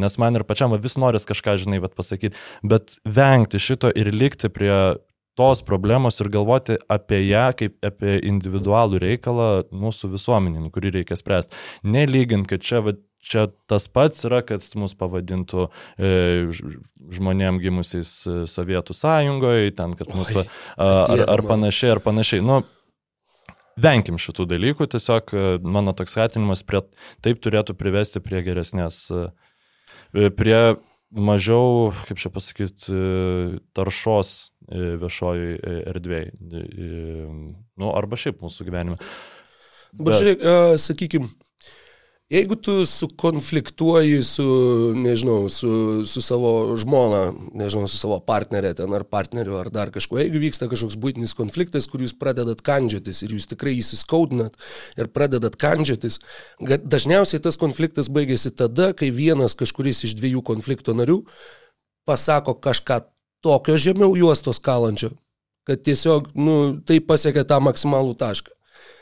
[0.00, 4.50] nes man ir pačiam vis noris kažką, žinai, bet pasakyti, bet vengti šito ir likti
[4.52, 4.96] prie
[5.38, 11.56] tos problemos ir galvoti apie ją kaip apie individualų reikalą mūsų visuomenį, kurį reikia spręsti.
[11.86, 16.10] Nelygint, kad čia, va, čia tas pats yra, kad mus pavadintų e,
[17.14, 18.12] žmonėm gimusiais
[18.50, 20.44] Sovietų sąjungoje, ten, kad mus, a,
[20.76, 21.54] ar, ar mano.
[21.54, 22.44] panašiai, ar panašiai.
[22.44, 22.60] Nu,
[23.80, 26.82] Venkim šitų dalykų, tiesiog e, mano toks skatinimas prie,
[27.24, 30.60] taip turėtų privesti prie geresnės, e, prie
[31.10, 32.94] mažiau, kaip čia pasakyti,
[33.76, 34.32] taršos
[34.70, 36.32] e, viešojoj e, erdvėje.
[37.80, 38.98] Nu, arba šiaip mūsų gyvenime.
[39.90, 41.24] Bet žiūrėk, uh, sakykim,
[42.30, 44.44] Jeigu tu sukonfliktuoji su,
[44.94, 45.70] nežinau, su,
[46.06, 50.68] su savo žmona, nežinau, su savo partnerė ten ar partneriu ar dar kažkuo, jeigu vyksta
[50.70, 54.54] kažkoks būtinis konfliktas, kur jūs pradedat kandžiotis ir jūs tikrai įsiskaudinat
[54.94, 56.20] ir pradedat kandžiotis,
[56.62, 61.24] dažniausiai tas konfliktas baigėsi tada, kai vienas kažkuris iš dviejų konflikto narių
[62.06, 63.00] pasako kažką
[63.42, 65.16] tokio žemiau juostos kalančio,
[65.66, 68.54] kad tiesiog, nu, tai pasiekia tą maksimalų tašką.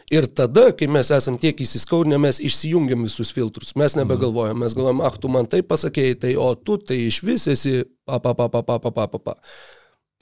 [0.09, 3.75] Ir tada, kai mes esam tiek įsiskaudinę, mes išsijungiam visus filtrus.
[3.77, 7.45] Mes nebegalvojam, mes galvojam, ah, tu man tai pasakėjai, tai o tu tai iš vis
[7.53, 9.35] esi, pa, pa, pa, pa, pa, pa, pa, pa, pa.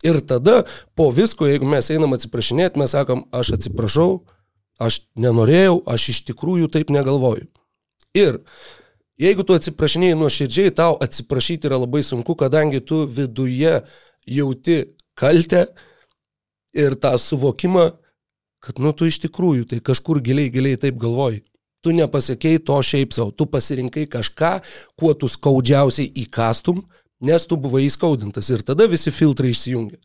[0.03, 0.65] Ir tada,
[0.99, 4.25] po visko, jeigu mes einam atsiprašinėti, mes sakom, aš atsiprašau,
[4.83, 7.47] aš nenorėjau, aš iš tikrųjų taip negalvoju.
[8.19, 8.41] Ir
[9.23, 13.79] jeigu tu atsiprašinėjai nuoširdžiai, tau atsiprašyti yra labai sunku, kadangi tu viduje
[14.27, 14.81] jauti
[15.15, 15.69] kaltę
[16.77, 17.87] ir tą suvokimą,
[18.67, 21.45] kad nu tu iš tikrųjų tai kažkur giliai, giliai taip galvoji.
[21.85, 24.53] Tu nepasiekėjai to šiaip savo, tu pasirinkai kažką,
[24.99, 26.81] kuo tu skaudžiausiai įkastum,
[27.23, 30.01] nes tu buvai įskaudintas ir tada visi filtrai išsijungia.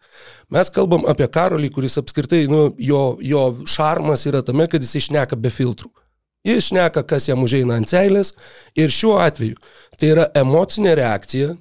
[0.54, 5.40] Mes kalbam apie Karolį, kuris apskritai, nu, jo, jo šarmas yra tame, kad jis išneka
[5.40, 5.90] be filtrų.
[6.46, 8.34] Jis šneka, kas jam užeina ant seilės
[8.78, 9.60] ir šiuo atveju
[10.00, 11.52] tai yra emocinė reakcija,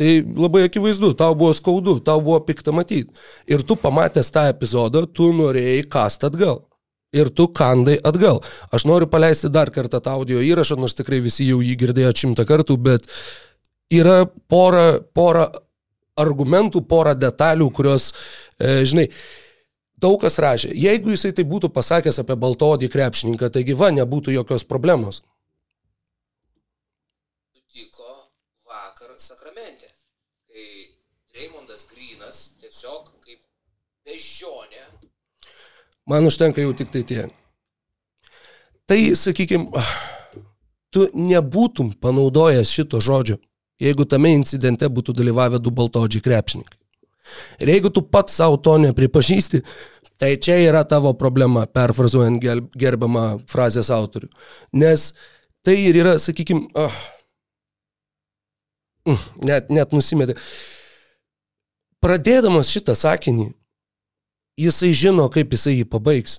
[0.00, 3.12] tai labai akivaizdu, tau buvo skaudu, tau buvo pikta matyti.
[3.50, 6.62] Ir tu pamatęs tą epizodą, tu norėjai kast atgal.
[7.12, 8.38] Ir tu kandai atgal.
[8.72, 12.46] Aš noriu paleisti dar kartą tą audio įrašą, nors tikrai visi jau jį girdėjo šimtą
[12.48, 13.08] kartų, bet
[13.92, 15.48] yra pora, pora
[16.20, 18.12] argumentų, pora detalių, kurios,
[18.60, 19.08] e, žinai,
[20.00, 20.70] daug kas rašė.
[20.76, 25.20] Jeigu jisai tai būtų pasakęs apie baltodį krepšininką, taigi va, nebūtų jokios problemos.
[27.70, 28.30] nutiko
[28.66, 29.90] vakar Sakramente,
[30.48, 30.96] kai
[31.34, 33.40] Reimondas Grinas tiesiog kaip
[34.08, 34.86] bežionė
[36.08, 37.26] Man užtenka jau tik tai tie.
[38.88, 39.68] Tai, sakykime,
[40.90, 43.36] tu nebūtum panaudojęs šito žodžio,
[43.78, 46.78] jeigu tame incidente būtų dalyvavę du baltodžiai krepšininkai.
[47.62, 49.60] Ir jeigu tu pats savo to nepripažįsti,
[50.18, 52.42] tai čia yra tavo problema, perfrazuojant
[52.74, 54.32] gerbiamą frazės autorių.
[54.82, 55.12] Nes
[55.62, 57.00] tai ir yra, sakykime, oh,
[59.46, 60.40] net, net nusimetė.
[62.00, 63.50] Pradėdamas šitą sakinį,
[64.60, 66.38] jisai žino, kaip jisai jį pabaigs.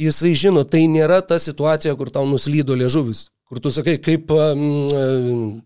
[0.00, 5.60] Jisai žino, tai nėra ta situacija, kur tau nuslydo liežuvis, kur tu sakai, kaip um,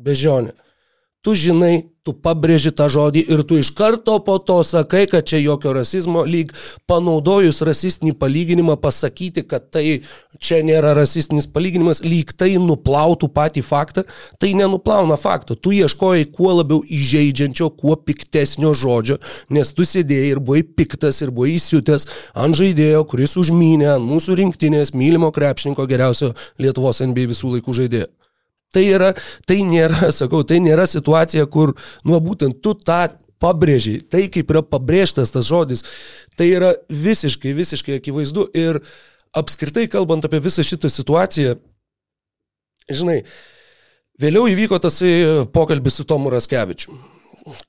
[0.00, 0.54] bežionė.
[1.24, 5.40] Tu žinai, tu pabrėži tą žodį ir tu iš karto po to sakai, kad čia
[5.42, 6.52] jokio rasizmo, lyg
[6.86, 10.00] panaudojus rasistinį palyginimą pasakyti, kad tai
[10.38, 14.06] čia nėra rasistinis palyginimas, lyg tai nuplautų patį faktą,
[14.40, 15.56] tai nenuplauna fakto.
[15.58, 19.18] Tu ieškojai kuo labiau įžeidžiančio, kuo piktesnio žodžio,
[19.50, 22.06] nes tu sėdėjai ir buvai piktas ir buvai įsiutęs
[22.38, 28.12] ant žaidėjo, kuris užmynė mūsų rinktinės mylimo krepšininko geriausio Lietuvos NBA visų laikų žaidėjo.
[28.74, 29.12] Tai, yra,
[29.48, 31.74] tai nėra, sakau, tai nėra situacija, kur,
[32.04, 33.06] nu, būtent tu tą
[33.42, 35.84] pabrėžiai, tai kaip yra pabrėžtas tas žodis,
[36.38, 38.48] tai yra visiškai, visiškai akivaizdu.
[38.56, 38.80] Ir
[39.36, 41.58] apskritai kalbant apie visą šitą situaciją,
[42.88, 43.20] žinai,
[44.22, 45.02] vėliau įvyko tas
[45.52, 46.96] pokalbis su Tomu Raskevičiu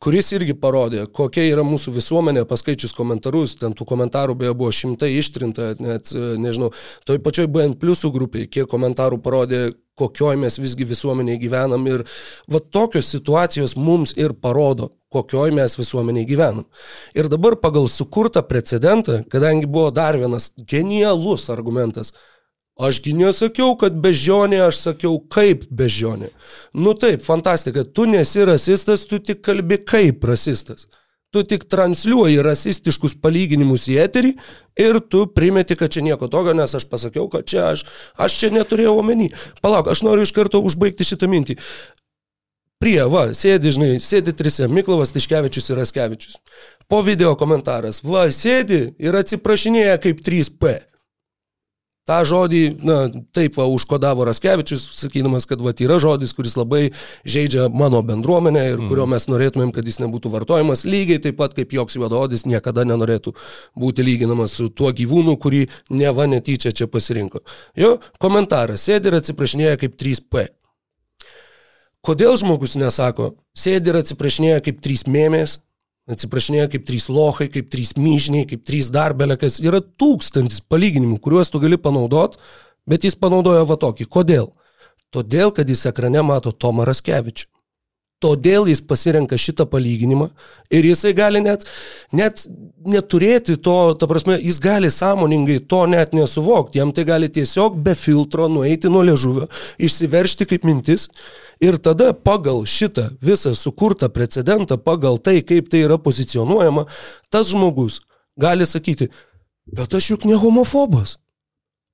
[0.02, 5.12] kuris irgi parodė, kokia yra mūsų visuomenė, paskaičius komentarus, ten tų komentarų beje buvo šimtai
[5.20, 6.72] ištrinta, net, nežinau,
[7.08, 9.62] toj pačioj BN pliusų grupiai, kiek komentarų parodė,
[9.98, 12.04] kokioj mes visgi visuomeniai gyvenam ir
[12.52, 16.66] va tokios situacijos mums ir parodo, kokioj mes visuomeniai gyvenam.
[17.18, 22.14] Ir dabar pagal sukurtą precedentą, kadangi buvo dar vienas genialus argumentas,
[22.78, 26.30] Ašgi nesakiau, kad bežionė, aš sakiau, kaip bežionė.
[26.78, 30.86] Nu taip, fantastika, tu nesi rasistas, tu tik kalbi kaip rasistas.
[31.34, 34.30] Tu tik transliuoji rasistiškus palyginimus į eterį
[34.80, 37.84] ir tu primeti, kad čia nieko tokio, nes aš pasakiau, kad čia aš,
[38.16, 39.32] aš čia neturėjau omeny.
[39.66, 41.58] Palauk, aš noriu iš karto užbaigti šitą mintį.
[42.78, 46.38] Prie, va, sėdi, žinai, sėdi trise, Miklovas Tiškevičius ir Raskevičius.
[46.86, 50.76] Po video komentaras, va, sėdi ir atsiprašinėja kaip 3P.
[52.08, 52.98] Ta žodį, na,
[53.36, 56.94] taip va, užkodavo Raskevičius, sakydamas, kad va, yra žodis, kuris labai
[57.28, 61.76] žaidžia mano bendruomenę ir kurio mes norėtumėm, kad jis nebūtų vartojamas, lygiai taip pat kaip
[61.76, 63.36] joks juododis niekada nenorėtų
[63.76, 67.44] būti lyginamas su tuo gyvūnu, kurį neva netyčia čia pasirinko.
[67.76, 70.48] Jo, komentaras, sėdi ir atsiprašinėja kaip 3P.
[72.08, 75.60] Kodėl žmogus nesako, sėdi ir atsiprašinėja kaip 3 mėmės,
[76.08, 79.60] Atsiprašinėja kaip trys lohai, kaip trys myžniai, kaip trys darbelekas.
[79.60, 82.38] Yra tūkstantis palyginimų, kuriuos tu gali panaudot,
[82.88, 84.08] bet jis panaudojo va tokį.
[84.08, 84.54] Kodėl?
[85.12, 87.50] Todėl, kad jis ekrane mato Tomą Raskevičių.
[88.18, 90.32] Todėl jis pasirenka šitą palyginimą
[90.74, 91.68] ir jisai gali net,
[92.10, 92.48] net
[92.82, 97.94] neturėti to, ta prasme, jis gali sąmoningai to net nesuvokti, jam tai gali tiesiog be
[97.94, 99.46] filtro nueiti nuo ležuvio,
[99.78, 101.12] išsiveršti kaip mintis
[101.62, 106.88] ir tada pagal šitą visą sukurtą precedentą, pagal tai, kaip tai yra pozicionuojama,
[107.30, 108.02] tas žmogus
[108.34, 109.12] gali sakyti,
[109.70, 111.20] bet aš juk ne homofobas.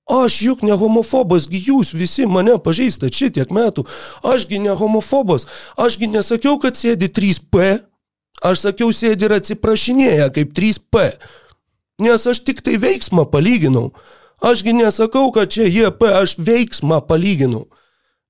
[0.09, 3.85] Aš juk ne homofobas, gi jūs visi mane pažįstate šitiek metų.
[4.27, 5.47] Ašgi ne homofobas,
[5.79, 7.77] ašgi nesakiau, kad sėdi 3P,
[8.43, 11.05] aš sakiau sėdi ir atsiprašinėja kaip 3P.
[12.03, 13.93] Nes aš tik tai veiksmą palyginau.
[14.43, 17.69] Ašgi nesakau, kad čia JP, aš veiksmą palyginau.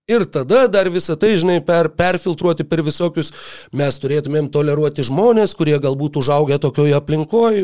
[0.07, 3.29] Ir tada dar visą tai, žinai, per, perfiltruoti per visokius,
[3.71, 7.61] mes turėtumėm toleruoti žmonės, kurie galbūt užaugę tokioje aplinkoje,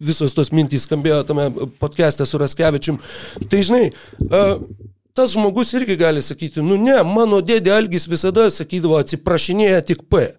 [0.00, 1.50] visos tos mintys skambėjo tame
[1.82, 2.96] podcast'e su Raskevičium.
[3.44, 3.82] Tai, žinai,
[4.24, 4.62] uh,
[5.12, 10.30] tas žmogus irgi gali sakyti, nu ne, mano dėdė Algis visada sakydavo, atsiprašinėja tik P.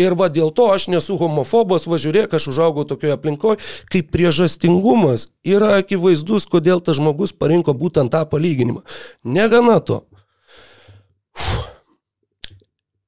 [0.00, 3.60] Ir va dėl to aš nesu homofobas, va žiūrėk, aš užaugau tokioje aplinkoje,
[3.92, 8.80] kaip priežastingumas yra akivaizdus, kodėl tas žmogus parinko būtent tą palyginimą.
[9.28, 10.00] Negana to.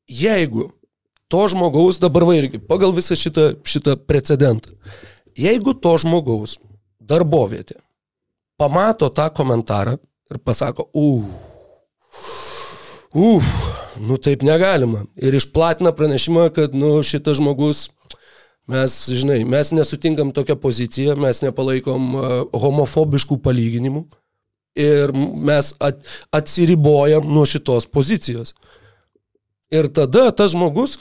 [0.09, 0.69] Jeigu
[1.29, 4.75] to žmogaus, dabar va irgi, pagal visą šitą, šitą precedentą,
[5.35, 6.59] jeigu to žmogaus
[7.01, 7.81] darbovietė
[8.57, 9.97] pamato tą komentarą
[10.31, 11.25] ir pasako, uf,
[13.15, 13.51] uf,
[14.01, 15.05] nu taip negalima.
[15.17, 17.89] Ir išplatina pranešimą, kad, nu, šitas žmogus,
[18.71, 22.15] mes, žinai, mes nesutinkam tokią poziciją, mes nepalaikom
[22.53, 24.07] homofobiškų palyginimų
[24.75, 26.01] ir mes at,
[26.35, 28.55] atsiribojam nuo šitos pozicijos.
[29.75, 30.99] Ir tada tas žmogus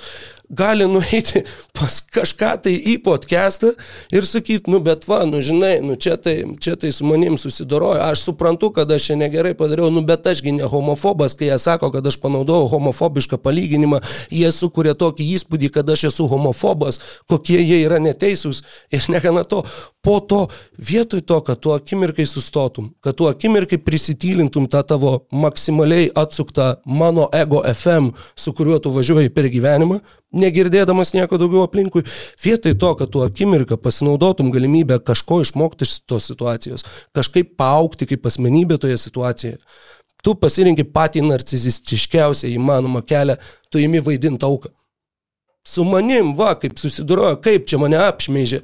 [0.53, 1.43] gali nueiti
[1.73, 3.71] pas kažką tai į podcastą
[4.13, 8.01] ir sakyti, nu bet va, nu žinai, nu čia tai, čia tai su manim susidorojo,
[8.05, 11.89] aš suprantu, kad aš čia negerai padariau, nu bet ašgi ne homofobas, kai jie sako,
[11.95, 14.01] kad aš panaudojau homofobišką palyginimą,
[14.31, 17.01] jie sukuria tokį įspūdį, kad aš esu homofobas,
[17.31, 18.63] kokie jie yra neteisūs
[18.93, 19.63] ir negana to,
[20.03, 20.45] po to
[20.77, 27.29] vietoj to, kad tu akimirkai sustotum, kad tu akimirkai prisitylintum tą tavo maksimaliai atsuktą mano
[27.33, 30.01] ego FM, su kuriuo tu važiuoji per gyvenimą,
[30.33, 32.03] negirdėdamas nieko daugiau aplinkui,
[32.43, 36.85] vietoj to, kad tu akimirką pasinaudotum galimybę kažko išmokti iš tos situacijos,
[37.15, 39.59] kažkaip paaukti kaip asmenybė toje situacijoje.
[40.23, 43.35] Tu pasirinkai patį narcizistiškiausią įmanomą kelią,
[43.69, 44.71] tu įimi vaidinti auką.
[45.67, 48.61] Su manim, va, kaip susidorojo, kaip čia mane apšmeižė,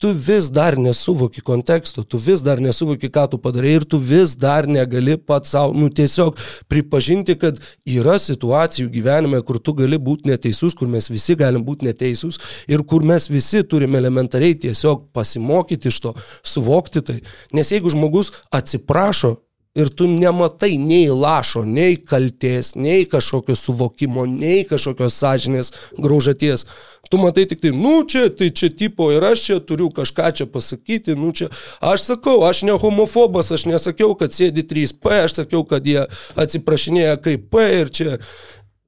[0.00, 4.32] tu vis dar nesuvoki konteksto, tu vis dar nesuvoki, ką tu padarai ir tu vis
[4.32, 6.38] dar negali pats savo, nu tiesiog
[6.72, 11.90] pripažinti, kad yra situacijų gyvenime, kur tu gali būti neteisus, kur mes visi galim būti
[11.90, 12.40] neteisūs
[12.72, 17.20] ir kur mes visi turime elementariai tiesiog pasimokyti iš to, suvokti tai.
[17.52, 19.36] Nes jeigu žmogus atsiprašo
[19.74, 26.66] ir tu nematai nei lašo, nei kalties, nei kažkokio suvokimo, nei kažkokios sąžinės graužaties.
[27.10, 30.46] Tu matai tik tai, nu čia, tai čia tipo ir aš čia turiu kažką čia
[30.50, 31.50] pasakyti, nu čia.
[31.82, 36.04] Aš sakau, aš ne homofobas, aš nesakiau, kad sėdi 3P, aš sakiau, kad jie
[36.38, 38.18] atsiprašinėja kaip P ir čia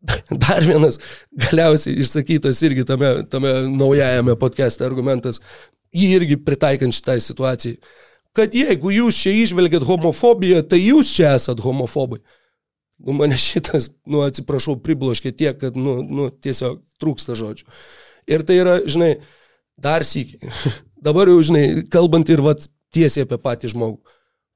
[0.42, 0.98] Dar vienas
[1.30, 5.38] galiausiai išsakytas irgi tame, tame naujajame podcast'e argumentas,
[5.94, 7.78] jį irgi pritaikant šitai situacijai
[8.36, 12.20] kad jeigu jūs čia išvelgiat homofobiją, tai jūs čia esat homofobai.
[13.02, 17.66] Nu, mane šitas, nu, atsiprašau, pribloškė tiek, kad, nu, nu, tiesiog trūksta žodžių.
[18.30, 19.16] Ir tai yra, žinai,
[19.80, 20.52] dar sėkiai.
[21.06, 23.98] Dabar jau, žinai, kalbant ir vat tiesiai apie patį žmogų.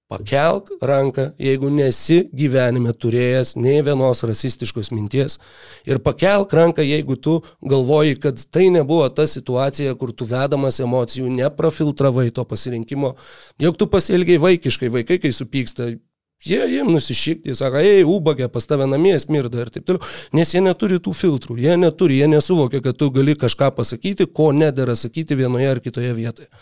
[0.07, 5.41] Pakelk ranką, jeigu nesi gyvenime turėjęs nei vienos rasistiškos minties.
[5.83, 11.33] Ir pakelk ranką, jeigu tu galvoji, kad tai nebuvo ta situacija, kur tu vedamas emocijų
[11.41, 13.17] neprofiltravai to pasirinkimo,
[13.59, 15.91] jog tu pasielgiai vaikiškai, vaikai, kai supyksta,
[16.47, 20.55] jie jiem nusišykti, jie sako, ei, ubagė, pas tave namie smirda ir taip toliau, nes
[20.55, 24.95] jie neturi tų filtrų, jie neturi, jie nesuvokia, kad tu gali kažką pasakyti, ko nedėra
[24.95, 26.53] sakyti vienoje ar kitoje vietoje.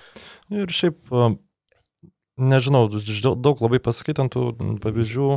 [0.48, 1.12] Ir šiaip
[2.40, 2.86] nežinau,
[3.34, 5.30] daug labai pasakyti ant tų pavyzdžių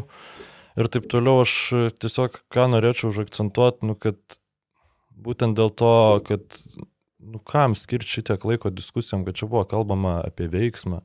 [0.82, 1.42] ir taip toliau.
[1.46, 1.54] Aš
[2.02, 4.18] tiesiog ką norėčiau užakcentuoti, nu, kad
[5.18, 5.94] būtent dėl to,
[6.28, 6.62] kad,
[7.20, 11.04] nu, kam skirti šitiek laiko diskusijom, kad čia buvo kalbama apie veiksmą.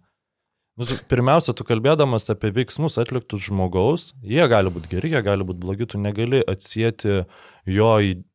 [0.80, 5.60] Nu, pirmiausia, tu kalbėdamas apie veiksmus atliktus žmogaus, jie gali būti geri, jie gali būti
[5.60, 7.26] blogi, tu negali atsijėti
[7.68, 7.90] jo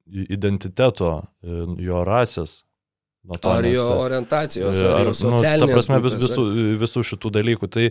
[0.06, 1.12] identiteto,
[1.82, 2.60] jo rasės,
[3.28, 5.60] Nuo to, ar jo nes, orientacijos, ar jo socialinės.
[5.60, 6.46] Nu, ta prasme, vis, visų,
[6.80, 7.68] visų šitų dalykų.
[7.76, 7.90] Tai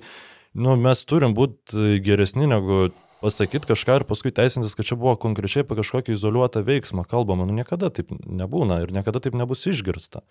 [0.57, 2.87] nu, mes turim būti geresni negu
[3.21, 7.47] pasakyti kažką ir paskui teisintis, kad čia buvo konkrečiai apie kažkokį izoliuotą veiksmą kalbama.
[7.49, 10.23] Nu, niekada taip nebūna ir niekada taip nebus išgirsta.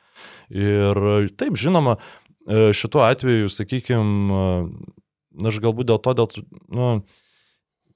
[0.53, 1.01] Ir
[1.37, 1.97] taip, žinoma,
[2.45, 4.41] e, šituo atveju, sakykime,
[5.49, 6.89] aš galbūt dėl to, dėl, nu,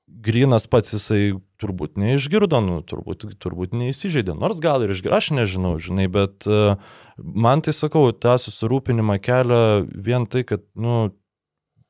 [0.09, 5.77] Grinas pats jisai turbūt neišgirdo, nu, turbūt, turbūt neįsižeidė, nors gal ir išgirdo, aš nežinau,
[5.79, 6.75] žinai, bet uh,
[7.19, 11.11] man tai sakau, tą susirūpinimą kelia vien tai, kad, nu,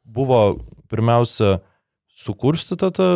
[0.10, 0.60] buvo
[0.90, 1.60] pirmiausia
[2.20, 3.08] sukurstyta ta,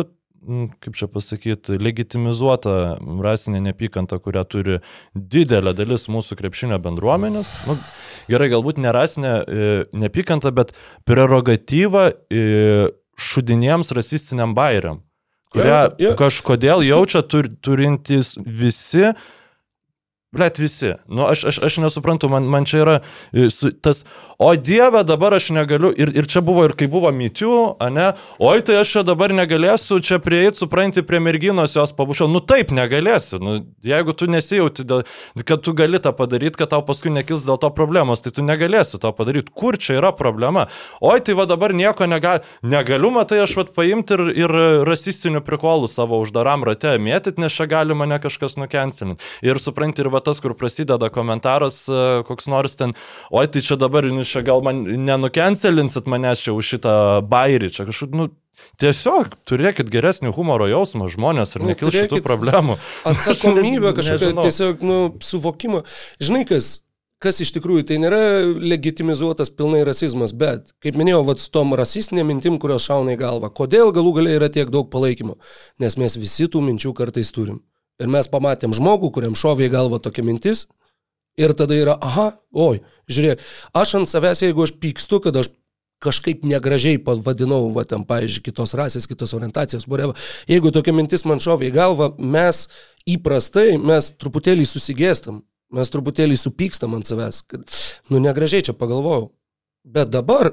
[0.46, 4.80] mm, kaip čia pasakyti, legitimizuota rasinė neapykanta, kurią turi
[5.14, 7.54] didelė dalis mūsų krepšinio bendruomenės.
[7.68, 7.78] Nu,
[8.30, 10.74] gerai, galbūt ne rasinė e, neapykanta, bet
[11.08, 15.02] prerogatyva e, šudiniems rasistiniam bairiam,
[15.54, 16.12] kurią Jo, jo.
[16.18, 19.12] kažkodėl jaučia tur, turintys visi
[20.34, 20.94] Blet visi.
[21.06, 22.94] Nu, aš, aš, aš nesuprantu, man, man čia yra
[23.30, 24.02] e, su, tas,
[24.38, 27.58] o Dieve, dabar aš negaliu, ir, ir čia buvo ir kai buvo mytių,
[27.94, 28.08] ne,
[28.42, 32.72] oi tai aš čia dabar negalėsiu, čia prieiti, supranti, prie merginos jos pabušio, nu taip,
[32.74, 33.38] negalėsi.
[33.42, 33.56] Nu,
[33.86, 35.04] jeigu tu nesijauti, dėl,
[35.46, 38.98] kad tu gali tą padaryti, kad tau paskui nekils dėl to problemos, tai tu negalėsi
[39.02, 39.54] to padaryti.
[39.54, 40.66] Kur čia yra problema?
[41.04, 44.56] Oi tai va dabar nieko nega, negaliu, matai, aš vat paimti ir, ir
[44.88, 49.22] rasistinių prikolų savo uždaram rate mėtyti, nes čia gali mane kažkas nukencelinti.
[49.46, 52.94] Ir supranti, ir va tas, kur prasideda komentaras, e, koks nors ten,
[53.34, 56.96] oi tai čia dabar, jūs čia gal man nenukencelinsit manęs čia už šitą
[57.30, 58.30] bairį, čia kažkaip, nu,
[58.80, 62.78] tiesiog turėkit geresnį humoro jausmą žmonės ir Nu, nekils šitų problemų.
[63.10, 65.82] Atsakomybę kažkokią, tiesiog, nu, suvokimą.
[66.22, 66.70] Žinai, kas,
[67.22, 68.22] kas iš tikrųjų tai nėra
[68.62, 73.52] legitimizuotas pilnai rasizmas, bet, kaip minėjau, vat, su tom rasistinėm mintim, kurios šauna į galvą,
[73.54, 75.38] kodėl galų galiai yra tiek daug palaikymo?
[75.82, 77.62] Nes mes visi tų minčių kartais turim.
[78.02, 80.66] Ir mes pamatėm žmogų, kuriam šovė į galvą tokia mintis,
[81.38, 82.80] ir tada yra, aha, oi,
[83.10, 83.42] žiūrėk,
[83.76, 85.50] aš ant savęs, jeigu aš pykstu, kad aš
[86.04, 90.18] kažkaip negražiai pavadinau, va, tam, pavyzdžiui, kitos rasės, kitos orientacijos, whatever.
[90.50, 92.66] Jeigu tokia mintis man šovė į galvą, mes
[93.08, 95.40] įprastai, mes truputėlį susigėstam,
[95.74, 97.64] mes truputėlį supykstam ant savęs, kad,
[98.12, 99.30] nu, negražiai čia pagalvojau.
[99.84, 100.52] Bet dabar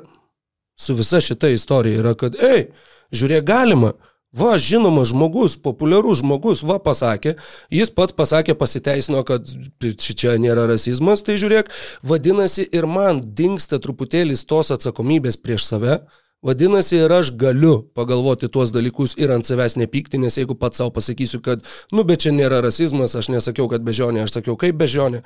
[0.80, 2.70] su visa šita istorija yra, kad, ei,
[3.16, 3.94] žiūrėk, galima.
[4.32, 7.34] Va, žinomas žmogus, populiarus žmogus, va pasakė,
[7.68, 11.68] jis pats pasakė, pasiteisino, kad či- čia nėra rasizmas, tai žiūrėk,
[12.00, 15.98] vadinasi ir man dinksta truputėlis tos atsakomybės prieš save,
[16.42, 20.96] vadinasi ir aš galiu pagalvoti tuos dalykus ir ant savęs nepykti, nes jeigu pats savo
[20.96, 25.26] pasakysiu, kad, nu, bet čia nėra rasizmas, aš nesakiau, kad bežionė, aš sakiau, kaip bežionė.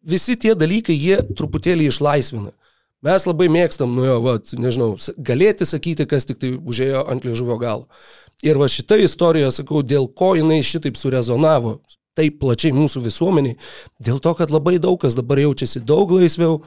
[0.00, 2.54] Visi tie dalykai, jie truputėlį išlaisvina.
[3.04, 7.56] Mes labai mėgstam, nu jo, va, nežinau, galėti sakyti, kas tik tai užėjo ant liežuvio
[7.60, 7.86] galo.
[8.46, 11.78] Ir va šita istorija, sakau, dėl ko jinai šitaip surezonavo
[12.18, 13.56] taip plačiai mūsų visuomeniai,
[14.02, 16.60] dėl to, kad labai daug kas dabar jaučiasi daug laisviau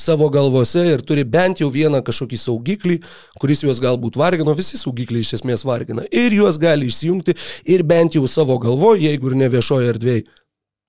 [0.00, 2.96] savo galvose ir turi bent jau vieną kažkokį saugiklį,
[3.40, 6.06] kuris juos galbūt vargino, visi saugikliai iš esmės vargina.
[6.08, 7.36] Ir juos gali išsijungti
[7.74, 10.26] ir bent jau savo galvoje, jeigu ir ne viešoje erdvėje.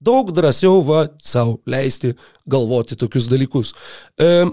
[0.01, 2.15] Daug drąsiau va savo leisti
[2.49, 3.75] galvoti tokius dalykus.
[4.17, 4.47] E,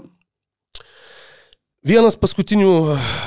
[1.85, 2.71] vienas paskutinių,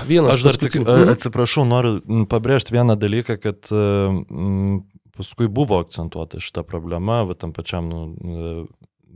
[0.08, 1.06] vienas Aš dar tik paskutinių.
[1.08, 3.70] a, atsiprašau, noriu pabrėžti vieną dalyką, kad
[5.16, 8.02] paskui buvo akcentuota šita problema, va tam pačiam nu,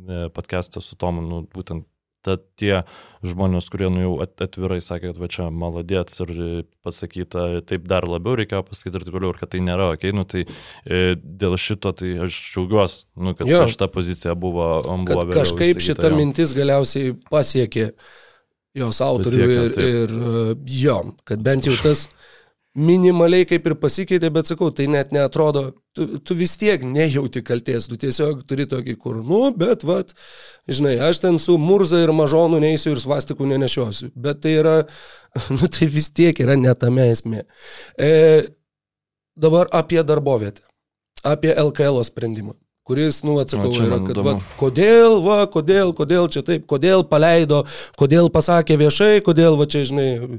[0.06, 1.86] e, podcast'e su Tomu, nu, būtent
[2.26, 2.80] ta, tie
[3.22, 6.48] žmonės, kurie nu, jau at- atvirai sakė, kad va čia maladėts ir e,
[6.84, 10.24] pasakyta, taip dar labiau reikėjo pasakyti ir taip toliau, ir kad tai nėra ok, nu,
[10.28, 10.42] tai
[10.84, 13.62] e, dėl šito tai aš džiaugiuosi, nu, kad Jo.
[13.64, 16.18] ta šita pozicija buvo, buvo kad vėliau kažkaip išsakyta, šita jo.
[16.20, 17.92] mintis galiausiai pasiekė
[18.76, 19.84] jos autorių ir, taip.
[19.84, 20.98] ir uh, jo,
[21.28, 22.06] kad bent jau tas
[22.76, 27.88] minimaliai kaip ir pasikeitė, bet sakau, tai net netrodo, tu, tu vis tiek nejauti kalties,
[27.88, 30.12] tu tiesiog turi tokį kur, nu, bet, vat,
[30.68, 34.76] žinai, aš ten su Murza ir Mažonu neįsiu ir svastikų nenešiosiu, bet tai yra,
[35.56, 37.46] nu, tai vis tiek yra netame esmė.
[37.96, 38.12] E,
[39.40, 40.60] dabar apie darbovietę,
[41.24, 46.68] apie LKL sprendimą kuris, nu, atsakau, yra, kad, vat, kodėl, va, kodėl, kodėl čia taip,
[46.70, 47.64] kodėl paleido,
[47.98, 50.38] kodėl pasakė viešai, kodėl, va, čia, žinai,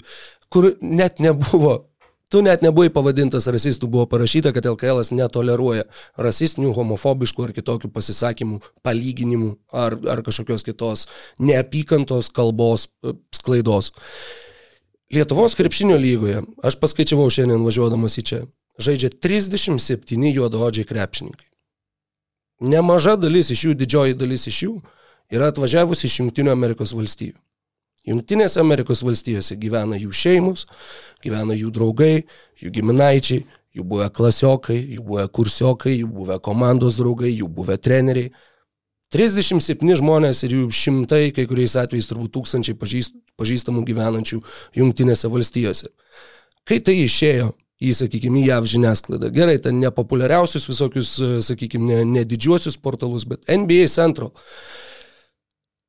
[0.54, 1.82] kur net nebuvo.
[2.28, 5.86] Tu net nebuvai pavadintas rasistų, buvo parašyta, kad LKL netoleruoja
[6.20, 11.06] rasistinių, homofobiškų ar kitokių pasisakymų, palyginimų ar, ar kažkokios kitos
[11.40, 13.94] neapykantos kalbos e, sklaidos.
[15.16, 18.44] Lietuvos krepšinio lygoje, aš paskaičiavau šiandien važiuodamas į čia,
[18.76, 21.47] žaidžia 37 juodaodžiai krepšininkai.
[22.60, 24.74] Nemaža dalis iš jų, didžioji dalis iš jų
[25.34, 27.36] yra atvažiavusi iš Junktinių Amerikos valstijų.
[28.08, 30.64] Junktinėse Amerikos valstijose gyvena jų šeimos,
[31.24, 32.24] gyvena jų draugai,
[32.62, 33.44] jų giminaičiai,
[33.76, 38.32] jų buvę klasiokai, jų buvę kursiokai, jų buvę komandos draugai, jų buvę treneriai.
[39.14, 44.42] 37 žmonės ir jų šimtai, kai kuriais atvejais turbūt tūkstančiai pažįst, pažįstamų gyvenančių
[44.80, 45.92] Junktinėse valstijose.
[46.68, 52.78] Kai tai išėjo į, sakykime, JAV žiniasklaidą, gerai, ten nepopuliariausius visokius, e, sakykime, ne, ne
[52.82, 54.34] portalus, bet NBA Central.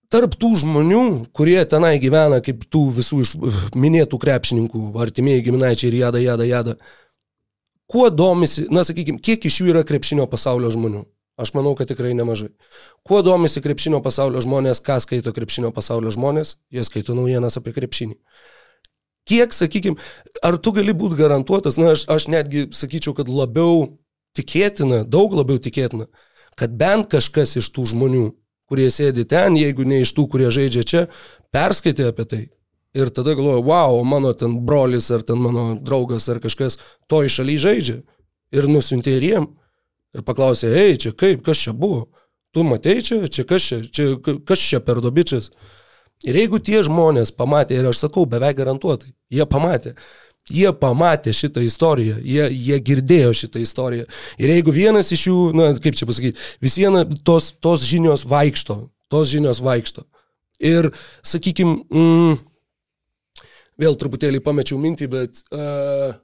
[0.09, 1.03] Tarp tų žmonių,
[1.37, 3.35] kurie tenai gyvena, kaip tų visų iš
[3.77, 6.77] minėtų krepšininkų, artimieji giminaičiai ir jada, jada, jada,
[7.89, 11.05] kuo domisi, na sakykime, kiek iš jų yra krepšinio pasaulio žmonių?
[11.39, 12.49] Aš manau, kad tikrai nemažai.
[13.07, 18.17] Kuo domisi krepšinio pasaulio žmonės, ką skaito krepšinio pasaulio žmonės, jie skaito naujienas apie krepšinį.
[19.29, 20.01] Kiek, sakykime,
[20.45, 23.99] ar tu gali būti garantuotas, na, aš, aš netgi sakyčiau, kad labiau
[24.39, 26.09] tikėtina, daug labiau tikėtina,
[26.59, 28.27] kad bent kažkas iš tų žmonių,
[28.69, 31.03] kurie sėdi ten, jeigu ne iš tų, kurie žaidžia čia,
[31.55, 32.43] perskaitė apie tai.
[32.97, 36.79] Ir tada galvoju, wow, mano ten brolis ar ten mano draugas ar kažkas
[37.11, 38.01] toj šaly žaidžia.
[38.57, 39.49] Ir nusiuntė ir jiem.
[40.17, 42.07] Ir paklausė, hei, čia kaip, kas čia buvo?
[42.57, 44.15] Tu matei čia, čia kas čia, čia
[44.49, 45.51] kas čia per dobičias?
[46.27, 49.95] Ir jeigu tie žmonės pamatė, ir aš sakau, beveik garantuotai, jie pamatė,
[50.51, 54.09] jie pamatė šitą istoriją, jie, jie girdėjo šitą istoriją.
[54.41, 58.81] Ir jeigu vienas iš jų, na, kaip čia pasakyti, vis viena tos, tos žinios vaikšto,
[59.13, 60.07] tos žinios vaikšto.
[60.59, 60.91] Ir,
[61.23, 62.39] sakykime, mm,
[63.79, 65.45] vėl truputėlį pamečiau mintį, bet...
[65.53, 66.17] Uh,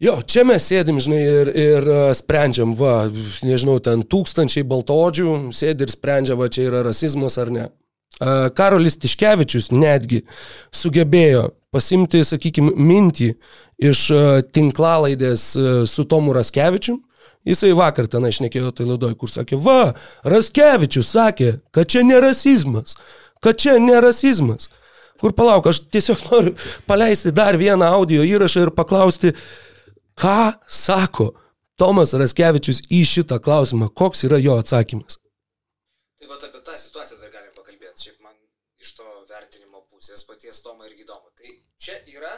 [0.00, 3.10] Jo, čia mes sėdim, žinai, ir, ir uh, sprendžiam, va,
[3.44, 7.66] nežinau, ten tūkstančiai baltodžių sėdi ir sprendžia, va, čia yra rasizmas ar ne.
[8.56, 10.24] Karolis Tiškevičius netgi
[10.74, 13.30] sugebėjo pasimti, sakykime, mintį
[13.90, 14.00] iš
[14.52, 15.46] tinklalaidės
[15.88, 16.98] su Tomu Raskevičiu.
[17.48, 19.94] Jisai vakar ten išnekėjo tai laidoj, kur sakė, va,
[20.28, 22.98] Raskevičius sakė, kad čia ne rasizmas,
[23.40, 24.68] kad čia ne rasizmas.
[25.20, 26.52] Kur palauk, aš tiesiog noriu
[26.88, 29.32] paleisti dar vieną audio įrašą ir paklausti,
[30.20, 31.30] ką sako
[31.80, 35.16] Tomas Raskevičius į šitą klausimą, koks yra jo atsakymas.
[36.20, 38.04] Tai va apie tą situaciją dar galim pakalbėti.
[38.04, 38.36] Šiaip man
[38.80, 39.80] iš to vertinimo
[40.10, 41.30] pusės paties Tomo irgi įdomu.
[41.38, 42.32] Tai čia yra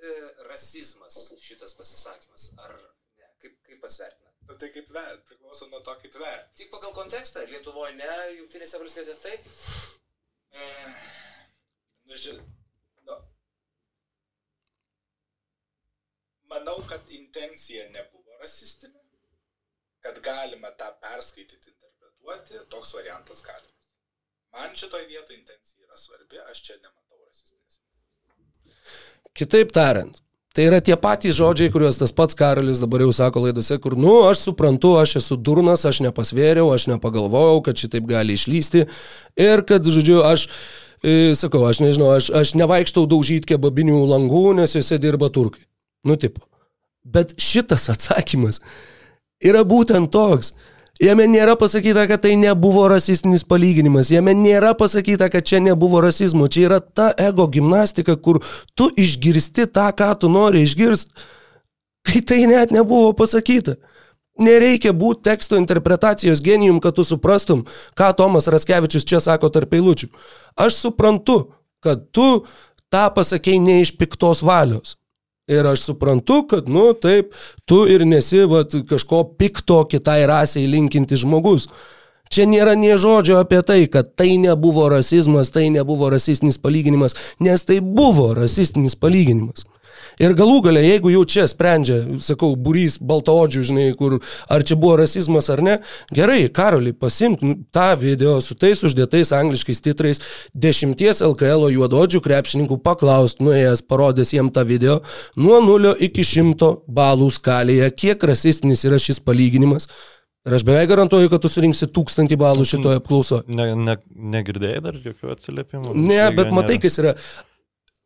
[0.00, 0.12] e,
[0.48, 2.52] rasizmas šitas pasisakymas.
[2.64, 2.74] Ar
[3.18, 3.28] ne?
[3.42, 4.32] Kaip, kaip pasvertina?
[4.48, 6.54] Nu, tai kaip vert, priklauso nuo to, kaip vert.
[6.56, 7.44] Tik pagal kontekstą.
[7.50, 9.44] Lietuvoje ne, Junktinėse valstybėse taip.
[10.48, 10.68] E,
[12.08, 12.38] nu, ži,
[13.04, 13.18] nu,
[16.48, 19.04] manau, kad intencija nebuvo rasistinė,
[20.00, 23.92] kad galima tą perskaityti, interpretuoti, toks variantas galimas.
[24.56, 27.07] Man šitoj vietoje intencija yra svarbi, aš čia nematau.
[29.38, 30.16] Kitaip tariant,
[30.56, 34.16] tai yra tie patys žodžiai, kuriuos tas pats Karolis dabar jau sako laidose, kur, nu,
[34.26, 38.88] aš suprantu, aš esu durnas, aš nepasvėriau, aš nepagalvojau, kad šitaip gali išlysti
[39.38, 40.50] ir kad, žodžiu, aš...
[40.98, 45.62] E, sakau, aš nežinau, aš, aš nevaikštau daužyti kebabinių langų, nes juose dirba turkai.
[46.02, 46.42] Nu, tipo.
[47.06, 48.58] Bet šitas atsakymas
[49.38, 50.56] yra būtent toks.
[50.98, 56.48] Jame nėra pasakyta, kad tai nebuvo rasistinis palyginimas, jame nėra pasakyta, kad čia nebuvo rasizmo,
[56.50, 58.40] čia yra ta ego gimnastika, kur
[58.74, 61.14] tu išgirsti tą, ką tu nori išgirsti,
[62.02, 63.76] kai tai net nebuvo pasakyta.
[64.42, 67.64] Nereikia būti teksto interpretacijos genijum, kad tu suprastum,
[67.98, 70.10] ką Tomas Raskevičius čia sako tarp eilučių.
[70.58, 71.40] Aš suprantu,
[71.82, 72.42] kad tu
[72.90, 74.96] tą pasakėjai ne iš piktos valios.
[75.48, 77.32] Ir aš suprantu, kad, nu, taip,
[77.64, 81.70] tu ir nesi vat, kažko pikto kitai rasiai linkinti žmogus.
[82.28, 87.64] Čia nėra nie žodžio apie tai, kad tai nebuvo rasizmas, tai nebuvo rasistinis palyginimas, nes
[87.64, 89.64] tai buvo rasistinis palyginimas.
[90.22, 94.18] Ir galų galę, jeigu jau čia sprendžia, sakau, burys baltaodžių, žinai, kur
[94.50, 95.78] ar čia buvo rasizmas ar ne,
[96.14, 100.22] gerai, Karoli, pasimt nu, tą video su tais uždėtais angliškais titrais,
[100.54, 105.00] dešimties LKL juododžių krepšininkų paklaust, nuėjęs, parodęs jiem tą video,
[105.36, 109.90] nuo nulio iki šimto balų skalėje, kiek rasistinis yra šis palyginimas.
[110.48, 113.42] Ir aš beveik garantuoju, kad tu surinksi tūkstantį balų šitoje apklausoje.
[113.52, 113.98] Ne, ne,
[114.32, 115.92] negirdėjai dar jokių atsiliepimų?
[115.98, 117.12] Ne, bet matai, kas yra.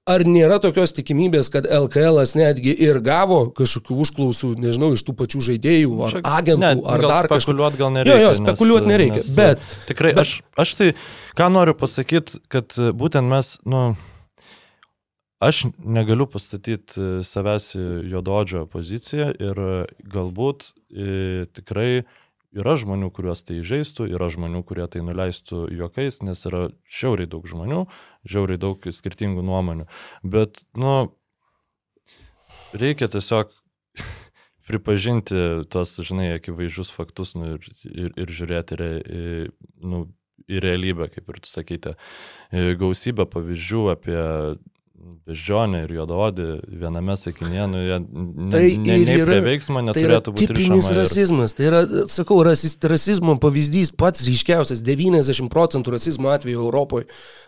[0.03, 5.43] Ar nėra tokios tikimybės, kad LKL netgi ir gavo kažkokių užklausų, nežinau, iš tų pačių
[5.47, 7.39] žaidėjų, ar Čia- agentų, ne, ar dar kažko?
[7.45, 8.17] spekuliuot gal nereikia.
[8.19, 10.89] Jo, jo, spekuliuot nereikia, bet- Tikrai, bet- aš, aš tai,
[11.39, 13.95] ką noriu pasakyti, kad e, būtent mes, nu,
[15.39, 22.03] aš negaliu pastatyti e, savęs į juododžio poziciją ir e, galbūt e, tikrai
[22.53, 27.47] yra žmonių, kuriuos tai žaistų, yra žmonių, kurie tai nuleistų juokais, nes yra žiauriai daug
[27.49, 27.87] žmonių,
[28.29, 29.87] žiauriai daug skirtingų nuomonių.
[30.23, 31.13] Bet, nu,
[32.77, 33.53] reikia tiesiog
[34.69, 38.91] pripažinti tuos, žinai, akivaizdžius faktus nu, ir, ir, ir žiūrėti re,
[39.83, 40.07] nu,
[40.51, 41.95] į realybę, kaip ir tu sakyti.
[42.53, 44.19] Gausybė pavyzdžių apie
[45.27, 46.47] beždžionę ir juodaodį
[46.81, 50.89] viename sakinėje, nu, jie ne, Tai ne, nei yra- prie veiksmo Tai neturėtų būti tipinis
[50.89, 51.55] rišama ir- rasizmas.
[51.59, 51.81] Tai yra,
[52.11, 54.83] sakau, rasis, rasizmo pavyzdys pats ryškiausias.
[54.83, 57.07] 90 procentų rasizmo atveju Europoje,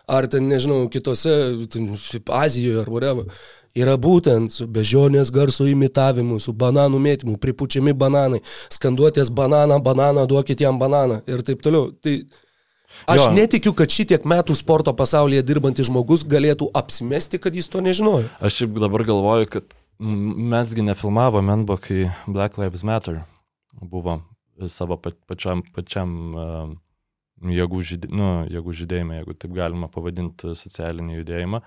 [0.09, 1.35] ar ten, nežinau, kitose,
[1.71, 1.93] ten,
[2.29, 3.25] Azijoje ar whatever,
[3.75, 8.41] yra būtent su bežionės garso imitavimu, su bananų mėtymu, pripučiami bananai,
[8.71, 11.91] skanduotės bananą, bananą, duokit jam bananą ir taip toliau.
[12.03, 12.23] Tai
[13.07, 13.33] aš Jo.
[13.37, 18.29] netikiu, kad šitiek metų sporto pasaulyje dirbantis žmogus galėtų apsimesti, kad jis to nežinojo.
[18.41, 23.21] Aš šiaip dabar galvoju, kad Mesgi nefilmavom Menbo, kai Black Lives Matter
[23.81, 24.17] buvo
[24.67, 26.11] savo pa- pačiam, pačiam
[27.45, 31.61] jėgų, žydė, nu, jėgų žydėjimą, jeigu taip galima pavadinti socialinį judėjimą.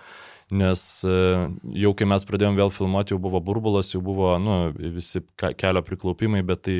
[0.57, 4.57] Nes uh, jau kai mes pradėjom vėl filmuoti, jau buvo burbulas, jau buvo nu,
[4.95, 5.21] visi
[5.59, 6.77] kelio priklaupimai, bet tai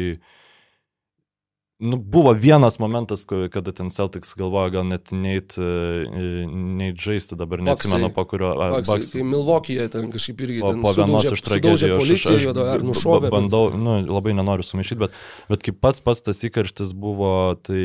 [1.80, 7.62] Nu, buvo vienas momentas, kada ten Celtics galvoja gal net neit, e, neit žaisti, dabar
[7.62, 8.56] neatsimenu, po kurio...
[8.58, 12.00] Baksai, Milvokyje ten kažkaip irgi ten po vienos iš tragedijų.
[12.48, 13.30] juodo, ar b- nušovė.
[13.30, 15.20] Bandau, nu, labai nenoriu sumaišyti, bet,
[15.54, 17.84] bet kaip pats pats tas įkarštis buvo, tai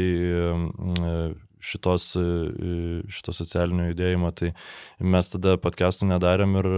[0.57, 2.25] mm, šitos, e,
[3.13, 4.55] šito socialinio judėjimo, tai
[5.05, 6.71] mes tada podcastų nedarėm ir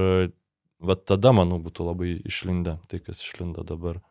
[0.82, 4.02] va tada, manau, būtų labai išlindę tai, kas išlinda dabar.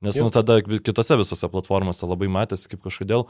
[0.00, 0.28] Nes, Jo.
[0.28, 3.24] nu, tada kitose visose platformose labai matėsi, kaip kažkodėl,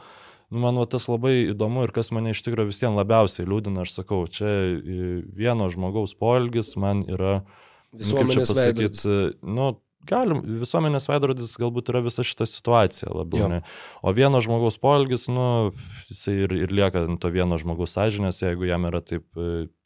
[0.53, 3.95] nu, man va, tas labai įdomu ir kas mane iš tikrųjų visiems labiausiai liūdina, aš
[3.97, 4.51] sakau, čia
[5.33, 7.39] vieno žmogaus poelgis man yra,
[7.89, 9.01] nu, Visuomenės veidrodis.
[9.01, 9.71] pasakyti, nu,
[10.09, 13.49] galim, visuomenės veidrodis galbūt yra visa šita situacija labiau.
[13.49, 13.61] Ne?
[14.05, 15.71] O vieno žmogaus poelgis, nu,
[16.13, 19.25] jisai ir, ir lieka ant to vieno žmogaus sąžinės, jeigu jam yra taip,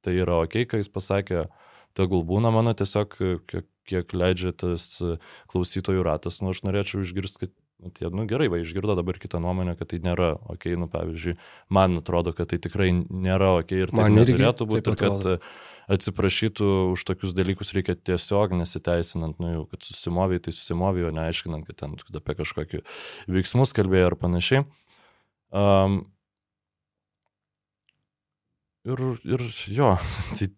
[0.04, 1.48] tai yra ok, ką jis pasakė,
[1.96, 3.16] tegul būna mano tiesiog,
[3.48, 5.18] kiek, kiek leidžia tas e,
[5.52, 7.54] klausytojų ratas, nu, aš norėčiau išgirsti, kad
[7.84, 11.36] nu, tie, nu gerai, va, išgirdo dabar kitą nuomonę, kad tai nėra ok, nu, pavyzdžiui,
[11.74, 15.36] man atrodo, kad tai tikrai nėra ok ir tai neturėtų būti, kad e,
[15.92, 21.68] atsiprašytų už tokius dalykus reikia tiesiog nesiteisinant, nu jau, kad susimoviai, tai susimoviai, o neaiškinant,
[21.68, 22.84] kad ten kad apie kažkokį
[23.36, 24.64] veiksmus kalbėjo ar panašiai.
[25.54, 26.00] Um,
[28.88, 29.44] ir, ir
[29.76, 29.96] jo,
[30.38, 30.50] tai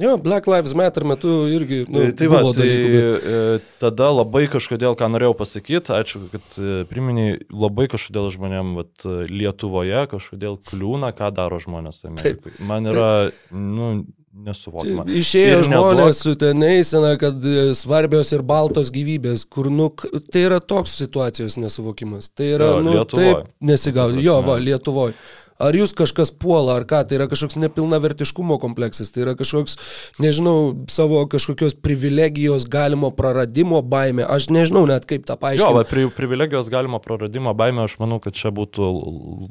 [0.00, 1.84] Jo, Black Lives Matter metu irgi.
[1.88, 6.24] Nu, Nu, tai va, tai dalykų, bet- e, tada labai kažkodėl, ką norėjau pasakyti, ačiū,
[6.32, 12.56] kad e, priminiai, labai kažkodėl žmonėm vat, e, Lietuvoje kažkodėl kliūna, ką daro žmonės Amerikai.
[12.58, 13.92] Man yra, nu,
[14.34, 15.04] nesuvokiama.
[15.06, 17.38] Išėjo Ir žmonės su ten eisena, kad
[17.78, 19.92] svarbios ir baltos gyvybės, kur, nu,
[20.34, 22.32] tai yra toks situacijos nesuvokimas.
[22.34, 23.30] Tai yra, Jo, nu, Lietuvoj.
[23.30, 24.18] taip nesigaudė.
[24.18, 25.14] Ta Jo, va, Lietuvoje.
[25.62, 29.76] Ar jūs kažkas puola, ar ką, tai yra kažkoks nepilnavertiškumo kompleksas, tai yra kažkoks,
[30.18, 35.76] nežinau, savo kažkokios privilegijos galimo praradimo baime, aš nežinau net kaip tą Jo, paaiškinti.
[35.78, 38.88] va, pri, privilegijos galima praradimo baimę, aš manau, kad čia būtų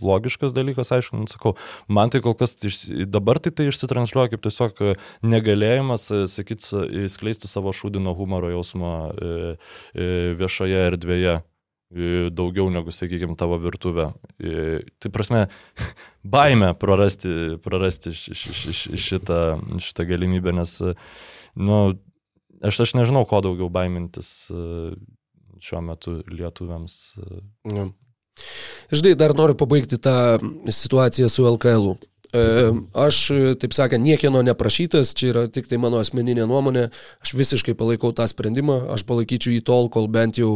[0.03, 1.55] logiškas dalykas, aišku, nu, sakau,
[1.87, 6.61] man tai kol kas iš, dabar tai tai išsitransliuoja kaip tiesiog e, negalėjimas, e, sakyt,
[6.67, 9.57] sa- skleisti savo šūdino humoro jausmą e,
[10.39, 11.39] viešoje erdvėje
[12.33, 14.09] daugiau negu, sakykime, tavo virtuvė.
[14.99, 15.43] Tai prasme,
[16.35, 19.39] baime prarasti, prarasti š- š- š- šitą,
[19.83, 20.93] šitą galimybę, nes, e,
[21.55, 21.81] nu,
[22.63, 24.95] aš, aš nežinau, ko daugiau baimintis e,
[25.63, 26.97] šiuo metu lietuviams.
[27.19, 27.43] e.
[27.77, 27.85] Ja.
[28.93, 30.39] Žinai, dar noriu pabaigti tą
[30.73, 31.93] situaciją su LKL.
[31.93, 31.97] -u.
[32.33, 33.27] E, Aš,
[33.61, 36.87] taip sakant, niekieno neprašytas, čia yra tik tai mano asmeninė nuomonė,
[37.21, 40.55] aš visiškai palaikau tą sprendimą, aš palaikyčiau jį tol, kol bent jau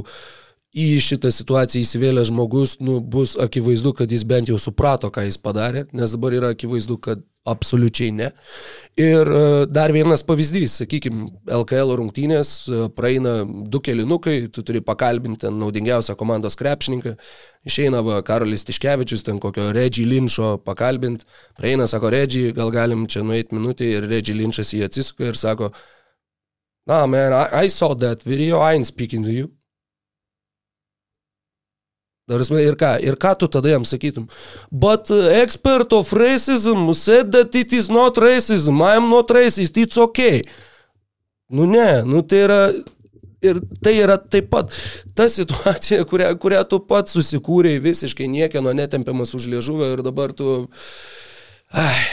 [0.77, 5.39] į šitą situaciją įsivėlęs žmogus, nu, bus akivaizdu, kad jis bent jau suprato, ką jis
[5.41, 8.27] padarė, nes dabar yra akivaizdu, kad absoliučiai ne.
[8.99, 9.41] Ir e,
[9.71, 11.29] dar vienas pavyzdys, sakykime,
[11.61, 17.15] LKL rungtynės, e, praeina du kelinukai, tu turi pakalbinti naudingiausią komandos krepšininką,
[17.69, 21.27] išeina va Karolis Tiškevičius, ten kokio Reggie Linčo pakalbinti,
[21.57, 25.71] praeina, sako Reggie, gal galim čia nueiti minutį ir Reggie Linčas jį atsisuka ir sako,
[26.87, 29.56] na, man, I, I saw that video, I ain't speaking to you.
[32.27, 34.25] Dar esmė, ir ką, ir ką tu tada jam sakytum?
[34.67, 39.79] But uh, expert of racism said that it is not racism, I am not racist,
[39.79, 40.41] it's okay.
[41.47, 42.59] Nu ne, nu tai yra,
[43.47, 44.75] ir tai yra taip pat
[45.15, 50.65] ta situacija, kurią, kurią tu pats susikūrėjai visiškai niekieno netempiamas už liežuvę ir dabar tu...
[51.71, 52.03] Ai,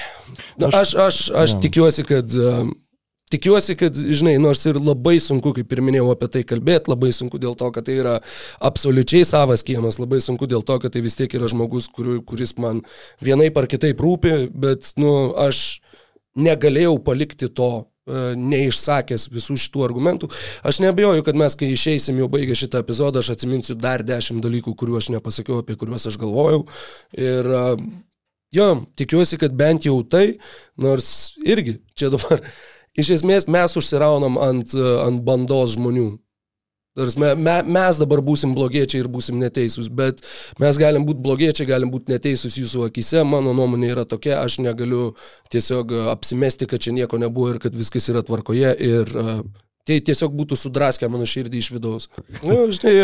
[0.62, 2.38] na, aš, aš, aš tikiuosi, kad...
[3.32, 7.38] Tikiuosi, kad, žinai, nors ir labai sunku, kaip ir minėjau, apie tai kalbėti, labai sunku
[7.40, 8.18] dėl to, kad tai yra
[8.68, 12.52] absoliučiai savas kiemas, labai sunku dėl to, kad tai vis tiek yra žmogus, kur, kuris
[12.60, 12.82] man
[13.24, 15.80] vienai par kitaip rūpi, bet, nu, aš
[16.36, 20.28] negalėjau palikti to e, neišsakęs visų šitų argumentų.
[20.68, 24.76] Aš nebejoju, kad mes, kai išeisim jau baigę šitą epizodą, aš atsiminsiu dar dešimt dalykų,
[24.76, 26.66] kuriuos aš nepasakiau, apie kuriuos aš galvojau.
[27.16, 27.64] Ir e,
[28.60, 28.70] jo,
[29.00, 30.26] tikiuosi, kad bent jau tai,
[30.76, 32.44] nors irgi čia dabar
[32.98, 36.12] iš esmės mes užsiraunam ant, e, ant bandos žmonių.
[36.94, 40.20] Tarsi, me, me, mes dabar būsim blogiečiai ir būsim neteisūs, bet
[40.62, 45.08] mes galim būti blogiečiai, galim būti neteisūs jūsų akise, mano nuomonė yra tokia, aš negaliu
[45.50, 49.42] tiesiog e, apsimesti, kad čia nieko nebuvo ir kad viskas yra tvarkoje ir uh,
[49.88, 52.06] tai tiesiog būtų sudraskę mano širdį iš vidaus.
[52.44, 52.94] Na, nu, žinai,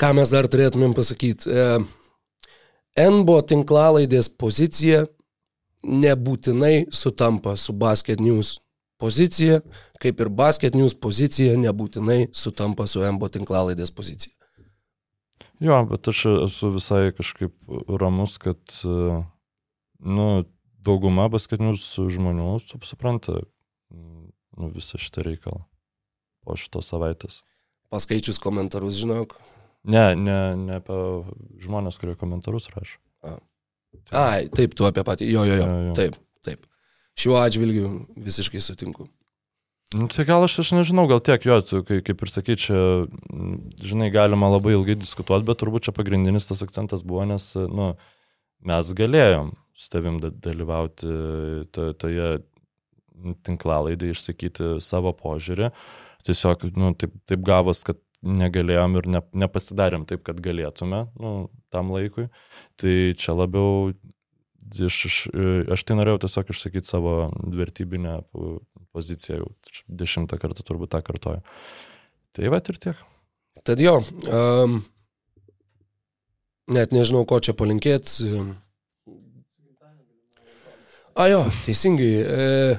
[0.00, 1.48] ką mes dar turėtumėm pasakyti.
[1.48, 1.80] Uh,
[2.94, 5.06] NBO tinklalaidės pozicija
[5.84, 8.58] nebūtinai sutampa su Basket News
[9.00, 9.60] pozicija,
[10.00, 14.32] kaip ir Basket News pozicija, nebūtinai sutampa su MBO tinklalaidės pozicija.
[15.62, 17.54] Jo, bet aš esu visai kažkaip
[18.00, 18.58] ramus, kad,
[20.00, 20.26] nu,
[20.84, 23.38] dauguma basketinius žmonių sup- supranta
[23.94, 25.64] nu, visą šitą reikalą
[26.44, 27.42] po šitos savaitės.
[27.94, 29.36] Paskaičius komentarus, žinok.
[29.84, 30.98] Ne, ne, ne apie
[31.62, 32.98] žmonės, kurie komentarus rašo.
[34.12, 35.28] Ai, taip, tu apie patį.
[35.32, 35.66] Jo, jo, jo.
[35.66, 35.92] Jo, jo.
[35.98, 36.66] Taip, taip.
[37.18, 39.08] Šiuo atžvilgiu visiškai sutinku.
[39.94, 42.78] Nu, tai gal aš, aš nežinau, gal tiek jo, tu, kai, kaip ir sakai, čia,
[43.84, 47.92] žinai, galima labai ilgai diskutuoti, bet turbūt čia pagrindinis tas akcentas buvo, nes, nu,
[48.66, 51.06] mes galėjom su tavim da- dalyvauti
[51.74, 52.32] to, toje
[53.46, 55.70] tinklalaidai, išsakyti savo požiūrį.
[56.26, 61.34] Tiesiog, nu, taip, taip gavos, kad negalėjom ir ne, nepasidarėm taip, kad galėtume, nu,
[61.74, 62.28] tam laikui.
[62.80, 63.90] Tai čia labiau
[64.72, 65.16] iš, iš,
[65.74, 68.62] aš tai norėjau tiesiog išsakyti savo vertybinę po-
[68.94, 69.50] poziciją, jau
[69.90, 71.42] dešimtą kartą turbūt tą kartoju.
[72.34, 73.00] Tai va ir tiek.
[73.66, 74.80] Tad jo, um,
[76.70, 78.30] net nežinau, ko čia palinkėti.
[81.14, 82.14] A jo, teisingai.
[82.26, 82.78] E,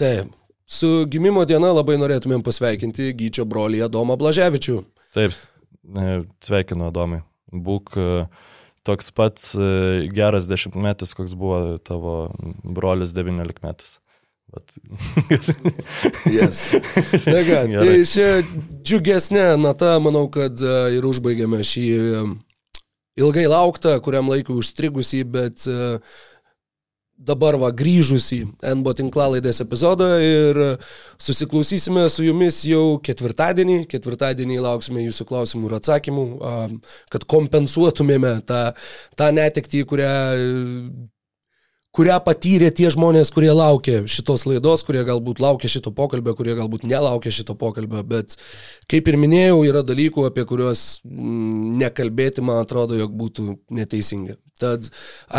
[0.00, 0.30] taip,
[0.64, 4.78] su gimimo diena labai norėtumėm pasveikinti Gyčio brolį Adomą Blaževičių.
[5.12, 7.20] Taip, e, sveikinu, Adomai.
[7.52, 8.10] Būk e,
[8.86, 12.14] toks pats e, geras dešimtmetis, koks buvo tavo
[12.64, 13.98] brolis devyniolikmetis.
[14.50, 14.78] Bet...
[16.36, 16.72] Yes.
[17.26, 18.30] Na ką, tai šią
[18.82, 21.86] džiugesnę natą, manau, kad e, ir užbaigėme šį
[23.20, 25.66] ilgai lauktą, kuriam laikui užstrigusi, bet
[27.20, 30.60] dabar va grįžusi NBO tinklalaidės epizodą ir
[31.20, 33.82] susiklausysime su jumis jau ketvirtadienį.
[33.90, 36.26] Ketvirtadienį lauksime jūsų klausimų ir atsakymų,
[37.12, 38.62] kad kompensuotumėme tą,
[39.20, 40.12] tą netektį, kurią
[41.96, 46.86] kurią patyrė tie žmonės, kurie laukia šitos laidos, kurie galbūt laukia šito pokalbio, kurie galbūt
[46.90, 48.36] nelaukia šito pokalbio, bet
[48.90, 53.48] kaip ir minėjau, yra dalykų, apie kuriuos mm, nekalbėti, man atrodo, jog būtų
[53.80, 54.38] neteisinga.
[54.60, 54.90] Tad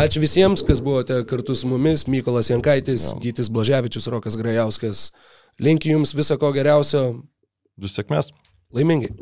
[0.02, 5.10] ačiū visiems, kas buvote kartu su mumis, Mykolas Jankaitis, Gytis Blaževičius, Rokas Grajauskas.
[5.62, 7.22] Linkiu Jums viso ko geriausio,
[7.78, 8.32] Du sėkmės.
[8.74, 9.14] laimingai.